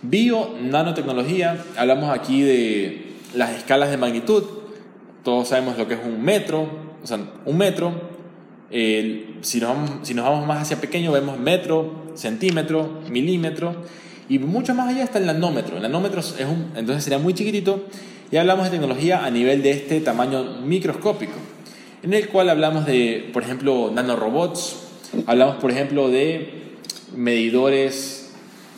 [0.03, 4.43] Bio, nanotecnología, hablamos aquí de las escalas de magnitud,
[5.23, 6.67] todos sabemos lo que es un metro,
[7.03, 8.10] o sea, un metro,
[8.71, 13.75] si, nos vamos, si nos vamos más hacia pequeño vemos metro, centímetro, milímetro,
[14.29, 15.75] y mucho más allá está el nanómetro.
[15.75, 17.85] El nanómetro es un, entonces sería muy chiquitito,
[18.31, 21.33] y hablamos de tecnología a nivel de este tamaño microscópico
[22.03, 24.77] en el cual hablamos de, por ejemplo, nanorobots,
[25.27, 26.49] hablamos, por ejemplo, de
[27.15, 28.31] medidores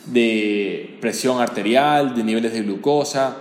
[0.06, 3.36] de presión arterial, de niveles de glucosa,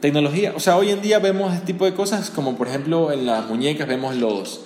[0.00, 3.24] tecnología, o sea, hoy en día vemos este tipo de cosas como, por ejemplo, en
[3.24, 4.62] las muñecas vemos los,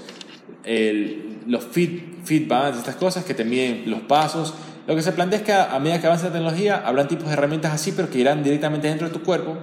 [1.47, 4.55] los feed, feedbacks, estas cosas que te miden los pasos.
[4.87, 7.33] Lo que se plantea es que a, medida que avanza la tecnología, habrán tipos de
[7.33, 9.57] herramientas así, pero que irán directamente dentro de tu cuerpo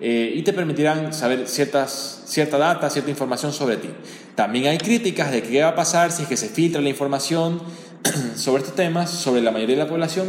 [0.00, 3.88] eh, y te permitirán saber ciertas, cierta data, cierta información sobre ti.
[4.34, 7.60] También hay críticas de qué va a pasar si es que se filtra la información
[8.36, 10.28] sobre estos temas, sobre la mayoría de la población.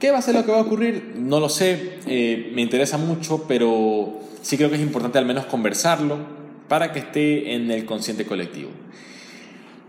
[0.00, 1.14] ¿Qué va a ser lo que va a ocurrir?
[1.16, 5.46] No lo sé, eh, me interesa mucho, pero sí creo que es importante al menos
[5.46, 8.70] conversarlo para que esté en el consciente colectivo.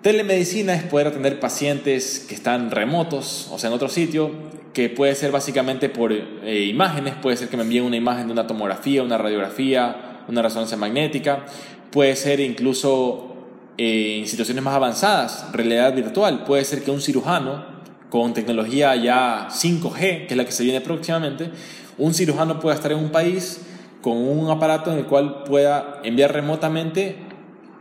[0.02, 4.30] Telemedicina es poder atender pacientes que están remotos, o sea, en otro sitio,
[4.72, 8.34] que puede ser básicamente por eh, imágenes, puede ser que me envíen una imagen de
[8.34, 11.46] una tomografía, una radiografía, una resonancia magnética,
[11.92, 13.36] puede ser incluso
[13.78, 17.66] eh, en situaciones más avanzadas, realidad virtual, puede ser que un cirujano
[18.10, 21.50] con tecnología ya 5G, que es la que se viene próximamente,
[21.98, 23.62] un cirujano pueda estar en un país
[24.06, 27.16] con un aparato en el cual pueda enviar remotamente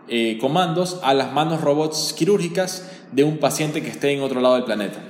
[0.08, 4.54] eh, comandos a las manos robots quirúrgicas de un paciente que esté en otro lado
[4.54, 5.00] del planeta.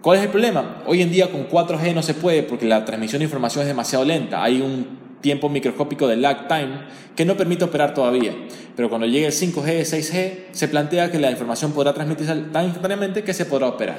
[0.00, 0.82] ¿Cuál es el problema?
[0.86, 4.06] Hoy en día con 4G no se puede porque la transmisión de información es demasiado
[4.06, 4.42] lenta.
[4.42, 6.78] Hay un tiempo microscópico de lag time
[7.14, 8.32] que no permite operar todavía.
[8.74, 13.22] Pero cuando llegue el 5G, 6G, se plantea que la información podrá transmitirse tan instantáneamente
[13.22, 13.98] que se podrá operar.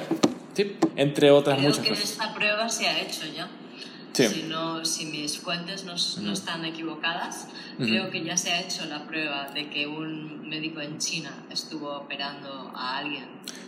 [0.55, 0.77] ¿Sí?
[0.95, 2.09] Entre otras Creo muchas que cosas.
[2.09, 3.47] esta prueba se ha hecho ya.
[4.13, 5.93] Si, no, si mis fuentes no,
[6.23, 7.47] no están equivocadas,
[7.77, 11.95] creo que ya se ha hecho la prueba de que un médico en China estuvo
[11.95, 13.25] operando a alguien.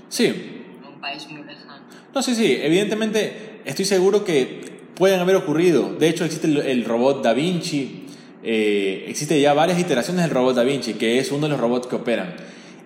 [0.09, 0.25] Sí.
[0.25, 1.83] En un país muy lejano.
[2.13, 2.57] No, sí, sí.
[2.61, 5.93] Evidentemente, estoy seguro que pueden haber ocurrido.
[5.93, 8.05] De hecho, existe el, robot Da Vinci.
[8.43, 11.87] Eh, existe ya varias iteraciones del robot Da Vinci, que es uno de los robots
[11.87, 12.35] que operan.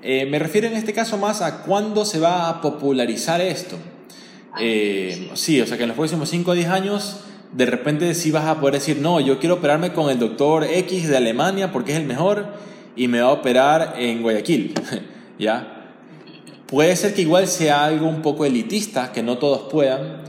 [0.02, 3.78] Eh, me refiero en este caso más a cuándo se va a popularizar esto.
[4.52, 5.56] Ah, eh, sí.
[5.56, 7.22] sí, o sea que en los próximos 5 o 10 años
[7.54, 11.08] de repente sí vas a poder decir, no, yo quiero operarme con el doctor X
[11.08, 12.48] de Alemania porque es el mejor
[12.96, 14.74] y me va a operar en Guayaquil,
[15.40, 15.92] ¿ya?
[16.68, 20.24] Puede ser que igual sea algo un poco elitista, que no todos puedan,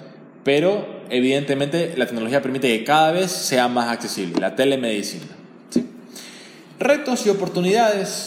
[0.44, 5.24] pero evidentemente la tecnología permite que cada vez sea más accesible, la telemedicina.
[6.78, 8.26] Retos y oportunidades.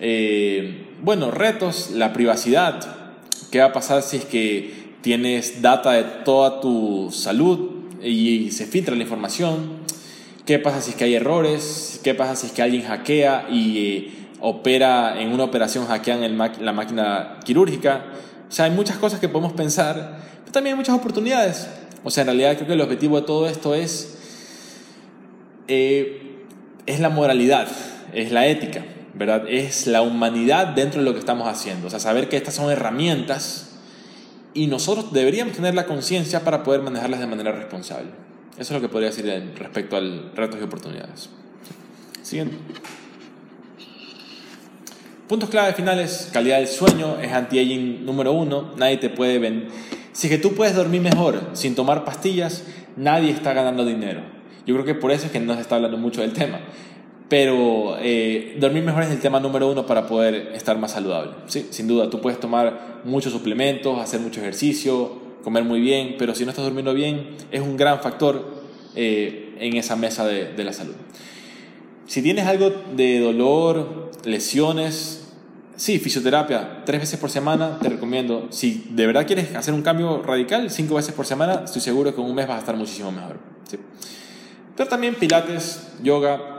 [0.00, 2.80] Eh, bueno, retos, la privacidad.
[3.52, 8.66] ¿Qué va a pasar si es que tienes data de toda tu salud, y se
[8.66, 9.84] filtra la información.
[10.46, 12.00] ¿Qué pasa si es que hay errores?
[12.04, 16.36] ¿Qué pasa si es que alguien hackea y eh, opera en una operación hackean el
[16.36, 18.04] la máquina quirúrgica?
[18.48, 21.66] O sea, hay muchas cosas que podemos pensar, pero también hay muchas oportunidades.
[22.02, 24.18] O sea, en realidad creo que el objetivo de todo esto es,
[25.66, 26.44] eh,
[26.84, 27.68] es la moralidad,
[28.12, 28.84] es la ética,
[29.14, 29.44] ¿verdad?
[29.48, 31.86] Es la humanidad dentro de lo que estamos haciendo.
[31.86, 33.63] O sea, saber que estas son herramientas
[34.54, 38.08] y nosotros deberíamos tener la conciencia para poder manejarlas de manera responsable.
[38.52, 39.26] Eso es lo que podría decir
[39.58, 41.28] respecto al retos y oportunidades.
[42.22, 42.56] Siguiente.
[45.28, 49.68] Puntos clave finales, calidad del sueño es anti-aging número uno, nadie te puede vender.
[50.12, 52.62] Si tú puedes dormir mejor sin tomar pastillas,
[52.96, 54.20] nadie está ganando dinero.
[54.66, 56.60] Yo creo que por eso es que no se está hablando mucho del tema.
[57.34, 61.32] Pero eh, dormir mejor es el tema número uno para poder estar más saludable.
[61.46, 61.66] ¿sí?
[61.70, 66.44] Sin duda, tú puedes tomar muchos suplementos, hacer mucho ejercicio, comer muy bien, pero si
[66.44, 68.62] no estás durmiendo bien, es un gran factor
[68.94, 70.94] eh, en esa mesa de, de la salud.
[72.06, 75.32] Si tienes algo de dolor, lesiones,
[75.74, 78.46] sí, fisioterapia, tres veces por semana, te recomiendo.
[78.50, 82.20] Si de verdad quieres hacer un cambio radical, cinco veces por semana, estoy seguro que
[82.20, 83.38] en un mes vas a estar muchísimo mejor.
[83.68, 83.76] ¿sí?
[84.76, 86.53] Pero también pilates, yoga.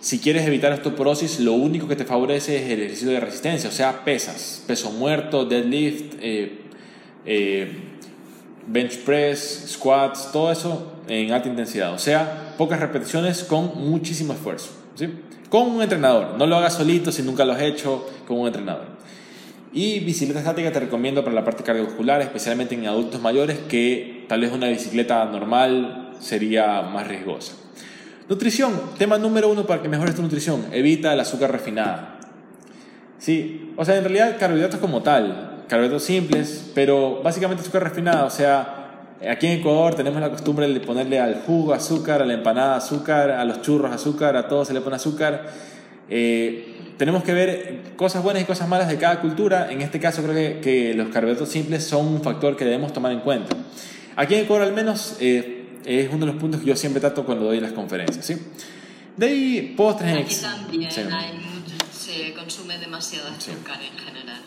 [0.00, 3.72] Si quieres evitar osteoporosis, lo único que te favorece es el ejercicio de resistencia, o
[3.72, 6.60] sea, pesas, peso muerto, deadlift, eh,
[7.26, 7.68] eh,
[8.68, 14.70] bench press, squats, todo eso en alta intensidad, o sea, pocas repeticiones con muchísimo esfuerzo.
[14.94, 15.08] ¿sí?
[15.48, 18.86] Con un entrenador, no lo hagas solito si nunca lo has hecho, con un entrenador.
[19.72, 24.42] Y bicicleta estática te recomiendo para la parte cardiovascular, especialmente en adultos mayores, que tal
[24.42, 27.54] vez una bicicleta normal sería más riesgosa.
[28.28, 32.18] Nutrición, tema número uno para que mejores tu nutrición, evita el azúcar refinada.
[33.18, 38.30] Sí, o sea, en realidad carbohidratos como tal, carbohidratos simples, pero básicamente azúcar refinada, o
[38.30, 42.76] sea, aquí en Ecuador tenemos la costumbre de ponerle al jugo azúcar, a la empanada
[42.76, 45.46] azúcar, a los churros azúcar, a todo se le pone azúcar.
[46.10, 49.72] Eh, tenemos que ver cosas buenas y cosas malas de cada cultura.
[49.72, 53.10] En este caso creo que, que los carbohidratos simples son un factor que debemos tomar
[53.12, 53.56] en cuenta.
[54.16, 55.57] Aquí en Ecuador al menos eh,
[55.88, 58.24] es uno de los puntos que yo siempre trato cuando doy las conferencias.
[58.24, 58.36] ¿sí?
[59.16, 64.42] De ahí postres Aquí también se consume demasiado azúcar en general.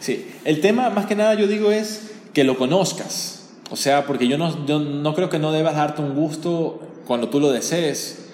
[0.00, 3.50] Sí, el tema más que nada yo digo es que lo conozcas.
[3.70, 7.28] O sea, porque yo no, yo no creo que no debas darte un gusto cuando
[7.28, 8.28] tú lo desees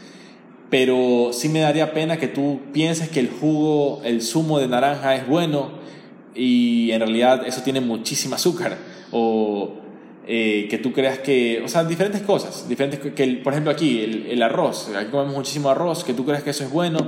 [0.75, 5.15] pero sí me daría pena que tú pienses que el jugo, el zumo de naranja
[5.15, 5.71] es bueno
[6.35, 8.77] y en realidad eso tiene muchísima azúcar
[9.13, 9.75] o
[10.27, 14.27] eh, que tú creas que, o sea, diferentes cosas, diferentes que por ejemplo aquí el,
[14.27, 16.99] el, arroz, aquí comemos muchísimo arroz, que tú creas que eso es bueno,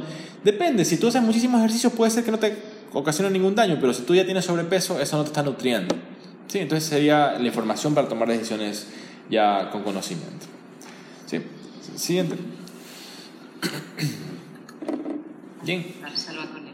[0.45, 2.55] depende, si tú haces muchísimo ejercicio puede ser que no te
[2.93, 5.95] ocasione ningún daño, pero si tú ya tienes sobrepeso eso no te está nutriendo,
[6.49, 6.59] ¿sí?
[6.59, 8.87] Entonces sería la información para tomar decisiones
[9.31, 10.47] ya con conocimiento.
[11.27, 11.41] ¿Sí?
[11.97, 12.37] Siguiente.
[15.65, 15.87] Bien.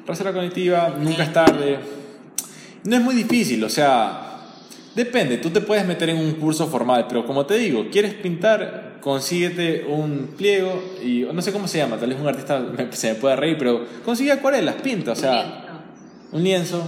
[0.06, 0.94] Reserva cognitiva.
[0.98, 1.78] nunca es tarde.
[2.84, 4.31] No es muy difícil, o sea,
[4.94, 5.38] depende.
[5.38, 9.84] Tú te puedes meter en un curso formal, pero como te digo, quieres pintar, consíguete
[9.88, 13.36] un pliego y no sé cómo se llama, tal vez un artista se me pueda
[13.36, 15.84] reír, pero consigue acuarelas, pinta, o sea,
[16.32, 16.82] un lienzo,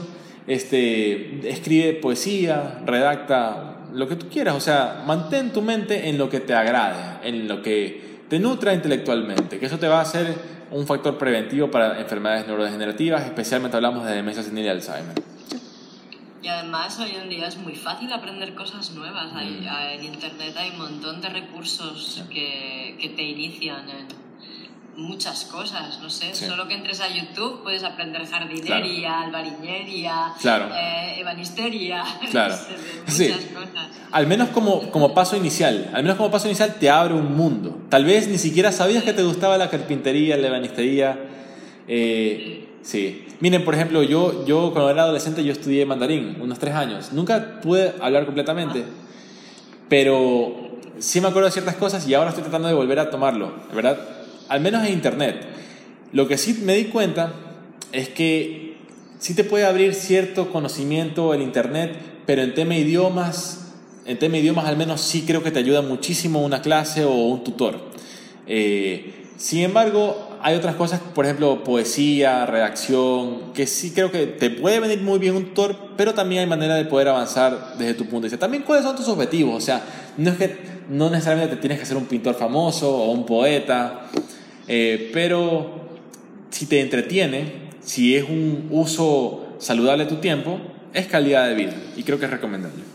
[0.47, 6.29] este, escribe poesía, redacta lo que tú quieras, o sea, mantén tu mente en lo
[6.29, 10.35] que te agrade, en lo que te nutra intelectualmente, que eso te va a ser
[10.71, 15.34] un factor preventivo para enfermedades neurodegenerativas, especialmente hablamos de demencia senil y Alzheimer.
[16.45, 19.33] Y además hoy en día es muy fácil aprender cosas nuevas.
[19.35, 19.99] Hay, mm.
[19.99, 24.07] en Internet hay un montón de recursos que, que te inician en,
[24.97, 32.05] muchas cosas, no sé, solo que entres a YouTube puedes aprender jardinería, albariñería, eh, ebanistería,
[32.31, 32.55] claro.
[33.07, 33.89] muchas cosas.
[34.13, 37.77] Al menos como, como paso inicial, al menos como paso inicial te abre un mundo.
[37.89, 41.19] Tal vez ni siquiera sabías que te gustaba la carpintería, la ebanistería.
[41.89, 43.24] Eh, sí.
[43.45, 47.13] Miren, por ejemplo, yo, yo cuando era adolescente yo estudié mandarín, unos tres años.
[47.13, 48.85] Nunca pude hablar completamente,
[49.91, 53.53] pero sí me acuerdo de ciertas cosas y ahora estoy tratando de volver a tomarlo,
[53.75, 53.99] ¿verdad?
[54.49, 55.47] al menos en Internet.
[56.13, 57.35] Lo que sí me di cuenta
[57.93, 58.79] es que
[59.19, 63.75] sí te puede abrir cierto conocimiento el Internet, pero en tema idiomas,
[64.07, 67.45] en tema idiomas al menos sí creo que te ayuda muchísimo una clase o un
[67.45, 67.77] tutor.
[68.47, 74.51] Eh, sin embargo, hay otras cosas, por ejemplo, poesía, redacción, que sí creo que te
[74.51, 78.05] puede venir muy bien un tutor, pero también hay manera de poder avanzar desde tu
[78.05, 78.37] punto de vista.
[78.37, 79.83] También cuáles son tus objetivos, o sea,
[80.19, 80.59] no es que
[80.91, 84.11] no necesariamente te tienes que ser un pintor famoso o un poeta,
[84.69, 85.89] eh, pero
[86.51, 90.59] si te entretiene, si es un uso saludable de tu tiempo,
[90.93, 92.94] es calidad de vida y creo que es recomendable.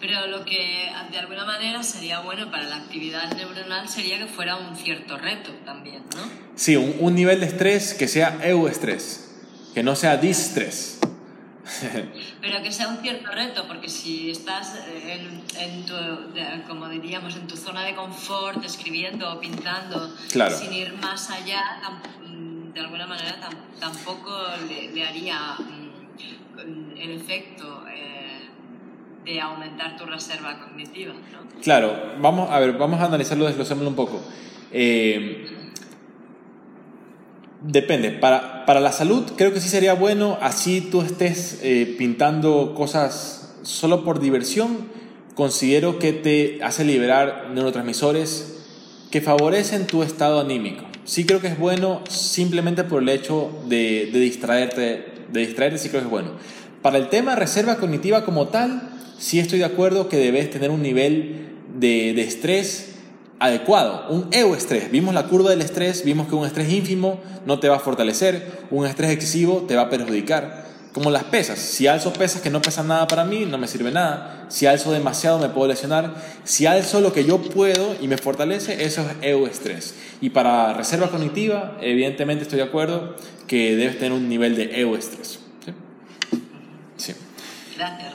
[0.00, 4.56] Pero lo que de alguna manera sería bueno para la actividad neuronal sería que fuera
[4.56, 6.22] un cierto reto también, ¿no?
[6.54, 9.36] Sí, un, un nivel de estrés que sea euestrés,
[9.74, 10.98] que no sea distrés.
[12.40, 14.74] Pero que sea un cierto reto, porque si estás
[15.06, 15.94] en, en tu,
[16.66, 20.14] como diríamos, en tu zona de confort, escribiendo o pintando,
[20.58, 21.80] sin ir más allá,
[22.26, 24.34] mm, de alguna manera tampoco
[24.68, 28.17] le, haría mm, el efecto eh,
[29.28, 31.12] de aumentar tu reserva cognitiva.
[31.62, 34.20] Claro, vamos a ver, vamos a analizarlo, desglosémoslo un poco.
[34.72, 35.54] Eh,
[37.60, 38.12] Depende.
[38.12, 43.56] Para, para, la salud creo que sí sería bueno, así tú estés eh, pintando cosas
[43.62, 44.88] solo por diversión,
[45.34, 48.64] considero que te hace liberar neurotransmisores
[49.10, 50.84] que favorecen tu estado anímico.
[51.04, 55.88] Sí creo que es bueno simplemente por el hecho de, de distraerte, de distraerte sí
[55.88, 56.30] creo que es bueno.
[56.80, 58.87] Para el tema reserva cognitiva como tal,
[59.18, 62.94] sí estoy de acuerdo que debes tener un nivel de, de estrés
[63.38, 64.90] adecuado, un euestrés.
[64.90, 68.66] Vimos la curva del estrés, vimos que un estrés ínfimo no te va a fortalecer,
[68.70, 70.66] un estrés excesivo te va a perjudicar.
[70.92, 73.92] Como las pesas, si alzo pesas que no pesan nada para mí, no me sirve
[73.92, 74.46] nada.
[74.48, 76.14] Si alzo demasiado, me puedo lesionar.
[76.44, 79.94] Si alzo lo que yo puedo y me fortalece, eso es euestrés.
[80.20, 83.14] Y para reserva cognitiva, evidentemente estoy de acuerdo
[83.46, 85.38] que debes tener un nivel de euestrés.
[85.64, 85.72] ¿Sí?
[86.96, 87.14] sí.
[87.76, 88.07] Gracias.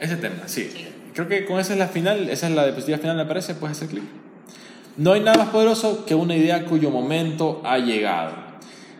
[0.00, 0.70] Ese tema, sí.
[1.14, 3.54] Creo que con esa es la final, esa es la diapositiva final, me parece.
[3.54, 4.04] Puedes hacer clic.
[4.96, 8.34] No hay nada más poderoso que una idea cuyo momento ha llegado.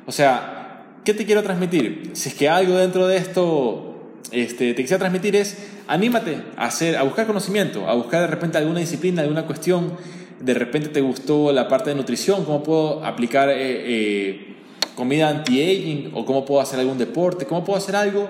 [0.06, 2.10] O sea, ¿qué te quiero transmitir?
[2.14, 3.88] Si es que algo dentro de esto
[4.30, 8.58] este, te quisiera transmitir es, anímate a, hacer, a buscar conocimiento, a buscar de repente
[8.58, 9.92] alguna disciplina, alguna cuestión.
[10.40, 14.56] De repente te gustó la parte de nutrición, cómo puedo aplicar eh, eh,
[14.94, 18.28] comida anti-aging o cómo puedo hacer algún deporte, cómo puedo hacer algo.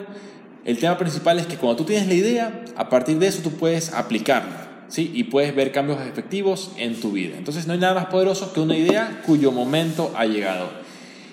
[0.68, 3.52] El tema principal es que cuando tú tienes la idea, a partir de eso tú
[3.52, 4.66] puedes aplicarla.
[4.88, 5.10] ¿sí?
[5.14, 7.38] y puedes ver cambios efectivos en tu vida.
[7.38, 10.68] Entonces no hay nada más poderoso que una idea cuyo momento ha llegado.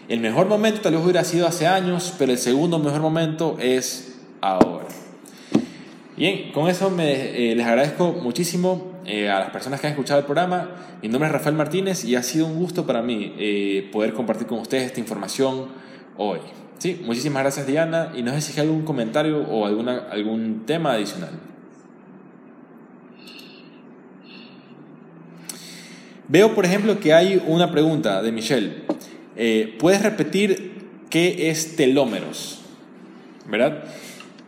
[0.07, 4.19] El mejor momento tal vez hubiera sido hace años, pero el segundo mejor momento es
[4.39, 4.87] ahora.
[6.15, 10.21] Bien, con eso me, eh, les agradezco muchísimo eh, a las personas que han escuchado
[10.21, 10.69] el programa.
[11.01, 14.47] Mi nombre es Rafael Martínez y ha sido un gusto para mí eh, poder compartir
[14.47, 15.67] con ustedes esta información
[16.15, 16.39] hoy.
[16.77, 17.02] ¿Sí?
[17.06, 21.31] Muchísimas gracias Diana y no sé si hay algún comentario o algún tema adicional.
[26.27, 28.84] Veo, por ejemplo, que hay una pregunta de Michelle.
[29.35, 30.73] Eh, ¿Puedes repetir
[31.10, 32.61] qué es telómeros?
[33.47, 33.84] ¿Verdad?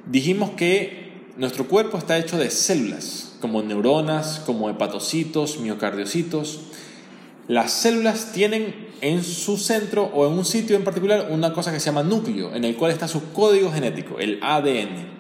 [0.08, 6.62] Dijimos que nuestro cuerpo está hecho de células, como neuronas, como hepatocitos, miocardiocitos.
[7.48, 11.80] Las células tienen en su centro o en un sitio en particular una cosa que
[11.80, 15.18] se llama núcleo, en el cual está su código genético, el ADN.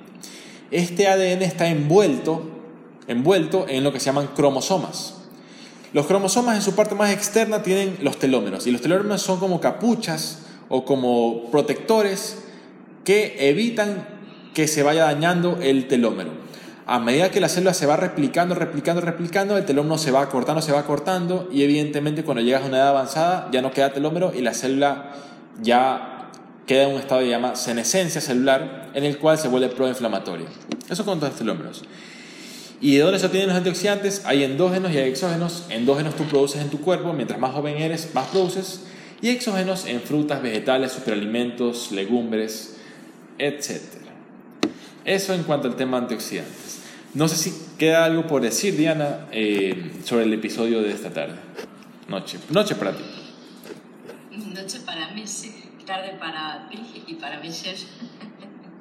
[0.71, 2.43] Este ADN está envuelto,
[3.07, 5.15] envuelto en lo que se llaman cromosomas.
[5.93, 9.61] Los cromosomas en su parte más externa tienen los telómeros y los telómeros son como
[9.61, 12.43] capuchas o como protectores
[13.05, 14.05] que evitan
[14.53, 16.31] que se vaya dañando el telómero.
[16.89, 20.61] A medida que la célula se va replicando, replicando, replicando, el telómero se va cortando,
[20.61, 24.31] se va cortando y evidentemente cuando llegas a una edad avanzada ya no queda telómero
[24.33, 25.11] y la célula
[25.61, 26.29] ya
[26.65, 30.47] queda en un estado de llama senescencia celular en el cual se vuelve proinflamatoria.
[30.89, 31.83] Eso con los telómeros.
[32.79, 34.21] ¿Y de dónde se obtienen los antioxidantes?
[34.25, 35.65] Hay endógenos y hay exógenos.
[35.69, 38.85] Endógenos tú produces en tu cuerpo, mientras más joven eres, más produces.
[39.21, 42.77] Y exógenos en frutas, vegetales, superalimentos, legumbres,
[43.39, 43.81] etc.
[45.03, 46.76] Eso en cuanto al tema antioxidantes.
[47.13, 51.35] No sé si queda algo por decir, Diana, eh, sobre el episodio de esta tarde.
[52.07, 52.37] Noche.
[52.49, 53.03] Noche para ti.
[54.53, 55.63] Noche para mí, sí.
[55.85, 57.81] Tarde para ti y para Michelle.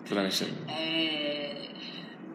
[0.09, 0.53] Para Michelle.
[0.69, 1.69] eh,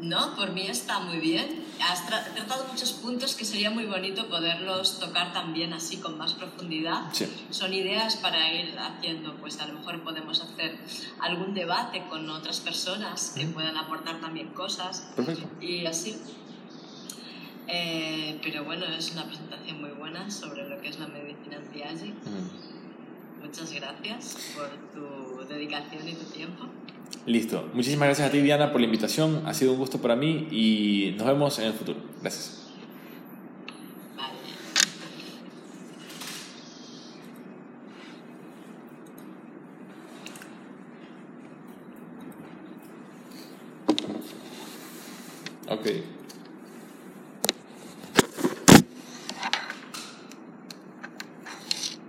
[0.01, 1.63] no, por mí está muy bien.
[1.79, 7.03] Has tratado muchos puntos que sería muy bonito poderlos tocar también así con más profundidad.
[7.49, 10.77] Son ideas para ir haciendo, pues a lo mejor podemos hacer
[11.19, 15.07] algún debate con otras personas que puedan aportar también cosas.
[15.15, 15.47] Perfecto.
[15.63, 16.17] Y así.
[17.67, 22.15] Eh, pero bueno, es una presentación muy buena sobre lo que es la medicina anti-aging.
[23.41, 26.65] Muchas gracias por tu dedicación y tu tiempo.
[27.25, 27.69] Listo.
[27.73, 29.43] Muchísimas gracias a ti, Diana, por la invitación.
[29.45, 31.99] Ha sido un gusto para mí y nos vemos en el futuro.
[32.21, 32.57] Gracias.
[45.69, 46.03] Okay.